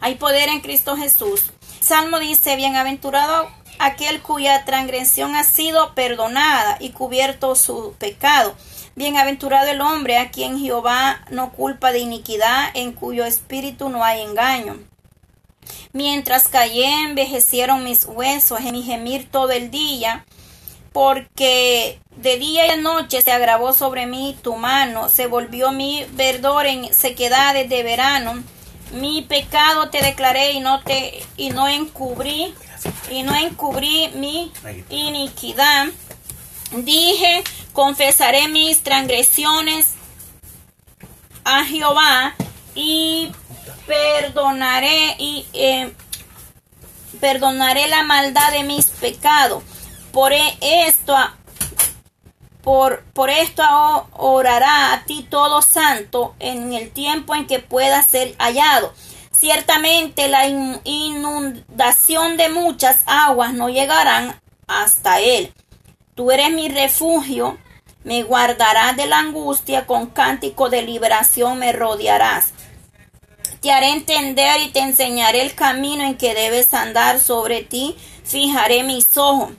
Hay 0.00 0.16
poder 0.16 0.48
en 0.48 0.60
Cristo 0.60 0.96
Jesús. 0.96 1.42
Salmo 1.80 2.18
dice, 2.18 2.56
bienaventurado 2.56 3.48
aquel 3.78 4.22
cuya 4.22 4.64
transgresión 4.64 5.34
ha 5.36 5.44
sido 5.44 5.94
perdonada 5.94 6.76
y 6.80 6.90
cubierto 6.90 7.54
su 7.54 7.94
pecado. 7.98 8.54
Bienaventurado 8.96 9.70
el 9.70 9.80
hombre 9.80 10.18
a 10.18 10.30
quien 10.30 10.58
Jehová 10.58 11.24
no 11.30 11.52
culpa 11.52 11.90
de 11.90 11.98
iniquidad, 11.98 12.70
en 12.74 12.92
cuyo 12.92 13.24
espíritu 13.24 13.88
no 13.88 14.04
hay 14.04 14.20
engaño. 14.20 14.78
Mientras 15.92 16.48
callé, 16.48 16.86
envejecieron 17.02 17.84
mis 17.84 18.04
huesos 18.04 18.60
en 18.60 18.72
mi 18.72 18.82
gemir 18.82 19.30
todo 19.30 19.50
el 19.50 19.70
día. 19.70 20.24
porque 20.92 21.98
de 22.16 22.38
día 22.38 22.66
y 22.66 22.70
de 22.70 22.76
noche 22.76 23.20
se 23.20 23.32
agravó 23.32 23.72
sobre 23.72 24.06
mí 24.06 24.36
tu 24.42 24.54
mano, 24.54 25.08
se 25.08 25.26
volvió 25.26 25.72
mi 25.72 26.06
verdor 26.12 26.66
en 26.66 26.94
sequedades 26.94 27.68
de 27.68 27.82
verano. 27.82 28.40
Mi 28.92 29.22
pecado 29.22 29.90
te 29.90 30.00
declaré 30.02 30.52
y 30.52 30.60
no 30.60 30.80
te 30.84 31.20
y 31.36 31.50
no 31.50 31.66
encubrí 31.66 32.54
y 33.10 33.24
no 33.24 33.34
encubrí 33.34 34.10
mi 34.14 34.52
iniquidad. 34.88 35.88
Dije, 36.70 37.42
confesaré 37.72 38.46
mis 38.46 38.84
transgresiones 38.84 39.94
a 41.44 41.64
Jehová 41.64 42.36
y 42.76 43.32
perdonaré 43.86 45.16
y 45.18 45.46
eh, 45.52 45.92
perdonaré 47.20 47.88
la 47.88 48.02
maldad 48.02 48.52
de 48.52 48.62
mis 48.62 48.86
pecados. 48.86 49.62
Por 50.12 50.32
esto, 50.32 51.16
por, 52.62 53.02
por 53.12 53.30
esto 53.30 53.62
orará 54.12 54.92
a 54.92 55.04
ti 55.04 55.26
todo 55.28 55.60
santo 55.62 56.34
en 56.38 56.72
el 56.72 56.90
tiempo 56.90 57.34
en 57.34 57.46
que 57.46 57.58
pueda 57.58 58.02
ser 58.02 58.34
hallado. 58.38 58.92
Ciertamente 59.32 60.28
la 60.28 60.46
inundación 60.84 62.36
de 62.36 62.48
muchas 62.48 63.02
aguas 63.06 63.52
no 63.52 63.68
llegarán 63.68 64.40
hasta 64.66 65.20
él. 65.20 65.52
Tú 66.14 66.30
eres 66.30 66.52
mi 66.52 66.68
refugio, 66.68 67.58
me 68.04 68.22
guardarás 68.22 68.96
de 68.96 69.06
la 69.06 69.18
angustia, 69.18 69.86
con 69.86 70.06
cántico 70.06 70.70
de 70.70 70.82
liberación 70.82 71.58
me 71.58 71.72
rodearás. 71.72 72.53
Te 73.64 73.72
haré 73.72 73.92
entender 73.92 74.60
y 74.60 74.68
te 74.72 74.80
enseñaré 74.80 75.40
el 75.40 75.54
camino 75.54 76.04
en 76.04 76.18
que 76.18 76.34
debes 76.34 76.74
andar 76.74 77.18
sobre 77.18 77.62
ti. 77.62 77.96
Fijaré 78.22 78.82
mis 78.82 79.16
ojos. 79.16 79.52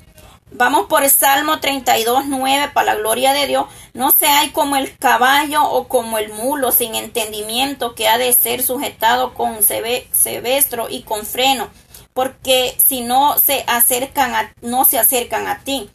Vamos 0.51 0.85
por 0.85 1.03
el 1.03 1.09
Salmo 1.09 1.59
32, 1.59 2.25
9, 2.27 2.69
para 2.71 2.93
la 2.93 2.99
gloria 2.99 3.33
de 3.33 3.47
Dios. 3.47 3.65
No 3.95 4.11
seáis 4.11 4.51
como 4.51 4.75
el 4.75 4.95
caballo 4.95 5.63
o 5.63 5.87
como 5.87 6.19
el 6.19 6.31
mulo 6.31 6.71
sin 6.71 6.93
entendimiento 6.93 7.95
que 7.95 8.07
ha 8.07 8.19
de 8.19 8.31
ser 8.33 8.61
sujetado 8.61 9.33
con 9.33 9.57
cebestro 9.63 10.87
y 10.87 11.01
con 11.01 11.25
freno, 11.25 11.69
porque 12.13 12.77
si 12.77 13.01
no 13.01 13.39
se 13.39 13.63
acercan 13.65 14.35
a, 14.35 14.53
no 14.61 14.85
se 14.85 14.99
acercan 14.99 15.47
a 15.47 15.63
ti. 15.63 15.89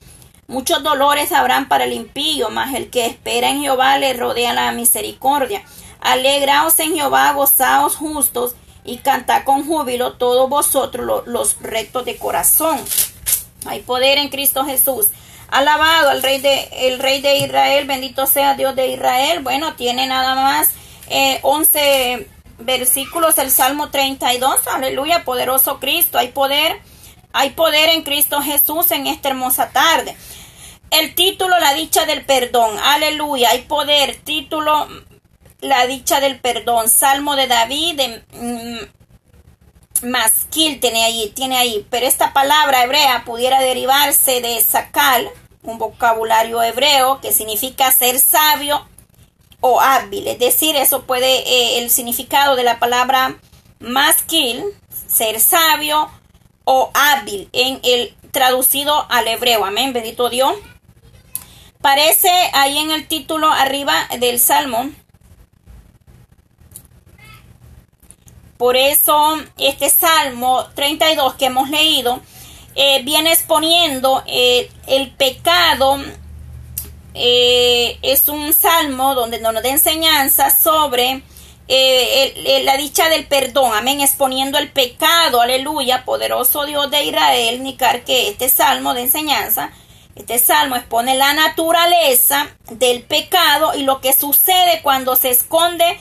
Muchos 0.48 0.82
dolores 0.82 1.30
habrán 1.30 1.68
para 1.68 1.84
el 1.84 1.92
impío, 1.92 2.50
mas 2.50 2.74
el 2.74 2.90
que 2.90 3.06
espera 3.06 3.50
en 3.50 3.61
Jehová 3.61 3.98
le 3.98 4.14
rodea 4.14 4.52
la 4.52 4.72
misericordia. 4.72 5.62
Alegraos 6.01 6.78
en 6.80 6.94
Jehová, 6.94 7.32
gozaos 7.32 7.96
justos, 7.96 8.55
y 8.84 8.98
cantad 8.98 9.44
con 9.44 9.66
júbilo 9.66 10.14
todos 10.14 10.48
vosotros 10.48 11.24
los, 11.26 11.61
rectos 11.61 12.05
de 12.05 12.16
corazón. 12.16 12.80
Hay 13.66 13.80
poder 13.80 14.18
en 14.18 14.28
Cristo 14.28 14.64
Jesús. 14.64 15.09
Alabado 15.48 16.11
al 16.11 16.22
rey 16.22 16.40
de, 16.40 16.68
el 16.72 16.98
rey 16.98 17.20
de 17.20 17.38
Israel, 17.38 17.86
bendito 17.86 18.26
sea 18.26 18.55
Dios 18.55 18.74
de 18.76 18.88
Israel. 18.88 19.40
Bueno, 19.40 19.74
tiene 19.74 20.07
nada 20.07 20.34
más 20.34 20.70
eh, 21.09 21.40
11 21.42 22.28
versículos 22.59 23.36
el 23.38 23.51
Salmo 23.51 23.90
32. 23.90 24.66
Aleluya, 24.68 25.24
poderoso 25.24 25.80
Cristo. 25.80 26.18
Hay 26.18 26.28
poder, 26.28 26.80
hay 27.32 27.51
poder 27.51 27.90
en 27.90 28.03
Cristo 28.03 28.40
Jesús 28.40 28.90
en 28.92 29.07
esta 29.07 29.28
hermosa 29.28 29.70
tarde. 29.70 30.16
El 30.90 31.14
título, 31.14 31.59
la 31.59 31.74
dicha 31.74 32.07
del 32.07 32.24
perdón. 32.24 32.76
Aleluya, 32.84 33.51
hay 33.51 33.62
poder. 33.62 34.16
Título, 34.22 34.88
la 35.61 35.86
dicha 35.86 36.20
del 36.20 36.40
perdón. 36.40 36.88
Salmo 36.88 37.36
de 37.36 37.46
David, 37.46 37.96
de 37.96 38.24
mm, 38.32 40.08
Masquil 40.08 40.80
tiene 40.80 41.04
ahí, 41.04 41.30
tiene 41.34 41.58
ahí. 41.58 41.86
Pero 41.90 42.06
esta 42.06 42.32
palabra 42.32 42.84
hebrea 42.84 43.24
pudiera 43.24 43.61
derivarse 43.61 44.40
de 44.40 44.61
sacal, 44.62 45.30
un 45.62 45.78
vocabulario 45.78 46.62
hebreo 46.62 47.20
que 47.20 47.32
significa 47.32 47.90
ser 47.90 48.18
sabio 48.18 48.86
o 49.61 49.80
hábil. 49.80 50.26
Es 50.28 50.38
decir, 50.38 50.76
eso 50.76 51.02
puede, 51.02 51.38
eh, 51.40 51.78
el 51.78 51.90
significado 51.90 52.56
de 52.56 52.64
la 52.64 52.78
palabra 52.78 53.36
masquil, 53.78 54.64
ser 55.06 55.40
sabio 55.40 56.11
o 56.64 56.90
hábil 56.94 57.48
en 57.52 57.80
el 57.82 58.14
traducido 58.30 59.06
al 59.11 59.28
hebreo. 59.28 59.64
Amén, 59.64 59.92
bendito 59.92 60.30
Dios. 60.30 60.54
Parece 61.80 62.30
ahí 62.52 62.78
en 62.78 62.90
el 62.90 63.08
título 63.08 63.50
arriba 63.50 64.06
del 64.18 64.38
Salmo 64.38 64.90
Por 68.61 68.76
eso 68.76 69.38
este 69.56 69.88
Salmo 69.88 70.66
32 70.74 71.32
que 71.36 71.46
hemos 71.46 71.70
leído 71.70 72.20
eh, 72.74 73.00
viene 73.04 73.32
exponiendo 73.32 74.22
eh, 74.26 74.70
el 74.86 75.12
pecado. 75.12 75.98
Eh, 77.14 77.98
es 78.02 78.28
un 78.28 78.52
salmo 78.52 79.14
donde 79.14 79.40
nos 79.40 79.54
da 79.54 79.66
enseñanza 79.70 80.50
sobre 80.50 81.22
la 81.68 82.76
dicha 82.76 83.08
del 83.08 83.26
perdón, 83.26 83.72
amén, 83.72 84.02
exponiendo 84.02 84.58
el 84.58 84.70
pecado, 84.70 85.40
aleluya, 85.40 86.04
poderoso 86.04 86.66
Dios 86.66 86.90
de 86.90 87.04
Israel, 87.04 87.62
ni 87.62 87.78
que 87.78 88.28
este 88.28 88.50
salmo 88.50 88.92
de 88.92 89.02
enseñanza, 89.02 89.72
este 90.14 90.38
salmo 90.38 90.76
expone 90.76 91.14
la 91.14 91.32
naturaleza 91.32 92.54
del 92.68 93.04
pecado 93.04 93.72
y 93.74 93.84
lo 93.84 94.02
que 94.02 94.12
sucede 94.12 94.82
cuando 94.82 95.16
se 95.16 95.30
esconde 95.30 95.98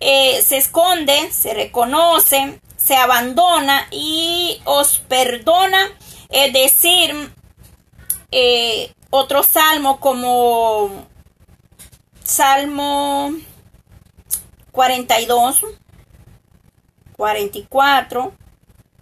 eh, 0.00 0.40
se 0.42 0.56
esconde, 0.56 1.30
se 1.30 1.52
reconoce, 1.52 2.58
se 2.76 2.96
abandona 2.96 3.86
y 3.90 4.58
os 4.64 4.98
perdona. 5.00 5.90
Es 6.30 6.52
decir, 6.54 7.34
eh, 8.30 8.94
otro 9.10 9.42
salmo 9.42 10.00
como 10.00 11.06
Salmo 12.24 13.34
42, 14.72 15.60
44, 17.16 18.32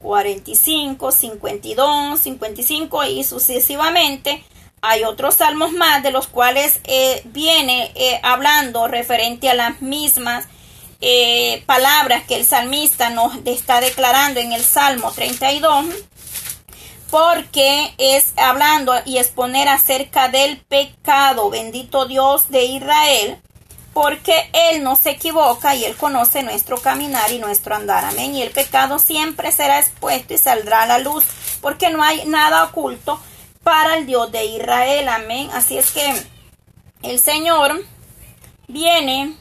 45, 0.00 1.12
52, 1.12 2.20
55 2.20 3.04
y 3.04 3.22
sucesivamente. 3.22 4.44
Hay 4.80 5.04
otros 5.04 5.36
salmos 5.36 5.72
más 5.72 6.02
de 6.02 6.10
los 6.10 6.26
cuales 6.26 6.80
eh, 6.84 7.22
viene 7.26 7.92
hablando 8.22 8.88
referente 8.88 9.50
a 9.50 9.54
las 9.54 9.80
mismas 9.82 10.48
eh, 11.00 11.62
palabras 11.66 12.24
que 12.24 12.34
el 12.34 12.44
salmista 12.44 13.10
nos 13.10 13.36
está 13.44 13.80
declarando 13.80 14.40
en 14.40 14.52
el 14.52 14.64
Salmo 14.64 15.12
32, 15.12 15.86
porque 17.10 17.94
es 17.98 18.32
hablando 18.36 18.94
y 19.04 19.18
exponer 19.18 19.68
acerca 19.68 20.28
del 20.28 20.58
pecado, 20.58 21.50
bendito 21.50 22.06
Dios 22.06 22.50
de 22.50 22.64
Israel, 22.64 23.40
porque 23.94 24.50
Él 24.52 24.82
no 24.82 24.96
se 24.96 25.10
equivoca 25.10 25.74
y 25.74 25.84
Él 25.84 25.96
conoce 25.96 26.42
nuestro 26.42 26.78
caminar 26.78 27.30
y 27.32 27.38
nuestro 27.38 27.74
andar. 27.74 28.04
Amén. 28.04 28.34
Y 28.34 28.42
el 28.42 28.50
pecado 28.50 28.98
siempre 28.98 29.52
será 29.52 29.78
expuesto 29.78 30.34
y 30.34 30.38
saldrá 30.38 30.82
a 30.82 30.86
la 30.86 30.98
luz, 30.98 31.24
porque 31.60 31.90
no 31.90 32.02
hay 32.02 32.24
nada 32.26 32.64
oculto 32.64 33.20
para 33.62 33.96
el 33.96 34.06
Dios 34.06 34.30
de 34.32 34.44
Israel. 34.46 35.08
Amén. 35.08 35.48
Así 35.52 35.78
es 35.78 35.90
que 35.90 36.12
el 37.02 37.18
Señor 37.20 37.84
viene 38.66 39.36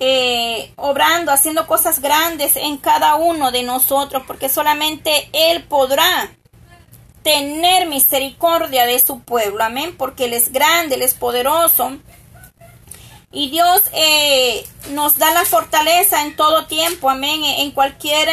eh, 0.00 0.72
obrando, 0.76 1.30
haciendo 1.30 1.66
cosas 1.66 2.00
grandes 2.00 2.56
en 2.56 2.78
cada 2.78 3.16
uno 3.16 3.52
de 3.52 3.62
nosotros, 3.62 4.22
porque 4.26 4.48
solamente 4.48 5.28
Él 5.32 5.62
podrá 5.64 6.30
tener 7.22 7.86
misericordia 7.86 8.86
de 8.86 8.98
su 8.98 9.20
pueblo, 9.20 9.62
amén, 9.62 9.94
porque 9.96 10.24
Él 10.24 10.32
es 10.32 10.52
grande, 10.52 10.94
Él 10.94 11.02
es 11.02 11.14
poderoso. 11.14 11.98
Y 13.30 13.50
Dios 13.50 13.82
eh, 13.92 14.66
nos 14.90 15.18
da 15.18 15.30
la 15.32 15.44
fortaleza 15.44 16.22
en 16.22 16.34
todo 16.34 16.66
tiempo, 16.66 17.10
amén, 17.10 17.44
en 17.44 17.70
cualquier 17.70 18.28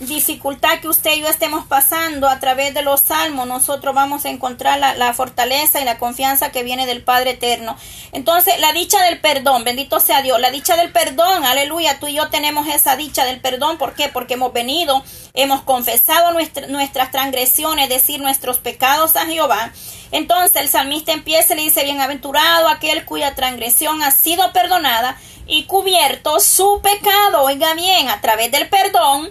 dificultad 0.00 0.80
que 0.80 0.88
usted 0.88 1.12
y 1.12 1.20
yo 1.20 1.28
estemos 1.28 1.66
pasando 1.66 2.28
a 2.28 2.40
través 2.40 2.72
de 2.72 2.82
los 2.82 3.02
salmos, 3.02 3.46
nosotros 3.46 3.94
vamos 3.94 4.24
a 4.24 4.30
encontrar 4.30 4.78
la, 4.78 5.14
fortaleza 5.14 5.80
y 5.80 5.84
la 5.84 5.98
confianza 5.98 6.50
que 6.50 6.62
viene 6.62 6.86
del 6.86 7.02
Padre 7.02 7.32
Eterno. 7.32 7.76
Entonces, 8.12 8.58
la 8.60 8.72
dicha 8.72 9.02
del 9.04 9.20
perdón, 9.20 9.64
bendito 9.64 10.00
sea 10.00 10.22
Dios, 10.22 10.40
la 10.40 10.50
dicha 10.50 10.76
del 10.76 10.90
perdón, 10.90 11.44
aleluya, 11.44 11.98
tú 12.00 12.06
y 12.06 12.14
yo 12.14 12.30
tenemos 12.30 12.66
esa 12.66 12.96
dicha 12.96 13.24
del 13.24 13.40
perdón, 13.40 13.76
¿por 13.76 13.94
qué? 13.94 14.08
Porque 14.08 14.34
hemos 14.34 14.52
venido, 14.52 15.04
hemos 15.34 15.62
confesado 15.62 16.32
nuestras 16.32 17.10
transgresiones, 17.10 17.84
es 17.84 17.90
decir, 17.90 18.20
nuestros 18.20 18.58
pecados 18.58 19.16
a 19.16 19.26
Jehová. 19.26 19.72
Entonces 20.12 20.56
el 20.56 20.68
salmista 20.68 21.12
empieza 21.12 21.52
y 21.52 21.56
le 21.56 21.62
dice, 21.62 21.84
bienaventurado 21.84 22.68
aquel 22.68 23.04
cuya 23.04 23.34
transgresión 23.34 24.02
ha 24.02 24.10
sido 24.10 24.52
perdonada 24.52 25.18
y 25.46 25.64
cubierto 25.64 26.40
su 26.40 26.80
pecado. 26.82 27.42
Oiga 27.42 27.74
bien, 27.74 28.08
a 28.08 28.20
través 28.20 28.50
del 28.50 28.68
perdón 28.68 29.30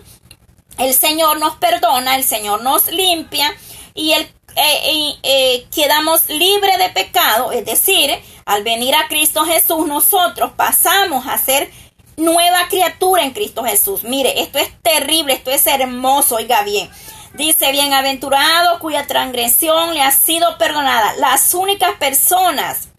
el 0.80 0.93
Señor 0.93 1.39
nos 1.39 1.57
perdona, 1.57 2.15
el 2.15 2.23
Señor 2.23 2.63
nos 2.63 2.88
limpia 2.88 3.53
y 3.93 4.13
eh, 4.13 4.27
eh, 4.55 5.67
quedamos 5.73 6.27
libres 6.30 6.77
de 6.80 6.89
pecado. 6.89 7.51
Es 7.51 7.65
decir, 7.65 8.11
al 8.45 8.63
venir 8.63 8.95
a 8.95 9.07
Cristo 9.07 9.45
Jesús, 9.45 9.86
nosotros 9.86 10.53
pasamos 10.55 11.27
a 11.27 11.38
ser 11.38 11.69
nueva 12.15 12.67
criatura 12.69 13.23
en 13.23 13.32
Cristo 13.32 13.63
Jesús. 13.63 14.03
Mire, 14.03 14.41
esto 14.41 14.57
es 14.57 14.69
terrible, 14.82 15.34
esto 15.34 15.51
es 15.51 15.67
hermoso, 15.67 16.38
oiga 16.38 16.63
bien. 16.63 16.89
Dice, 17.34 17.71
bienaventurado 17.71 18.80
cuya 18.80 19.05
transgresión 19.05 19.93
le 19.93 20.01
ha 20.01 20.11
sido 20.11 20.57
perdonada. 20.57 21.13
Las 21.17 21.53
únicas 21.53 21.95
personas 21.97 22.89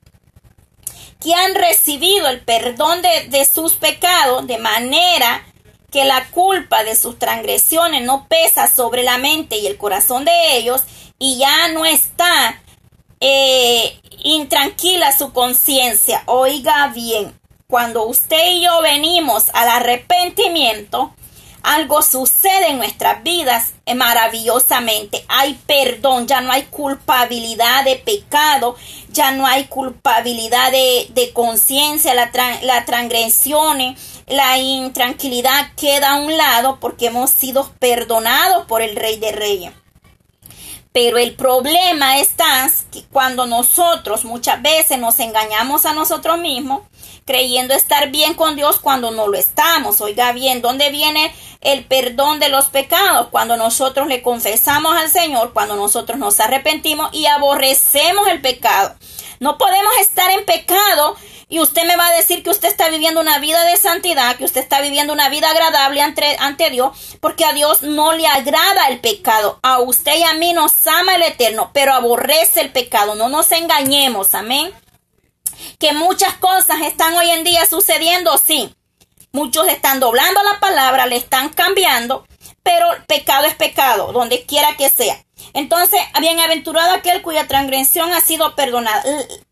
que 1.20 1.34
han 1.34 1.54
recibido 1.54 2.28
el 2.28 2.40
perdón 2.42 3.02
de 3.02 3.44
sus 3.44 3.72
pecados 3.72 4.46
de 4.46 4.58
manera 4.58 5.44
que 5.90 6.04
la 6.04 6.26
culpa 6.30 6.84
de 6.84 6.96
sus 6.96 7.18
transgresiones 7.18 8.02
no 8.02 8.26
pesa 8.28 8.68
sobre 8.68 9.02
la 9.02 9.18
mente 9.18 9.58
y 9.58 9.66
el 9.66 9.76
corazón 9.76 10.24
de 10.24 10.56
ellos 10.56 10.82
y 11.18 11.38
ya 11.38 11.68
no 11.68 11.84
está 11.84 12.60
eh, 13.20 14.00
intranquila 14.22 15.16
su 15.16 15.32
conciencia. 15.32 16.22
Oiga 16.26 16.88
bien, 16.94 17.38
cuando 17.66 18.04
usted 18.04 18.52
y 18.52 18.62
yo 18.64 18.82
venimos 18.82 19.50
al 19.52 19.68
arrepentimiento, 19.68 21.14
algo 21.62 22.02
sucede 22.02 22.70
en 22.70 22.78
nuestras 22.78 23.22
vidas 23.22 23.72
maravillosamente. 23.94 25.24
Hay 25.28 25.54
perdón, 25.66 26.26
ya 26.26 26.40
no 26.40 26.52
hay 26.52 26.62
culpabilidad 26.64 27.84
de 27.84 27.96
pecado, 27.96 28.76
ya 29.10 29.32
no 29.32 29.46
hay 29.46 29.64
culpabilidad 29.64 30.72
de, 30.72 31.30
conciencia, 31.34 32.14
la, 32.14 32.30
la 32.62 32.84
transgresión, 32.84 33.96
la 34.30 34.58
intranquilidad 34.58 35.74
queda 35.76 36.12
a 36.12 36.20
un 36.20 36.36
lado 36.36 36.78
porque 36.80 37.06
hemos 37.06 37.30
sido 37.30 37.70
perdonados 37.80 38.64
por 38.66 38.80
el 38.80 38.94
Rey 38.96 39.18
de 39.18 39.32
Reyes. 39.32 39.72
Pero 40.92 41.18
el 41.18 41.34
problema 41.34 42.18
está 42.18 42.68
que 42.90 43.04
cuando 43.04 43.46
nosotros 43.46 44.24
muchas 44.24 44.60
veces 44.62 44.98
nos 44.98 45.20
engañamos 45.20 45.84
a 45.84 45.94
nosotros 45.94 46.38
mismos, 46.38 46.82
creyendo 47.24 47.74
estar 47.74 48.10
bien 48.10 48.34
con 48.34 48.56
Dios 48.56 48.80
cuando 48.80 49.10
no 49.12 49.28
lo 49.28 49.38
estamos. 49.38 50.00
Oiga 50.00 50.32
bien, 50.32 50.62
¿dónde 50.62 50.90
viene 50.90 51.32
el 51.60 51.84
perdón 51.84 52.40
de 52.40 52.48
los 52.48 52.66
pecados? 52.66 53.28
Cuando 53.30 53.56
nosotros 53.56 54.08
le 54.08 54.22
confesamos 54.22 54.96
al 54.96 55.10
Señor, 55.10 55.52
cuando 55.52 55.76
nosotros 55.76 56.18
nos 56.18 56.40
arrepentimos 56.40 57.10
y 57.12 57.26
aborrecemos 57.26 58.26
el 58.28 58.40
pecado. 58.40 58.96
No 59.38 59.58
podemos 59.58 59.92
estar 60.00 60.30
en 60.32 60.44
pecado 60.44 61.16
y 61.50 61.58
usted 61.58 61.84
me 61.84 61.96
va 61.96 62.06
a 62.06 62.16
decir 62.16 62.44
que 62.44 62.50
usted 62.50 62.68
está 62.68 62.88
viviendo 62.88 63.20
una 63.20 63.40
vida 63.40 63.64
de 63.64 63.76
santidad, 63.76 64.36
que 64.36 64.44
usted 64.44 64.60
está 64.60 64.80
viviendo 64.80 65.12
una 65.12 65.28
vida 65.28 65.50
agradable 65.50 66.00
ante, 66.00 66.36
ante 66.38 66.70
Dios, 66.70 66.96
porque 67.20 67.44
a 67.44 67.52
Dios 67.52 67.82
no 67.82 68.12
le 68.12 68.24
agrada 68.28 68.86
el 68.86 69.00
pecado. 69.00 69.58
A 69.62 69.80
usted 69.80 70.16
y 70.16 70.22
a 70.22 70.34
mí 70.34 70.52
nos 70.52 70.86
ama 70.86 71.16
el 71.16 71.22
Eterno, 71.22 71.72
pero 71.74 71.92
aborrece 71.92 72.60
el 72.60 72.70
pecado. 72.70 73.16
No 73.16 73.28
nos 73.28 73.50
engañemos, 73.50 74.36
amén. 74.36 74.72
Que 75.80 75.92
muchas 75.92 76.34
cosas 76.34 76.82
están 76.82 77.14
hoy 77.14 77.28
en 77.30 77.42
día 77.42 77.66
sucediendo, 77.66 78.38
sí. 78.38 78.72
Muchos 79.32 79.66
están 79.66 79.98
doblando 79.98 80.40
la 80.44 80.60
palabra, 80.60 81.06
le 81.06 81.16
están 81.16 81.48
cambiando, 81.48 82.26
pero 82.62 82.86
pecado 83.08 83.46
es 83.46 83.56
pecado, 83.56 84.12
donde 84.12 84.46
quiera 84.46 84.76
que 84.76 84.88
sea. 84.88 85.24
Entonces, 85.52 86.00
bienaventurado 86.20 86.92
aquel 86.92 87.22
cuya 87.22 87.46
transgresión 87.46 88.12
ha 88.12 88.20
sido 88.20 88.54
perdonada. 88.54 89.02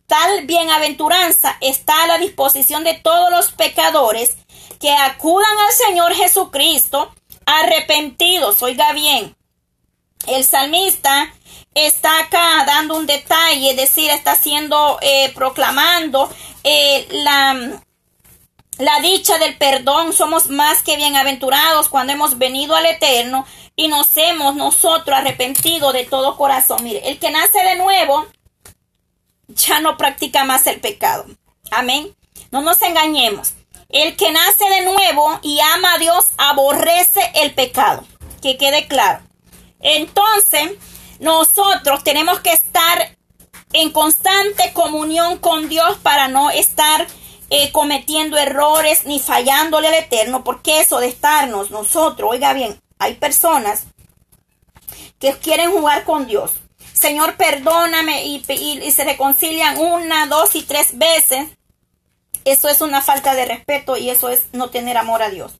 Tal 0.07 0.47
bienaventuranza 0.47 1.57
está 1.61 2.05
a 2.05 2.07
la 2.07 2.19
disposición 2.19 2.85
de 2.85 2.95
todos 2.95 3.31
los 3.31 3.53
pecadores 3.53 4.37
que 4.81 4.93
acudan 4.95 5.59
al 5.67 5.73
Señor 5.75 6.15
Jesucristo 6.15 7.13
arrepentidos. 7.45 8.63
Oiga 8.63 8.93
bien, 8.93 9.37
el 10.27 10.45
salmista 10.45 11.33
está 11.75 12.21
acá 12.21 12.65
dando 12.67 12.97
un 12.97 13.07
detalle, 13.07 13.71
es 13.71 13.77
decir, 13.77 14.11
está 14.11 14.33
haciendo, 14.33 14.99
eh, 15.01 15.33
proclamando 15.35 16.31
eh, 16.65 17.07
la, 17.11 17.83
la 18.79 19.01
dicha 19.01 19.39
del 19.39 19.57
perdón. 19.59 20.13
Somos 20.13 20.49
más 20.49 20.83
que 20.83 20.97
bienaventurados 20.97 21.89
cuando 21.89 22.13
hemos 22.13 22.39
venido 22.39 22.75
al 22.75 22.87
Eterno 22.87 23.47
y 23.77 23.89
nos 23.89 24.17
hemos 24.17 24.57
nosotros 24.57 25.17
arrepentido 25.17 25.93
de 25.93 26.05
todo 26.05 26.37
corazón. 26.37 26.83
Mire, 26.83 27.09
el 27.09 27.19
que 27.19 27.31
nace 27.31 27.63
de 27.63 27.77
nuevo 27.77 28.27
ya 29.49 29.81
no 29.81 29.97
practica 29.97 30.45
más 30.45 30.67
el 30.67 30.81
pecado. 30.81 31.27
Amén. 31.71 32.15
No 32.51 32.63
nos 32.63 32.81
engañemos. 32.83 33.53
El 33.89 34.17
que 34.17 34.31
nace 34.31 34.69
de 34.69 34.83
nuevo 34.83 35.39
y 35.43 35.61
ama 35.61 35.95
a 35.95 35.99
Dios 35.99 36.27
aborrece 36.37 37.21
el 37.37 37.55
pecado. 37.55 38.05
Que 38.43 38.57
quede 38.57 38.87
claro. 38.87 39.23
Entonces, 39.81 40.73
nosotros 41.21 42.05
tenemos 42.05 42.41
que 42.41 42.53
estar 42.53 43.17
en 43.73 43.91
constante 43.91 44.73
comunión 44.73 45.39
con 45.39 45.69
Dios 45.69 45.97
para 46.03 46.29
no 46.29 46.51
estar 46.51 47.07
eh, 47.51 47.73
cometiendo 47.73 48.37
errores 48.37 49.07
ni 49.07 49.21
fallándole 49.21 49.89
al 49.89 49.95
Eterno, 49.95 50.45
porque 50.45 50.81
eso 50.81 51.01
de 51.01 51.09
estarnos 51.09 51.71
nosotros, 51.71 52.31
oiga 52.31 52.53
bien, 52.53 52.81
hay 52.99 53.15
personas 53.15 53.85
que 55.19 55.33
quieren 55.39 55.71
jugar 55.71 56.05
con 56.05 56.27
Dios. 56.27 56.53
Señor, 56.93 57.37
perdóname 57.37 58.25
y, 58.25 58.43
se 58.91 59.05
reconcilian 59.05 59.79
una, 59.79 60.27
dos 60.27 60.55
y 60.57 60.63
tres 60.63 60.99
veces. 60.99 61.49
Eso 62.45 62.69
es 62.69 62.81
una 62.81 63.03
falta 63.03 63.35
de 63.35 63.45
respeto 63.45 63.97
y 63.97 64.11
eso 64.11 64.29
es 64.29 64.47
no 64.53 64.71
tener 64.71 64.97
amor 64.97 65.23
a 65.23 65.31
Dios. 65.31 65.53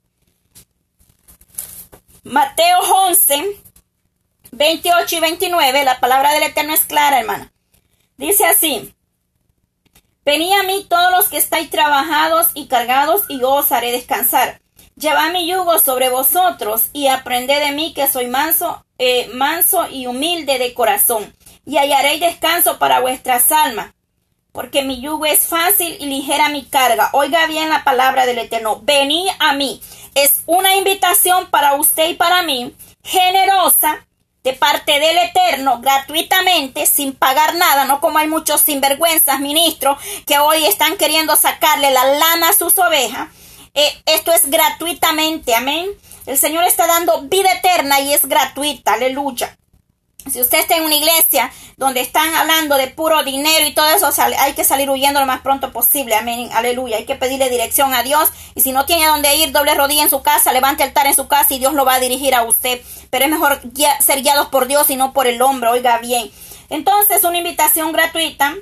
Mateo 2.25 2.81
11, 2.81 3.63
28 4.53 5.17
y 5.17 5.21
29, 5.21 5.85
la 5.85 6.01
palabra 6.01 6.33
del 6.33 6.43
Eterno 6.43 6.75
es 6.75 6.85
clara, 6.85 7.21
hermana. 7.21 7.53
Dice 8.17 8.45
así, 8.45 8.95
Venid 10.29 10.53
a 10.53 10.63
mí 10.63 10.85
todos 10.87 11.11
los 11.11 11.31
que 11.31 11.39
estáis 11.39 11.71
trabajados 11.71 12.49
y 12.53 12.67
cargados 12.67 13.23
y 13.31 13.41
yo 13.41 13.49
os 13.49 13.73
haré 13.73 13.93
descansar. 13.93 14.61
Llevad 14.95 15.33
mi 15.33 15.49
yugo 15.49 15.79
sobre 15.79 16.11
vosotros 16.11 16.91
y 16.93 17.07
aprended 17.07 17.59
de 17.61 17.73
mí 17.73 17.95
que 17.95 18.09
soy 18.09 18.27
manso, 18.27 18.85
eh, 18.99 19.31
manso 19.33 19.89
y 19.89 20.07
humilde 20.07 20.59
de 20.59 20.75
corazón, 20.75 21.35
y 21.65 21.79
hallaréis 21.79 22.21
descanso 22.21 22.79
para 22.79 23.01
vuestras 23.01 23.51
almas, 23.51 23.95
porque 24.53 24.83
mi 24.83 25.01
yugo 25.01 25.25
es 25.25 25.47
fácil 25.47 25.97
y 25.99 26.05
ligera 26.05 26.51
mi 26.51 26.67
carga. 26.67 27.09
Oiga 27.15 27.47
bien 27.47 27.71
la 27.71 27.83
palabra 27.83 28.27
del 28.27 28.37
Eterno, 28.37 28.81
venid 28.83 29.29
a 29.39 29.55
mí. 29.55 29.81
Es 30.15 30.43
una 30.45 30.77
invitación 30.77 31.49
para 31.49 31.73
usted 31.77 32.07
y 32.11 32.15
para 32.17 32.43
mí, 32.43 32.77
generosa, 33.03 34.07
de 34.49 34.55
parte 34.55 34.99
del 34.99 35.19
Eterno, 35.19 35.81
gratuitamente, 35.81 36.87
sin 36.87 37.13
pagar 37.13 37.55
nada, 37.55 37.85
no 37.85 38.01
como 38.01 38.19
hay 38.19 38.29
muchos 38.29 38.61
sinvergüenzas 38.63 39.41
ministros 39.41 39.99
que 40.27 40.39
hoy 40.39 40.65
están 40.67 40.97
queriendo 40.97 41.37
sacarle 41.37 41.91
la 41.91 42.05
lana 42.05 42.49
a 42.49 42.53
sus 42.53 42.77
ovejas 42.79 43.29
eh, 43.75 44.03
esto 44.07 44.33
es 44.33 44.51
gratuitamente, 44.51 45.55
amén. 45.55 45.87
El 46.27 46.37
Señor 46.37 46.65
está 46.65 46.89
dando 46.89 47.23
vida 47.23 47.53
eterna 47.53 48.01
y 48.01 48.13
es 48.13 48.27
gratuita, 48.27 48.95
aleluya. 48.95 49.57
Si 50.31 50.41
usted 50.41 50.59
está 50.59 50.77
en 50.77 50.85
una 50.85 50.95
iglesia 50.95 51.51
donde 51.77 52.01
están 52.01 52.35
hablando 52.35 52.77
de 52.77 52.89
puro 52.89 53.23
dinero 53.23 53.67
y 53.67 53.73
todo 53.73 53.89
eso, 53.89 54.11
hay 54.39 54.53
que 54.55 54.65
salir 54.65 54.91
huyendo 54.91 55.21
lo 55.21 55.27
más 55.27 55.41
pronto 55.41 55.73
posible. 55.73 56.15
Amén. 56.15 56.51
Aleluya. 56.53 56.97
Hay 56.97 57.07
que 57.07 57.15
pedirle 57.15 57.51
dirección 57.51 57.95
a 57.95 58.03
Dios. 58.03 58.29
Y 58.55 58.61
si 58.61 58.73
no 58.73 58.87
tiene 58.87 59.07
dónde 59.07 59.35
ir, 59.37 59.53
doble 59.53 59.75
rodilla 59.75 60.03
en 60.03 60.11
su 60.11 60.23
casa, 60.23 60.53
levante 60.53 60.83
altar 60.83 61.07
en 61.07 61.15
su 61.15 61.29
casa 61.29 61.55
y 61.55 61.59
Dios 61.59 61.75
lo 61.75 61.85
va 61.85 61.95
a 61.95 62.01
dirigir 62.01 62.35
a 62.35 62.43
usted. 62.43 62.81
Pero 63.11 63.25
es 63.25 63.31
mejor 63.31 63.61
ser 64.01 64.23
guiados 64.23 64.49
por 64.49 64.67
Dios 64.67 64.91
y 64.91 64.97
no 64.97 65.13
por 65.13 65.27
el 65.27 65.41
hombre. 65.41 65.71
Oiga 65.71 65.99
bien. 65.99 66.31
Entonces, 66.69 67.25
una 67.25 67.39
invitación 67.39 67.93
gratuita. 67.93 68.55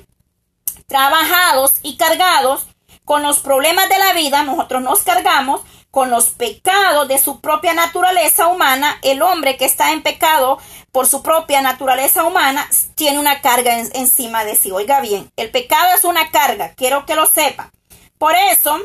Trabajados 0.87 1.75
y 1.83 1.97
cargados 1.97 2.67
con 3.05 3.23
los 3.23 3.39
problemas 3.39 3.89
de 3.89 3.99
la 3.99 4.13
vida, 4.13 4.43
nosotros 4.43 4.83
nos 4.83 5.03
cargamos 5.03 5.63
con 5.97 6.11
los 6.11 6.27
pecados 6.29 7.09
de 7.09 7.17
su 7.17 7.41
propia 7.41 7.73
naturaleza 7.73 8.49
humana. 8.49 8.99
El 9.01 9.23
hombre 9.23 9.57
que 9.57 9.65
está 9.65 9.93
en 9.93 10.03
pecado 10.03 10.59
por 10.93 11.07
su 11.07 11.23
propia 11.23 11.63
naturaleza 11.63 12.25
humana 12.25 12.69
tiene 12.97 13.19
una 13.19 13.41
carga 13.41 13.79
encima 13.79 14.45
de 14.45 14.57
sí. 14.57 14.71
Oiga 14.71 15.01
bien, 15.01 15.33
el 15.37 15.51
pecado 15.51 15.95
es 15.97 16.05
una 16.05 16.31
carga, 16.31 16.75
quiero 16.77 17.07
que 17.07 17.15
lo 17.15 17.25
sepa. 17.25 17.73
Por 18.19 18.35
eso, 18.53 18.79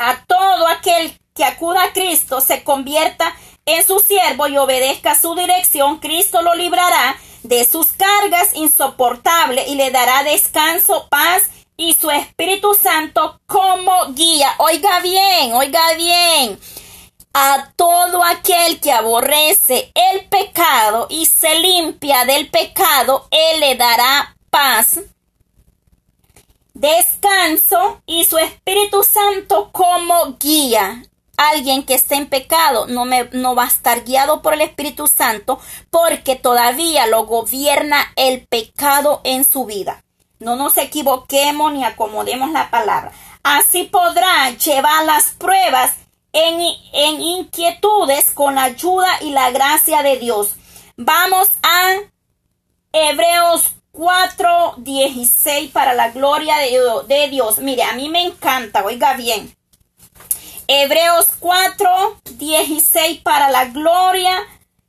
a 0.00 0.24
todo 0.24 0.66
aquel 0.66 1.16
que 1.36 1.44
acuda 1.44 1.84
a 1.84 1.92
Cristo 1.92 2.40
se 2.40 2.64
convierta 2.64 3.32
en 3.64 3.86
su 3.86 4.00
siervo 4.00 4.48
y 4.48 4.58
obedezca 4.58 5.14
su 5.14 5.36
dirección, 5.36 6.00
Cristo 6.00 6.42
lo 6.42 6.56
librará 6.56 7.16
de 7.44 7.64
sus 7.64 7.92
cargas 7.92 8.48
insoportables 8.54 9.68
y 9.68 9.76
le 9.76 9.92
dará 9.92 10.24
descanso, 10.24 11.06
paz 11.08 11.44
y 11.44 11.61
su 11.90 12.10
Espíritu 12.10 12.74
Santo 12.74 13.40
como 13.46 14.12
guía. 14.14 14.54
Oiga 14.58 15.00
bien, 15.00 15.52
oiga 15.54 15.94
bien. 15.96 16.58
A 17.34 17.72
todo 17.76 18.22
aquel 18.24 18.78
que 18.80 18.92
aborrece 18.92 19.90
el 19.94 20.28
pecado 20.28 21.08
y 21.10 21.26
se 21.26 21.58
limpia 21.58 22.24
del 22.24 22.50
pecado, 22.50 23.26
Él 23.30 23.60
le 23.60 23.74
dará 23.74 24.36
paz, 24.50 25.00
descanso 26.74 28.02
y 28.06 28.24
su 28.26 28.38
Espíritu 28.38 29.02
Santo 29.02 29.70
como 29.72 30.36
guía. 30.38 31.02
Alguien 31.36 31.82
que 31.82 31.94
esté 31.94 32.16
en 32.16 32.28
pecado 32.28 32.86
no, 32.86 33.04
me, 33.04 33.24
no 33.32 33.54
va 33.54 33.64
a 33.64 33.68
estar 33.68 34.04
guiado 34.04 34.42
por 34.42 34.54
el 34.54 34.60
Espíritu 34.60 35.08
Santo 35.08 35.58
porque 35.90 36.36
todavía 36.36 37.06
lo 37.06 37.24
gobierna 37.26 38.12
el 38.16 38.46
pecado 38.46 39.22
en 39.24 39.44
su 39.44 39.64
vida. 39.64 40.04
No 40.42 40.56
nos 40.56 40.76
equivoquemos 40.76 41.72
ni 41.72 41.84
acomodemos 41.84 42.50
la 42.50 42.70
palabra. 42.70 43.12
Así 43.42 43.84
podrá 43.84 44.50
llevar 44.50 45.04
las 45.04 45.32
pruebas 45.32 45.94
en, 46.32 46.60
en 46.92 47.20
inquietudes 47.20 48.30
con 48.32 48.56
la 48.56 48.64
ayuda 48.64 49.08
y 49.20 49.30
la 49.30 49.50
gracia 49.50 50.02
de 50.02 50.18
Dios. 50.18 50.56
Vamos 50.96 51.48
a 51.62 51.94
Hebreos 52.92 53.72
4:16 53.92 55.70
para 55.70 55.94
la 55.94 56.10
gloria 56.10 56.56
de, 57.06 57.28
Dios. 57.28 57.58
Mire, 57.58 57.82
a 57.84 57.92
mí 57.94 58.08
me 58.08 58.22
encanta, 58.22 58.84
oiga 58.84 59.14
bien. 59.14 59.54
Hebreos 60.66 61.28
4:16 61.40 63.22
para 63.22 63.50
la 63.50 63.66
gloria 63.66 64.36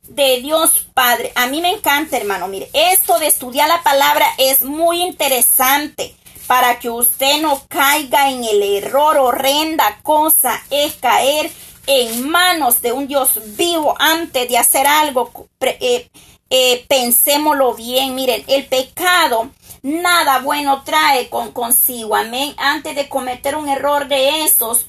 de 0.08 0.40
Dios 0.40 0.86
Padre. 0.94 1.32
A 1.34 1.46
mí 1.46 1.60
me 1.60 1.70
encanta, 1.70 2.16
hermano. 2.16 2.48
Mire, 2.48 2.68
esto 2.72 3.18
de 3.18 3.26
estudiar 3.26 3.68
la 3.68 3.82
palabra 3.82 4.26
es 4.38 4.62
muy 4.62 5.02
interesante 5.02 6.14
para 6.46 6.78
que 6.78 6.90
usted 6.90 7.40
no 7.40 7.62
caiga 7.68 8.30
en 8.30 8.44
el 8.44 8.62
error. 8.62 9.16
Horrenda 9.16 10.00
cosa 10.02 10.62
es 10.70 10.94
caer 10.94 11.50
en 11.86 12.28
manos 12.28 12.82
de 12.82 12.92
un 12.92 13.06
Dios 13.06 13.40
vivo 13.56 13.94
antes 13.98 14.48
de 14.48 14.58
hacer 14.58 14.86
algo. 14.86 15.48
Eh, 15.60 16.08
eh, 16.50 16.84
pensémoslo 16.88 17.74
bien. 17.74 18.14
Miren, 18.14 18.44
el 18.46 18.66
pecado 18.66 19.50
nada 19.82 20.38
bueno 20.40 20.82
trae 20.82 21.28
con 21.28 21.52
consigo. 21.52 22.16
Amén. 22.16 22.54
Antes 22.56 22.96
de 22.96 23.08
cometer 23.08 23.56
un 23.56 23.68
error 23.68 24.08
de 24.08 24.44
esos, 24.44 24.86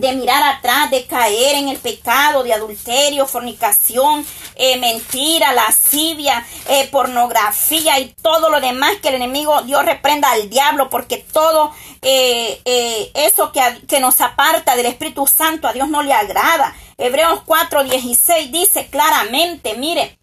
de 0.00 0.12
mirar 0.12 0.42
atrás, 0.42 0.90
de 0.90 1.06
caer 1.06 1.56
en 1.56 1.68
el 1.68 1.78
pecado 1.78 2.42
de 2.42 2.52
adulterio, 2.52 3.26
fornicación, 3.26 4.26
eh, 4.54 4.76
mentira, 4.78 5.52
lascivia, 5.52 6.46
eh, 6.68 6.88
pornografía 6.88 7.98
y 7.98 8.14
todo 8.22 8.50
lo 8.50 8.60
demás 8.60 8.96
que 9.02 9.08
el 9.08 9.16
enemigo, 9.16 9.62
Dios 9.62 9.84
reprenda 9.84 10.30
al 10.30 10.48
diablo, 10.48 10.90
porque 10.90 11.18
todo 11.18 11.72
eh, 12.02 13.10
eso 13.14 13.52
que, 13.52 13.60
que, 13.88 14.00
nos 14.00 14.20
aparta 14.20 14.76
del 14.76 14.86
Espíritu 14.86 15.26
Santo 15.26 15.68
a 15.68 15.72
Dios 15.72 15.88
no 15.88 16.02
le 16.02 16.12
agrada. 16.12 16.74
Hebreos 16.98 17.40
4:16 17.46 18.50
dice 18.50 18.88
claramente, 18.88 19.74
mire, 19.74 20.18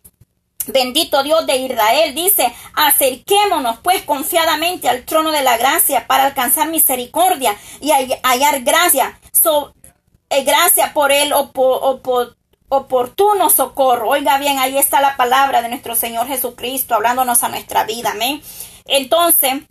Bendito 0.68 1.24
Dios 1.24 1.46
de 1.46 1.58
Israel 1.58 2.16
dice, 2.16 2.54
acerquémonos 2.74 3.80
pues 3.84 4.04
confiadamente 4.04 4.88
al 4.88 5.04
trono 5.04 5.32
de 5.32 5.44
la 5.44 5.58
gracia 5.58 6.08
para 6.08 6.26
alcanzar 6.28 6.70
misericordia 6.70 7.58
y 7.82 7.92
hallar 7.92 8.62
gracia, 8.62 9.20
so, 9.34 9.74
eh, 10.30 10.44
gracia 10.44 10.94
por 10.94 11.12
el 11.12 11.34
oportuno 12.70 13.50
socorro. 13.50 14.10
Oiga 14.10 14.38
bien, 14.38 14.60
ahí 14.60 14.78
está 14.78 15.02
la 15.02 15.18
palabra 15.18 15.62
de 15.62 15.70
nuestro 15.70 15.96
Señor 15.96 16.28
Jesucristo 16.28 16.96
hablándonos 16.96 17.44
a 17.44 17.50
nuestra 17.50 17.84
vida, 17.84 18.12
amén. 18.12 18.42
Entonces, 18.86 19.64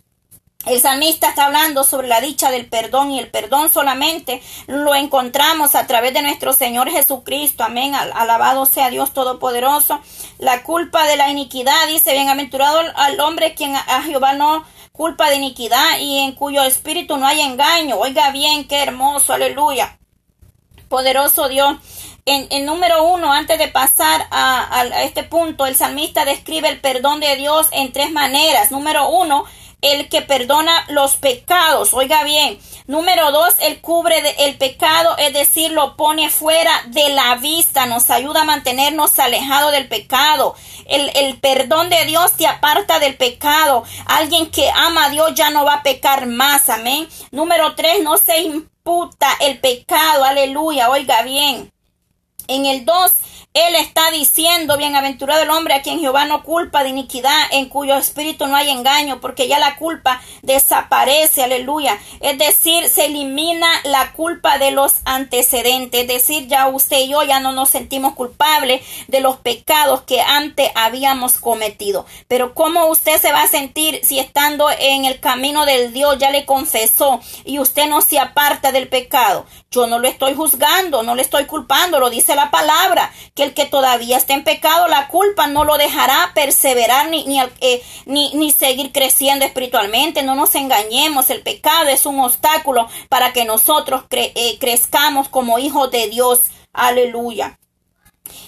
el 0.65 0.79
salmista 0.79 1.27
está 1.27 1.45
hablando 1.45 1.83
sobre 1.83 2.07
la 2.07 2.21
dicha 2.21 2.49
del 2.49 2.67
perdón 2.67 3.11
y 3.11 3.19
el 3.19 3.29
perdón 3.29 3.69
solamente 3.69 4.41
lo 4.67 4.95
encontramos 4.95 5.75
a 5.75 5.87
través 5.87 6.13
de 6.13 6.21
nuestro 6.21 6.53
Señor 6.53 6.89
Jesucristo. 6.89 7.65
Amén. 7.65 7.93
Alabado 7.95 8.65
sea 8.65 8.89
Dios 8.89 9.13
Todopoderoso. 9.13 9.99
La 10.37 10.63
culpa 10.63 11.05
de 11.05 11.17
la 11.17 11.29
iniquidad, 11.29 11.87
dice, 11.87 12.13
bienaventurado 12.13 12.79
al 12.95 13.19
hombre 13.19 13.55
quien 13.55 13.75
a 13.75 14.03
Jehová 14.03 14.33
no 14.33 14.63
culpa 14.95 15.27
de 15.31 15.37
iniquidad 15.37 15.97
y 15.99 16.19
en 16.19 16.33
cuyo 16.33 16.61
espíritu 16.61 17.17
no 17.17 17.25
hay 17.25 17.41
engaño. 17.41 17.97
Oiga 17.97 18.29
bien, 18.29 18.67
qué 18.67 18.83
hermoso, 18.83 19.33
aleluya. 19.33 19.97
Poderoso 20.87 21.49
Dios. 21.49 21.77
En, 22.25 22.45
en, 22.51 22.67
número 22.67 23.03
uno, 23.03 23.33
antes 23.33 23.57
de 23.57 23.69
pasar 23.69 24.27
a, 24.29 24.81
a 24.81 25.01
este 25.01 25.23
punto, 25.23 25.65
el 25.65 25.75
salmista 25.75 26.25
describe 26.25 26.69
el 26.69 26.79
perdón 26.79 27.19
de 27.21 27.35
Dios 27.35 27.69
en 27.71 27.91
tres 27.91 28.11
maneras. 28.11 28.69
Número 28.69 29.09
uno, 29.09 29.45
el 29.83 30.09
que 30.09 30.21
perdona 30.21 30.85
los 30.89 31.17
pecados. 31.17 31.93
Oiga 31.93 32.23
bien. 32.23 32.59
Número 32.87 33.31
dos, 33.31 33.53
el 33.61 33.79
cubre 33.79 34.21
el 34.39 34.57
pecado, 34.57 35.15
es 35.17 35.33
decir, 35.33 35.71
lo 35.71 35.95
pone 35.95 36.29
fuera 36.29 36.83
de 36.87 37.09
la 37.09 37.35
vista, 37.35 37.85
nos 37.85 38.09
ayuda 38.09 38.41
a 38.41 38.45
mantenernos 38.45 39.19
alejados 39.19 39.71
del 39.71 39.87
pecado. 39.87 40.55
El, 40.85 41.09
el 41.15 41.39
perdón 41.39 41.89
de 41.89 42.03
Dios 42.05 42.33
te 42.33 42.47
aparta 42.47 42.99
del 42.99 43.15
pecado. 43.15 43.83
Alguien 44.05 44.49
que 44.51 44.69
ama 44.71 45.05
a 45.05 45.09
Dios 45.09 45.33
ya 45.35 45.49
no 45.49 45.63
va 45.63 45.75
a 45.75 45.83
pecar 45.83 46.25
más. 46.25 46.69
Amén. 46.69 47.07
Número 47.31 47.75
tres, 47.75 48.03
no 48.03 48.17
se 48.17 48.41
imputa 48.41 49.29
el 49.39 49.59
pecado. 49.59 50.25
Aleluya. 50.25 50.89
Oiga 50.89 51.21
bien. 51.21 51.71
En 52.47 52.65
el 52.65 52.83
dos, 52.83 53.13
él 53.53 53.75
está 53.75 54.09
diciendo, 54.09 54.77
bienaventurado 54.77 55.43
el 55.43 55.51
hombre 55.51 55.75
a 55.75 55.83
quien 55.83 55.99
Jehová 55.99 56.25
no 56.25 56.41
culpa 56.41 56.83
de 56.83 56.89
iniquidad, 56.89 57.39
en 57.51 57.69
cuyo 57.69 57.95
espíritu 57.95 58.47
no 58.47 58.55
hay 58.55 58.71
engaño, 58.71 59.21
porque 59.21 59.47
ya 59.47 59.59
la 59.59 59.75
culpa 59.75 60.21
desaparece, 60.41 61.43
aleluya. 61.43 61.99
Es 62.19 62.39
decir, 62.39 62.89
se 62.89 63.05
elimina 63.05 63.67
la 63.83 64.11
culpa 64.13 64.57
de 64.57 64.71
los 64.71 64.95
antecedentes, 65.05 66.01
es 66.01 66.07
decir, 66.07 66.47
ya 66.47 66.67
usted 66.67 67.01
y 67.01 67.09
yo 67.09 67.21
ya 67.21 67.39
no 67.39 67.51
nos 67.51 67.69
sentimos 67.69 68.15
culpables 68.15 68.81
de 69.07 69.19
los 69.19 69.37
pecados 69.37 70.01
que 70.01 70.19
antes 70.19 70.71
habíamos 70.73 71.39
cometido. 71.39 72.07
Pero 72.27 72.55
¿cómo 72.55 72.87
usted 72.87 73.21
se 73.21 73.31
va 73.31 73.43
a 73.43 73.47
sentir 73.47 73.99
si 74.03 74.17
estando 74.17 74.67
en 74.71 75.05
el 75.05 75.19
camino 75.19 75.67
del 75.67 75.93
Dios 75.93 76.17
ya 76.17 76.31
le 76.31 76.47
confesó 76.47 77.19
y 77.45 77.59
usted 77.59 77.87
no 77.87 78.01
se 78.01 78.17
aparta 78.17 78.71
del 78.71 78.87
pecado? 78.87 79.45
Yo 79.69 79.85
no 79.85 79.99
lo 79.99 80.07
estoy 80.07 80.33
juzgando, 80.33 81.03
no 81.03 81.13
le 81.13 81.21
estoy 81.21 81.45
culpando, 81.45 81.99
lo 81.99 82.09
dice 82.09 82.35
la 82.35 82.49
palabra, 82.49 83.11
que 83.35 83.42
el 83.43 83.53
que 83.53 83.65
todavía 83.65 84.17
está 84.17 84.33
en 84.33 84.43
pecado, 84.43 84.87
la 84.87 85.07
culpa 85.07 85.47
no 85.47 85.63
lo 85.63 85.77
dejará 85.77 86.31
perseverar 86.33 87.09
ni, 87.09 87.25
ni, 87.25 87.39
eh, 87.39 87.83
ni, 88.05 88.51
seguir 88.51 88.91
creciendo 88.91 89.45
espiritualmente. 89.45 90.23
No 90.23 90.35
nos 90.35 90.55
engañemos, 90.55 91.29
el 91.29 91.41
pecado 91.41 91.89
es 91.89 92.05
un 92.05 92.19
obstáculo 92.19 92.87
para 93.09 93.33
que 93.33 93.45
nosotros 93.45 94.05
eh, 94.11 94.57
crezcamos 94.59 95.29
como 95.29 95.59
hijos 95.59 95.91
de 95.91 96.07
Dios. 96.07 96.41
Aleluya. 96.73 97.59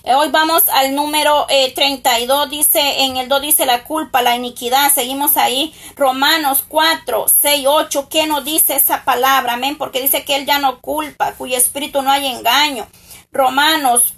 Eh, 0.03 0.13
hoy 0.13 0.29
vamos 0.29 0.67
al 0.69 0.95
número 0.95 1.45
32, 1.47 2.49
dice, 2.49 3.03
en 3.03 3.17
el 3.17 3.27
2 3.27 3.41
dice 3.41 3.65
la 3.65 3.83
culpa, 3.83 4.21
la 4.21 4.35
iniquidad. 4.35 4.91
Seguimos 4.93 5.37
ahí, 5.37 5.73
Romanos 5.95 6.63
4, 6.67 7.25
6, 7.27 7.65
8. 7.67 8.07
¿Qué 8.09 8.25
nos 8.25 8.45
dice 8.45 8.75
esa 8.75 9.03
palabra? 9.03 9.53
Amén, 9.53 9.77
porque 9.77 10.01
dice 10.01 10.23
que 10.23 10.35
Él 10.35 10.45
ya 10.45 10.59
no 10.59 10.79
culpa, 10.79 11.33
cuyo 11.33 11.57
espíritu 11.57 12.01
no 12.01 12.11
hay 12.11 12.27
engaño. 12.27 12.87
Romanos 13.31 14.14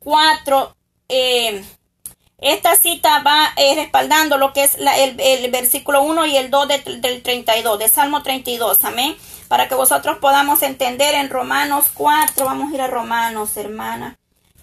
4. 0.00 0.76
Eh, 1.08 1.64
esta 2.38 2.74
cita 2.74 3.22
va 3.22 3.52
eh, 3.56 3.74
respaldando 3.74 4.38
lo 4.38 4.52
que 4.52 4.64
es 4.64 4.76
el, 4.76 5.50
versículo 5.50 6.02
1 6.02 6.26
y 6.26 6.36
el 6.36 6.50
2 6.50 6.68
del 6.68 7.22
32, 7.22 7.78
de 7.78 7.88
Salmo 7.88 8.22
32. 8.22 8.84
Amén. 8.84 9.16
Para 9.48 9.68
que 9.68 9.74
vosotros 9.74 10.18
podamos 10.18 10.62
entender 10.62 11.14
en 11.14 11.28
Romanos 11.28 11.86
4. 11.92 12.44
Vamos 12.44 12.72
a 12.72 12.74
ir 12.74 12.80
a 12.80 12.86
Romanos, 12.86 13.56
hermana. 13.56 14.16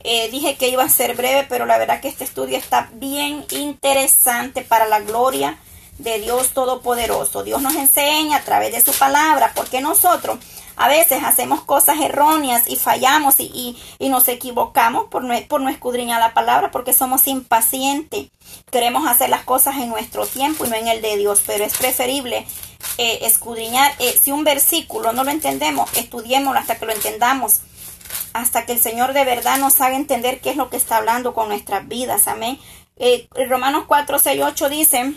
Eh, 0.04 0.30
dije 0.32 0.56
que 0.56 0.70
iba 0.70 0.84
a 0.84 0.90
ser 0.90 1.16
breve, 1.16 1.46
pero 1.48 1.66
la 1.66 1.78
verdad 1.78 2.02
que 2.02 2.08
este 2.08 2.24
estudio 2.24 2.58
está 2.58 2.90
bien 2.94 3.46
interesante 3.52 4.62
para 4.62 4.88
la 4.88 5.02
gloria 5.02 5.58
de 5.98 6.20
Dios 6.20 6.50
Todopoderoso. 6.50 7.44
Dios 7.44 7.62
nos 7.62 7.76
enseña 7.76 8.38
a 8.38 8.44
través 8.44 8.72
de 8.72 8.82
su 8.82 8.98
palabra, 8.98 9.52
porque 9.56 9.82
nosotros 9.82 10.40
a 10.78 10.88
veces 10.88 11.24
hacemos 11.24 11.62
cosas 11.62 12.00
erróneas 12.00 12.70
y 12.70 12.76
fallamos 12.76 13.40
y, 13.40 13.78
nos 14.00 14.28
equivocamos 14.28 15.06
por 15.06 15.24
no, 15.24 15.36
por 15.48 15.60
no 15.60 15.70
escudriñar 15.70 16.20
la 16.20 16.34
palabra, 16.34 16.72
porque 16.72 16.94
somos 16.94 17.28
impacientes. 17.28 18.28
Queremos 18.72 19.08
hacer 19.08 19.30
las 19.30 19.44
cosas 19.44 19.78
en 19.78 19.90
nuestro 19.90 20.26
tiempo 20.26 20.66
y 20.66 20.70
no 20.70 20.76
en 20.76 20.88
el 20.88 21.02
de 21.02 21.18
Dios, 21.18 21.44
pero 21.46 21.66
es 21.66 21.76
preferible 21.76 22.46
eh, 23.00 23.20
escudriñar. 23.24 23.92
Eh, 24.00 24.18
si 24.22 24.32
un 24.32 24.44
versículo 24.44 25.12
no 25.14 25.24
lo 25.24 25.32
entendemos, 25.32 25.92
estudiémoslo 25.98 26.60
hasta 26.60 26.78
que 26.78 26.86
lo 26.86 26.94
entendamos 26.94 27.62
hasta 28.34 28.66
que 28.66 28.74
el 28.74 28.80
Señor 28.80 29.14
de 29.14 29.26
verdad 29.26 29.58
nos 29.58 29.82
haga 29.82 29.96
entender 29.96 30.40
qué 30.40 30.52
es 30.52 30.58
lo 30.58 30.70
que 30.70 30.78
está 30.78 30.98
hablando 30.98 31.34
con 31.34 31.50
nuestras 31.50 31.88
vidas. 31.88 32.28
Amén. 32.28 32.60
Eh, 32.98 33.28
Romanos 33.50 33.86
4, 33.88 34.20
6, 34.20 34.42
8 34.44 34.70
dice, 34.70 35.14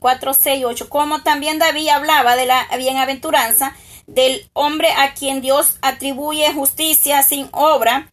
4, 0.00 0.34
6, 0.34 0.64
8, 0.66 0.88
como 0.88 1.22
también 1.22 1.60
David 1.60 1.88
hablaba 1.88 2.34
de 2.36 2.46
la 2.46 2.66
bienaventuranza 2.76 3.76
del 4.14 4.50
hombre 4.52 4.88
a 4.92 5.14
quien 5.14 5.40
Dios 5.40 5.76
atribuye 5.82 6.52
justicia 6.52 7.22
sin 7.22 7.48
obra, 7.52 8.12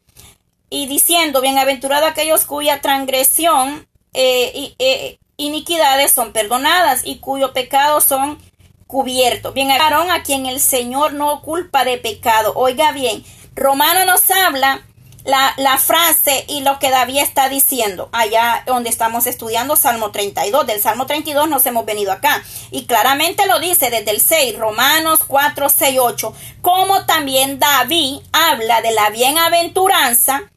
y 0.69 0.85
diciendo, 0.87 1.41
bienaventurado 1.41 2.05
aquellos 2.05 2.45
cuya 2.45 2.81
transgresión 2.81 3.87
eh, 4.13 4.75
eh, 4.79 5.19
iniquidades 5.37 6.11
son 6.11 6.33
perdonadas 6.33 7.01
y 7.05 7.19
cuyo 7.19 7.53
pecado 7.53 8.01
son 8.01 8.37
cubiertos. 8.85 9.53
Bien, 9.53 9.71
a 9.71 10.23
quien 10.23 10.45
el 10.45 10.59
Señor 10.59 11.13
no 11.13 11.41
culpa 11.41 11.85
de 11.85 11.97
pecado. 11.97 12.53
Oiga 12.55 12.91
bien, 12.91 13.23
Romano 13.55 14.05
nos 14.05 14.29
habla 14.31 14.81
la, 15.27 15.53
la, 15.57 15.77
frase 15.77 16.45
y 16.47 16.61
lo 16.61 16.79
que 16.79 16.89
David 16.89 17.19
está 17.19 17.49
diciendo 17.49 18.09
allá 18.13 18.63
donde 18.65 18.89
estamos 18.89 19.27
estudiando 19.27 19.75
Salmo 19.75 20.11
32. 20.11 20.65
Del 20.65 20.81
Salmo 20.81 21.05
32 21.05 21.49
nos 21.49 21.65
hemos 21.65 21.85
venido 21.85 22.11
acá. 22.13 22.41
Y 22.71 22.85
claramente 22.85 23.45
lo 23.45 23.59
dice 23.59 23.89
desde 23.89 24.11
el 24.11 24.21
6, 24.21 24.57
Romanos 24.57 25.19
4, 25.27 25.69
6, 25.69 25.99
8. 26.01 26.33
Como 26.61 27.05
también 27.05 27.59
David 27.59 28.21
habla 28.31 28.81
de 28.81 28.93
la 28.93 29.09
bienaventuranza 29.09 30.49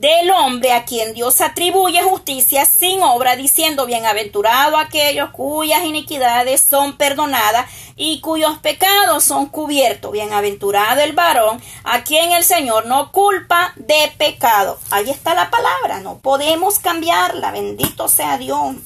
del 0.00 0.30
hombre 0.30 0.72
a 0.72 0.84
quien 0.84 1.12
Dios 1.12 1.40
atribuye 1.40 2.00
justicia 2.02 2.64
sin 2.66 3.02
obra, 3.02 3.34
diciendo, 3.34 3.84
bienaventurado 3.84 4.76
aquellos 4.76 5.30
cuyas 5.30 5.84
iniquidades 5.84 6.60
son 6.60 6.96
perdonadas 6.96 7.68
y 7.96 8.20
cuyos 8.20 8.58
pecados 8.58 9.24
son 9.24 9.46
cubiertos. 9.46 10.12
Bienaventurado 10.12 11.00
el 11.00 11.14
varón 11.14 11.60
a 11.82 12.04
quien 12.04 12.30
el 12.30 12.44
Señor 12.44 12.86
no 12.86 13.10
culpa 13.10 13.72
de 13.74 14.12
pecado. 14.16 14.78
Ahí 14.90 15.10
está 15.10 15.34
la 15.34 15.50
palabra, 15.50 15.98
no 15.98 16.18
podemos 16.18 16.78
cambiarla, 16.78 17.50
bendito 17.50 18.06
sea 18.06 18.38
Dios. 18.38 18.76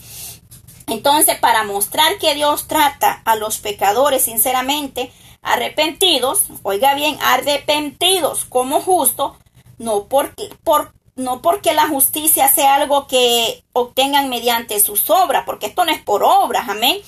Entonces, 0.87 1.39
para 1.39 1.63
mostrar 1.65 2.17
que 2.19 2.35
Dios 2.35 2.69
trata 2.69 3.21
a 3.27 3.37
los 3.37 3.59
pecadores 3.59 4.23
sinceramente, 4.23 5.13
arrepentidos, 5.43 6.45
oiga 6.63 6.95
bien, 6.95 7.19
arrepentidos 7.23 8.47
como 8.47 8.81
justo, 8.81 9.37
no 9.79 10.05
porque, 10.05 10.49
por, 10.65 10.93
no 11.17 11.43
porque 11.43 11.75
la 11.75 11.89
justicia 11.89 12.49
sea 12.49 12.77
algo 12.77 13.07
que 13.07 13.65
obtengan 13.73 14.29
mediante 14.29 14.81
sus 14.81 15.09
obras, 15.11 15.45
porque 15.45 15.67
esto 15.67 15.85
no 15.85 15.93
es 15.93 16.01
por 16.01 16.23
obras, 16.25 16.69
amén, 16.69 16.99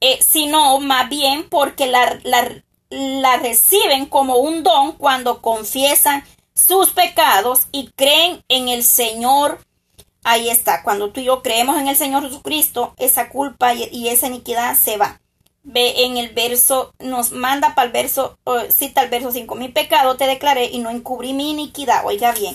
eh, 0.00 0.18
sino 0.22 0.78
más 0.80 1.08
bien 1.08 1.48
porque 1.48 1.86
la, 1.86 2.18
la 2.90 3.36
reciben 3.38 4.06
como 4.06 4.36
un 4.36 4.62
don 4.62 4.92
cuando 4.92 5.40
confiesan 5.40 6.24
sus 6.54 6.90
pecados 6.90 7.68
y 7.72 7.88
creen 7.88 8.42
en 8.48 8.68
el 8.68 8.82
Señor. 8.82 9.60
Ahí 10.24 10.48
está, 10.48 10.82
cuando 10.82 11.10
tú 11.10 11.20
y 11.20 11.24
yo 11.24 11.42
creemos 11.42 11.78
en 11.78 11.88
el 11.88 11.96
Señor 11.96 12.24
Jesucristo, 12.24 12.94
esa 12.96 13.28
culpa 13.28 13.74
y 13.74 14.08
esa 14.08 14.26
iniquidad 14.26 14.76
se 14.76 14.96
va. 14.96 15.20
Ve 15.62 16.04
en 16.04 16.16
el 16.16 16.30
verso, 16.30 16.92
nos 17.00 17.32
manda 17.32 17.74
para 17.74 17.86
el 17.86 17.92
verso, 17.92 18.38
cita 18.70 19.02
el 19.02 19.10
verso 19.10 19.32
5, 19.32 19.54
mi 19.56 19.68
pecado 19.68 20.16
te 20.16 20.26
declaré 20.26 20.66
y 20.66 20.78
no 20.78 20.90
encubrí 20.90 21.32
mi 21.32 21.50
iniquidad. 21.50 22.04
Oiga 22.06 22.32
bien, 22.32 22.54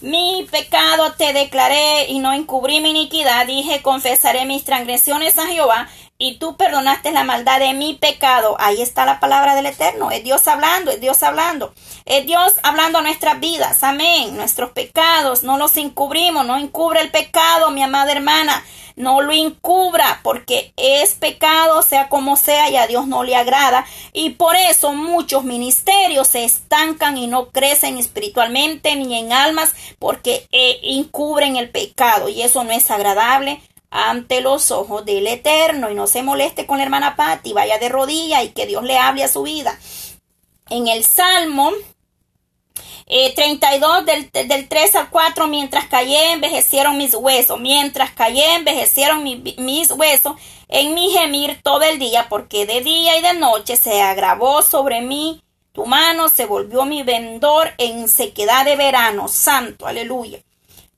mi 0.00 0.46
pecado 0.50 1.12
te 1.12 1.32
declaré 1.32 2.06
y 2.08 2.18
no 2.20 2.32
encubrí 2.32 2.80
mi 2.80 2.90
iniquidad. 2.90 3.46
Dije, 3.46 3.82
confesaré 3.82 4.44
mis 4.44 4.64
transgresiones 4.64 5.38
a 5.38 5.46
Jehová 5.46 5.88
y 6.20 6.38
tú 6.38 6.56
perdonaste 6.56 7.12
la 7.12 7.22
maldad 7.22 7.60
de 7.60 7.74
mi 7.74 7.94
pecado. 7.94 8.56
Ahí 8.58 8.82
está 8.82 9.04
la 9.04 9.20
palabra 9.20 9.54
del 9.54 9.66
Eterno. 9.66 10.10
Es 10.10 10.24
Dios 10.24 10.48
hablando, 10.48 10.90
es 10.90 11.00
Dios 11.00 11.22
hablando. 11.22 11.72
Es 12.06 12.26
Dios 12.26 12.54
hablando 12.64 12.98
a 12.98 13.02
nuestras 13.02 13.38
vidas. 13.38 13.84
Amén. 13.84 14.36
Nuestros 14.36 14.72
pecados 14.72 15.44
no 15.44 15.56
los 15.58 15.76
encubrimos. 15.76 16.44
No 16.44 16.56
encubre 16.56 17.00
el 17.00 17.12
pecado, 17.12 17.70
mi 17.70 17.84
amada 17.84 18.10
hermana 18.10 18.64
no 18.98 19.22
lo 19.22 19.32
encubra 19.32 20.20
porque 20.22 20.72
es 20.76 21.14
pecado, 21.14 21.82
sea 21.82 22.08
como 22.08 22.36
sea, 22.36 22.68
y 22.68 22.76
a 22.76 22.86
Dios 22.86 23.06
no 23.06 23.22
le 23.22 23.36
agrada. 23.36 23.86
Y 24.12 24.30
por 24.30 24.56
eso 24.56 24.92
muchos 24.92 25.44
ministerios 25.44 26.28
se 26.28 26.44
estancan 26.44 27.16
y 27.16 27.28
no 27.28 27.50
crecen 27.50 27.96
espiritualmente 27.96 28.94
ni 28.96 29.18
en 29.18 29.32
almas 29.32 29.72
porque 29.98 30.46
eh, 30.52 30.80
encubren 30.82 31.56
el 31.56 31.70
pecado 31.70 32.28
y 32.28 32.42
eso 32.42 32.64
no 32.64 32.72
es 32.72 32.90
agradable 32.90 33.62
ante 33.90 34.40
los 34.40 34.70
ojos 34.70 35.04
del 35.04 35.26
Eterno. 35.26 35.90
Y 35.90 35.94
no 35.94 36.06
se 36.06 36.22
moleste 36.22 36.66
con 36.66 36.78
la 36.78 36.84
hermana 36.84 37.16
Patti, 37.16 37.52
vaya 37.52 37.78
de 37.78 37.88
rodilla 37.88 38.42
y 38.42 38.50
que 38.50 38.66
Dios 38.66 38.84
le 38.84 38.98
hable 38.98 39.24
a 39.24 39.28
su 39.28 39.42
vida. 39.42 39.78
En 40.70 40.88
el 40.88 41.04
Salmo 41.04 41.72
32 43.08 44.02
eh, 44.06 44.30
del, 44.32 44.48
del 44.48 44.68
3 44.68 44.94
al 44.96 45.10
4, 45.10 45.46
mientras 45.46 45.86
callé, 45.86 46.32
envejecieron 46.32 46.98
mis 46.98 47.14
huesos, 47.14 47.58
mientras 47.58 48.10
callé, 48.10 48.54
envejecieron 48.54 49.22
mis 49.24 49.90
huesos 49.90 50.34
en 50.68 50.94
mi 50.94 51.10
gemir 51.10 51.60
todo 51.62 51.82
el 51.82 51.98
día, 51.98 52.26
porque 52.28 52.66
de 52.66 52.82
día 52.82 53.18
y 53.18 53.22
de 53.22 53.34
noche 53.34 53.76
se 53.76 54.02
agravó 54.02 54.62
sobre 54.62 55.00
mí 55.00 55.42
tu 55.72 55.86
mano, 55.86 56.28
se 56.28 56.44
volvió 56.44 56.84
mi 56.84 57.02
vendor 57.02 57.72
en 57.78 58.08
sequedad 58.08 58.64
de 58.64 58.76
verano, 58.76 59.28
santo, 59.28 59.86
aleluya. 59.86 60.40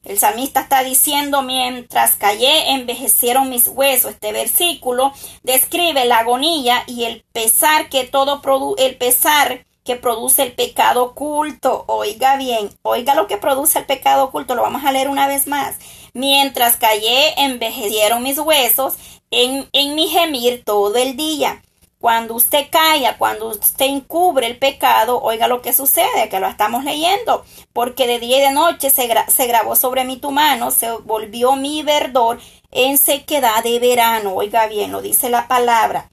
El 0.03 0.19
salmista 0.19 0.61
está 0.61 0.83
diciendo, 0.83 1.43
mientras 1.43 2.17
callé, 2.17 2.71
envejecieron 2.71 3.51
mis 3.51 3.69
huesos. 3.69 4.13
Este 4.13 4.33
versículo 4.33 5.13
describe 5.43 6.07
la 6.07 6.19
agonía 6.19 6.85
y 6.87 7.05
el 7.05 7.23
pesar 7.33 7.91
que 7.91 8.05
todo 8.05 8.41
produce, 8.41 8.87
el 8.87 8.97
pesar 8.97 9.67
que 9.85 9.97
produce 9.97 10.43
el 10.43 10.53
pecado 10.53 11.05
oculto. 11.05 11.85
Oiga 11.87 12.37
bien, 12.37 12.71
oiga 12.83 13.15
lo 13.15 13.27
que 13.27 13.37
produce 13.37 13.79
el 13.79 13.85
pecado 13.85 14.25
oculto. 14.25 14.55
Lo 14.55 14.63
vamos 14.63 14.85
a 14.85 14.93
leer 14.93 15.09
una 15.09 15.29
vez 15.29 15.47
más. 15.47 15.77
Mientras 16.15 16.77
callé, 16.77 17.35
envejecieron 17.37 18.23
mis 18.23 18.39
huesos 18.39 18.95
en, 19.31 19.69
en 19.73 19.95
mi 19.95 20.09
gemir 20.09 20.65
todo 20.65 20.97
el 20.97 21.17
día. 21.17 21.63
Cuando 22.01 22.35
usted 22.35 22.69
calla, 22.71 23.19
cuando 23.19 23.49
usted 23.49 23.85
encubre 23.85 24.47
el 24.47 24.57
pecado, 24.57 25.21
oiga 25.21 25.49
lo 25.49 25.61
que 25.61 25.75
sucede, 25.75 26.31
que 26.31 26.41
lo 26.41 26.47
estamos 26.49 26.83
leyendo, 26.83 27.45
porque 27.75 28.07
de 28.07 28.19
día 28.19 28.39
y 28.39 28.41
de 28.41 28.53
noche 28.53 28.89
se, 28.89 29.07
grabó 29.47 29.77
sobre 29.77 30.05
mí 30.05 30.17
tu 30.17 30.31
mano, 30.31 30.71
se 30.71 30.91
volvió 30.93 31.57
mi 31.57 31.83
verdor 31.83 32.41
en 32.71 32.97
sequedad 32.97 33.63
de 33.63 33.79
verano. 33.81 34.33
Oiga 34.35 34.67
bien, 34.67 34.93
lo 34.93 35.03
dice 35.03 35.29
la 35.29 35.47
palabra 35.47 36.11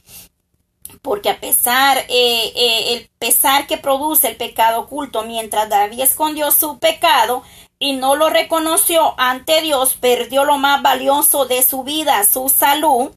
porque 1.02 1.30
a 1.30 1.40
pesar 1.40 1.98
eh, 1.98 2.06
eh, 2.10 2.94
el 2.94 3.10
pesar 3.20 3.66
que 3.68 3.78
produce 3.78 4.28
el 4.28 4.36
pecado 4.36 4.82
oculto 4.82 5.24
mientras 5.24 5.70
David 5.70 6.02
escondió 6.02 6.52
su 6.52 6.80
pecado 6.80 7.44
y 7.80 7.94
no 7.94 8.16
lo 8.16 8.30
reconoció 8.30 9.14
ante 9.18 9.62
Dios 9.62 9.96
perdió 9.96 10.44
lo 10.44 10.58
más 10.58 10.82
valioso 10.82 11.46
de 11.46 11.62
su 11.62 11.84
vida 11.84 12.24
su 12.26 12.50
salud 12.50 13.12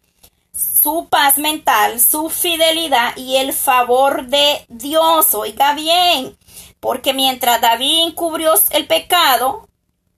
su 0.61 1.09
paz 1.09 1.39
mental 1.39 2.01
su 2.01 2.29
fidelidad 2.29 3.17
y 3.17 3.37
el 3.37 3.53
favor 3.53 4.27
de 4.27 4.65
Dios 4.69 5.35
oiga 5.35 5.75
bien 5.75 6.37
porque 6.81 7.13
mientras 7.13 7.61
David 7.61 8.09
encubrió 8.09 8.55
el 8.71 8.87
pecado 8.87 9.69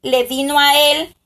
le 0.03 0.25
vino 0.25 0.59
a 0.59 0.79
él 0.79 1.17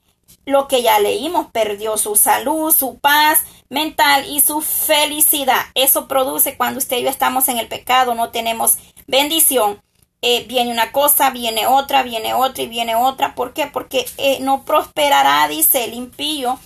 lo 0.44 0.68
que 0.68 0.82
ya 0.82 0.98
leímos 0.98 1.46
perdió 1.50 1.96
su 1.96 2.16
salud 2.16 2.74
su 2.74 2.98
paz 2.98 3.42
mental 3.68 4.24
y 4.28 4.40
su 4.40 4.60
felicidad. 4.60 5.60
Eso 5.74 6.08
produce 6.08 6.56
cuando 6.56 6.78
usted 6.78 6.98
y 6.98 7.02
yo 7.02 7.10
estamos 7.10 7.48
en 7.48 7.58
el 7.58 7.68
pecado, 7.68 8.14
no 8.14 8.30
tenemos 8.30 8.78
bendición. 9.06 9.82
Eh, 10.22 10.44
viene 10.48 10.72
una 10.72 10.92
cosa, 10.92 11.30
viene 11.30 11.66
otra, 11.66 12.02
viene 12.02 12.34
otra 12.34 12.64
y 12.64 12.68
viene 12.68 12.96
otra. 12.96 13.34
¿Por 13.34 13.52
qué? 13.52 13.66
Porque 13.66 14.06
eh, 14.16 14.38
no 14.40 14.64
prosperará, 14.64 15.46
dice 15.48 15.84
el 15.84 15.94
impío, 15.94 16.58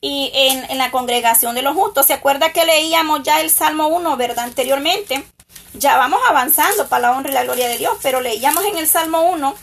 y 0.00 0.30
en, 0.32 0.70
en, 0.70 0.78
la 0.78 0.90
congregación 0.90 1.54
de 1.54 1.62
los 1.62 1.74
justos. 1.74 2.06
¿Se 2.06 2.12
acuerda 2.12 2.52
que 2.52 2.64
leíamos 2.64 3.22
ya 3.22 3.40
el 3.40 3.50
Salmo 3.50 3.88
1, 3.88 4.16
verdad? 4.16 4.44
Anteriormente. 4.44 5.24
Ya 5.74 5.96
vamos 5.96 6.20
avanzando 6.28 6.88
para 6.88 7.02
la 7.02 7.12
honra 7.12 7.30
y 7.30 7.34
la 7.34 7.44
gloria 7.44 7.68
de 7.68 7.78
Dios, 7.78 7.96
pero 8.02 8.20
leíamos 8.20 8.64
en 8.64 8.78
el 8.78 8.88
Salmo 8.88 9.22
1 9.22 9.54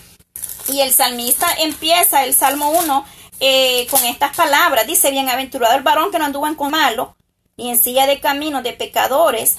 y 0.70 0.82
el 0.82 0.94
salmista 0.94 1.48
empieza 1.60 2.24
el 2.24 2.34
Salmo 2.34 2.70
1 2.72 3.06
eh, 3.40 3.88
con 3.90 4.04
estas 4.06 4.36
palabras. 4.36 4.88
Dice, 4.88 5.12
bienaventurado 5.12 5.76
el 5.76 5.84
varón 5.84 6.12
que 6.12 6.20
no 6.20 6.26
anduvo 6.26 6.48
en 6.48 6.56
con 6.56 6.72
malo, 6.72 7.16
ni 7.58 7.70
en 7.70 7.78
silla 7.78 8.08
de 8.08 8.20
camino 8.20 8.62
de 8.62 8.74
pecadores, 8.74 9.58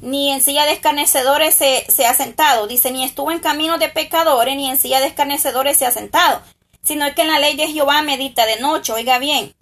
ni 0.00 0.32
en 0.32 0.42
silla 0.42 0.64
de 0.64 0.72
escarnecedores 0.72 1.54
se, 1.54 1.86
se, 1.88 2.06
ha 2.06 2.14
sentado. 2.14 2.66
Dice, 2.66 2.90
ni 2.90 3.04
estuvo 3.04 3.30
en 3.30 3.40
camino 3.40 3.78
de 3.78 3.88
pecadores, 3.88 4.56
ni 4.56 4.68
en 4.68 4.78
silla 4.78 5.00
de 5.00 5.06
escarnecedores 5.06 5.76
se 5.76 5.86
ha 5.86 5.90
sentado, 5.90 6.42
sino 6.82 7.12
que 7.14 7.22
en 7.22 7.28
la 7.28 7.38
ley 7.38 7.56
de 7.56 7.68
Jehová 7.68 8.02
medita 8.02 8.46
de 8.46 8.60
noche, 8.60 8.92
oiga 8.92 9.18
bien. 9.18 9.54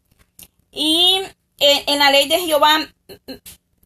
Y 0.70 1.20
en, 1.58 1.98
la 1.98 2.10
ley 2.10 2.28
de 2.28 2.40
Jehová 2.40 2.88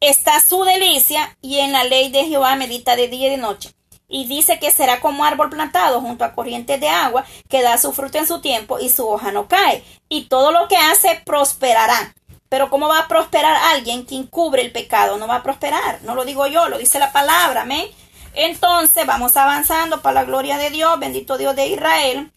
está 0.01 0.41
su 0.41 0.65
delicia, 0.65 1.37
y 1.41 1.59
en 1.59 1.73
la 1.73 1.85
ley 1.85 2.11
de 2.11 2.25
Jehová 2.25 2.57
medita 2.57 2.97
de 2.97 3.09
día 3.09 3.29
y 3.29 3.31
de 3.31 3.37
noche 3.39 3.75
y 4.07 4.27
dice 4.27 4.59
que 4.59 4.71
será 4.71 5.01
como 5.01 5.25
árbol 5.25 5.51
plantado 5.51 6.01
junto 6.01 6.25
a 6.25 6.35
corrientes 6.35 6.79
de 6.79 6.89
agua 6.89 7.25
que 7.49 7.63
da 7.63 7.79
su 7.79 7.93
fruto 7.93 8.19
en 8.19 8.27
su 8.27 8.41
tiempo 8.41 8.79
y 8.79 8.89
su 8.89 9.09
hoja 9.09 9.33
no 9.33 9.49
cae 9.49 9.83
y 10.09 10.27
todo 10.29 10.53
lo 10.53 10.69
que 10.69 10.77
hace 10.77 11.21
prosperará. 11.25 12.15
Pero 12.49 12.71
¿cómo 12.71 12.87
va 12.87 13.01
a 13.01 13.09
prosperar 13.09 13.57
alguien 13.75 14.07
que 14.07 14.15
encubre 14.15 14.63
el 14.63 14.71
pecado? 14.71 15.17
No 15.17 15.27
va 15.27 15.37
a 15.37 15.43
prosperar. 15.43 16.01
No 16.03 16.15
lo 16.15 16.25
digo 16.25 16.47
yo, 16.47 16.69
lo 16.69 16.79
dice 16.79 17.01
la 17.01 17.11
palabra. 17.11 17.63
Amén. 17.63 17.89
Entonces 18.35 19.05
vamos 19.07 19.37
avanzando 19.37 20.03
para 20.03 20.21
la 20.21 20.25
gloria 20.25 20.59
de 20.59 20.71
Dios, 20.71 20.97
bendito 21.01 21.37
Dios 21.37 21.57
de 21.57 21.67
Israel. 21.67 22.31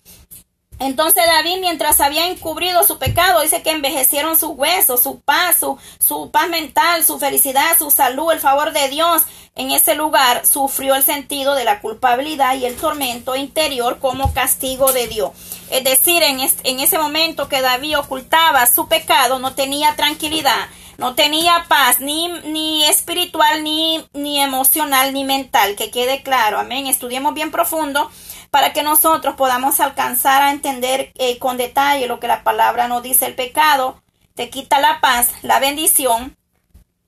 Entonces 0.79 1.23
David, 1.25 1.57
mientras 1.59 1.99
había 2.01 2.27
encubrido 2.27 2.83
su 2.83 2.99
pecado, 2.99 3.41
dice 3.41 3.63
que 3.63 3.71
envejecieron 3.71 4.37
sus 4.37 4.51
huesos, 4.51 5.01
su 5.01 5.19
paz, 5.21 5.57
su, 5.59 5.77
su, 5.99 6.29
paz 6.29 6.49
mental, 6.49 7.03
su 7.03 7.17
felicidad, 7.17 7.77
su 7.79 7.89
salud, 7.89 8.31
el 8.31 8.39
favor 8.39 8.73
de 8.73 8.87
Dios. 8.89 9.23
En 9.55 9.71
ese 9.71 9.95
lugar 9.95 10.45
sufrió 10.45 10.93
el 10.93 11.03
sentido 11.03 11.55
de 11.55 11.63
la 11.63 11.81
culpabilidad 11.81 12.55
y 12.55 12.65
el 12.65 12.75
tormento 12.75 13.35
interior 13.35 13.97
como 13.97 14.33
castigo 14.33 14.91
de 14.91 15.07
Dios. 15.07 15.31
Es 15.71 15.83
decir, 15.83 16.21
en, 16.21 16.39
en 16.39 16.79
ese 16.79 16.99
momento 16.99 17.49
que 17.49 17.61
David 17.61 17.97
ocultaba 17.97 18.67
su 18.67 18.87
pecado, 18.87 19.39
no 19.39 19.55
tenía 19.55 19.95
tranquilidad, 19.95 20.67
no 20.97 21.15
tenía 21.15 21.65
paz 21.67 21.99
ni, 21.99 22.27
ni 22.45 22.83
espiritual, 22.85 23.63
ni, 23.63 24.05
ni 24.13 24.41
emocional, 24.41 25.11
ni 25.13 25.23
mental. 25.23 25.75
Que 25.75 25.91
quede 25.91 26.23
claro, 26.23 26.59
amén. 26.59 26.87
Estudiemos 26.87 27.33
bien 27.33 27.51
profundo 27.51 28.09
para 28.51 28.73
que 28.73 28.83
nosotros 28.83 29.35
podamos 29.35 29.79
alcanzar 29.79 30.41
a 30.41 30.51
entender 30.51 31.11
eh, 31.15 31.37
con 31.39 31.57
detalle 31.57 32.07
lo 32.07 32.19
que 32.19 32.27
la 32.27 32.43
palabra 32.43 32.87
nos 32.87 33.03
dice. 33.03 33.25
El 33.25 33.35
pecado 33.35 34.01
te 34.35 34.49
quita 34.49 34.79
la 34.79 35.01
paz, 35.01 35.29
la 35.41 35.59
bendición 35.59 36.37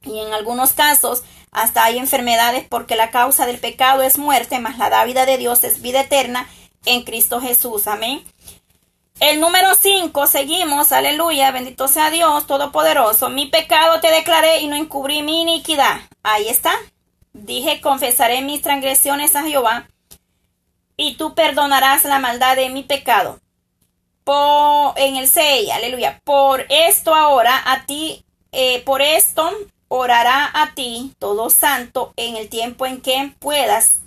y 0.01 0.19
en 0.19 0.33
algunos 0.33 0.73
casos 0.73 1.23
hasta 1.51 1.83
hay 1.83 1.97
enfermedades 1.97 2.65
porque 2.67 2.95
la 2.95 3.11
causa 3.11 3.45
del 3.45 3.59
pecado 3.59 4.01
es 4.01 4.17
muerte, 4.17 4.59
más 4.59 4.77
la 4.77 4.89
dávida 4.89 5.25
de 5.25 5.37
Dios 5.37 5.63
es 5.63 5.81
vida 5.81 6.01
eterna 6.01 6.47
en 6.85 7.03
Cristo 7.03 7.41
Jesús. 7.41 7.87
Amén. 7.87 8.23
El 9.19 9.41
número 9.41 9.75
5, 9.75 10.27
seguimos, 10.27 10.93
aleluya, 10.93 11.51
bendito 11.51 11.89
sea 11.89 12.09
Dios 12.09 12.47
Todopoderoso. 12.47 13.29
Mi 13.29 13.47
pecado 13.47 13.99
te 13.99 14.11
declaré 14.11 14.59
y 14.61 14.67
no 14.67 14.77
encubrí 14.77 15.23
mi 15.23 15.41
iniquidad. 15.41 15.99
Ahí 16.23 16.47
está. 16.47 16.71
Dije, 17.33 17.81
confesaré 17.81 18.41
mis 18.41 18.61
transgresiones 18.61 19.35
a 19.35 19.43
Jehová 19.43 19.89
y 20.99 21.15
tú 21.15 21.33
perdonarás 21.33 22.03
la 22.03 22.19
maldad 22.19 22.57
de 22.57 22.69
mi 22.69 22.83
pecado. 22.83 23.39
Por, 24.25 24.99
en 24.99 25.15
el 25.15 25.29
6, 25.29 25.71
aleluya. 25.71 26.19
Por 26.25 26.65
esto 26.67 27.15
ahora 27.15 27.71
a 27.71 27.85
ti, 27.85 28.25
eh, 28.51 28.81
por 28.81 29.01
esto 29.01 29.49
orará 29.87 30.51
a 30.53 30.75
ti 30.75 31.15
todo 31.17 31.49
santo 31.49 32.11
en 32.17 32.35
el 32.35 32.49
tiempo 32.49 32.85
en 32.85 32.99
que 32.99 33.33
puedas, 33.39 33.99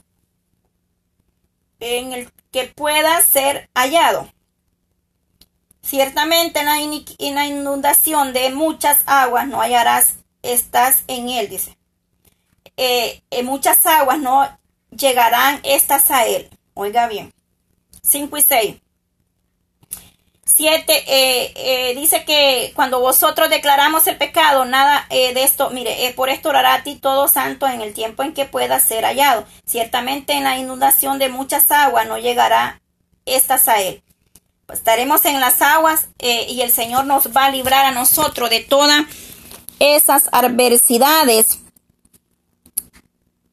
en 1.81 2.13
el 2.13 2.31
que 2.51 2.65
puedas 2.65 3.25
ser 3.25 3.71
hallado. 3.75 4.31
Ciertamente 5.81 6.61
en 6.61 6.67
la, 6.67 6.79
en 6.79 7.35
la 7.35 7.47
inundación 7.47 8.35
de 8.35 8.51
muchas 8.51 8.99
aguas 9.07 9.49
no 9.49 9.63
hallarás, 9.63 10.17
estás 10.43 11.05
en 11.07 11.31
él, 11.31 11.49
dice. 11.49 11.79
Eh, 12.77 13.23
en 13.31 13.47
muchas 13.47 13.87
aguas 13.87 14.19
no 14.19 14.47
llegarán 14.91 15.59
estas 15.63 16.11
a 16.11 16.27
él. 16.27 16.51
Oiga 16.75 17.09
bien. 17.09 17.33
5 18.03 18.37
y 18.37 18.43
6. 18.43 18.77
7 20.45 20.93
eh, 21.07 21.53
eh, 21.57 21.95
dice 21.95 22.25
que 22.25 22.73
cuando 22.75 23.01
vosotros 23.01 23.49
declaramos 23.49 24.07
el 24.07 24.19
pecado, 24.19 24.65
nada 24.65 25.07
eh, 25.09 25.33
de 25.33 25.45
esto, 25.45 25.71
mire, 25.71 26.13
por 26.15 26.29
esto 26.29 26.51
orará 26.51 26.75
a 26.75 26.83
ti 26.83 26.97
todo 26.97 27.29
santo 27.29 27.67
en 27.67 27.81
el 27.81 27.95
tiempo 27.95 28.23
en 28.23 28.35
que 28.35 28.45
pueda 28.45 28.79
ser 28.81 29.05
hallado. 29.05 29.47
Ciertamente 29.65 30.35
en 30.35 30.45
la 30.45 30.59
inundación 30.59 31.19
de 31.19 31.29
muchas 31.29 31.71
aguas 31.71 32.07
no 32.07 32.19
llegará 32.19 32.81
estas 33.25 33.69
a 33.69 33.81
él. 33.81 34.03
Estaremos 34.73 35.25
en 35.27 35.41
las 35.41 35.61
aguas 35.63 36.09
y 36.19 36.61
el 36.63 36.71
Señor 36.71 37.05
nos 37.05 37.37
va 37.37 37.47
a 37.47 37.51
librar 37.51 37.85
a 37.85 37.91
nosotros 37.91 38.49
de 38.49 38.61
todas 38.61 39.05
esas 39.79 40.29
adversidades 40.33 41.59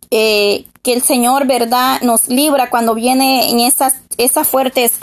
que 0.09 0.93
el 0.93 1.01
Señor, 1.03 1.45
¿verdad?, 1.45 2.01
nos 2.01 2.27
libra 2.27 2.69
cuando 2.69 2.95
viene 2.95 3.49
en 3.51 3.59
esas, 3.59 3.95
esas 4.17 4.47
fuertes 4.47 4.99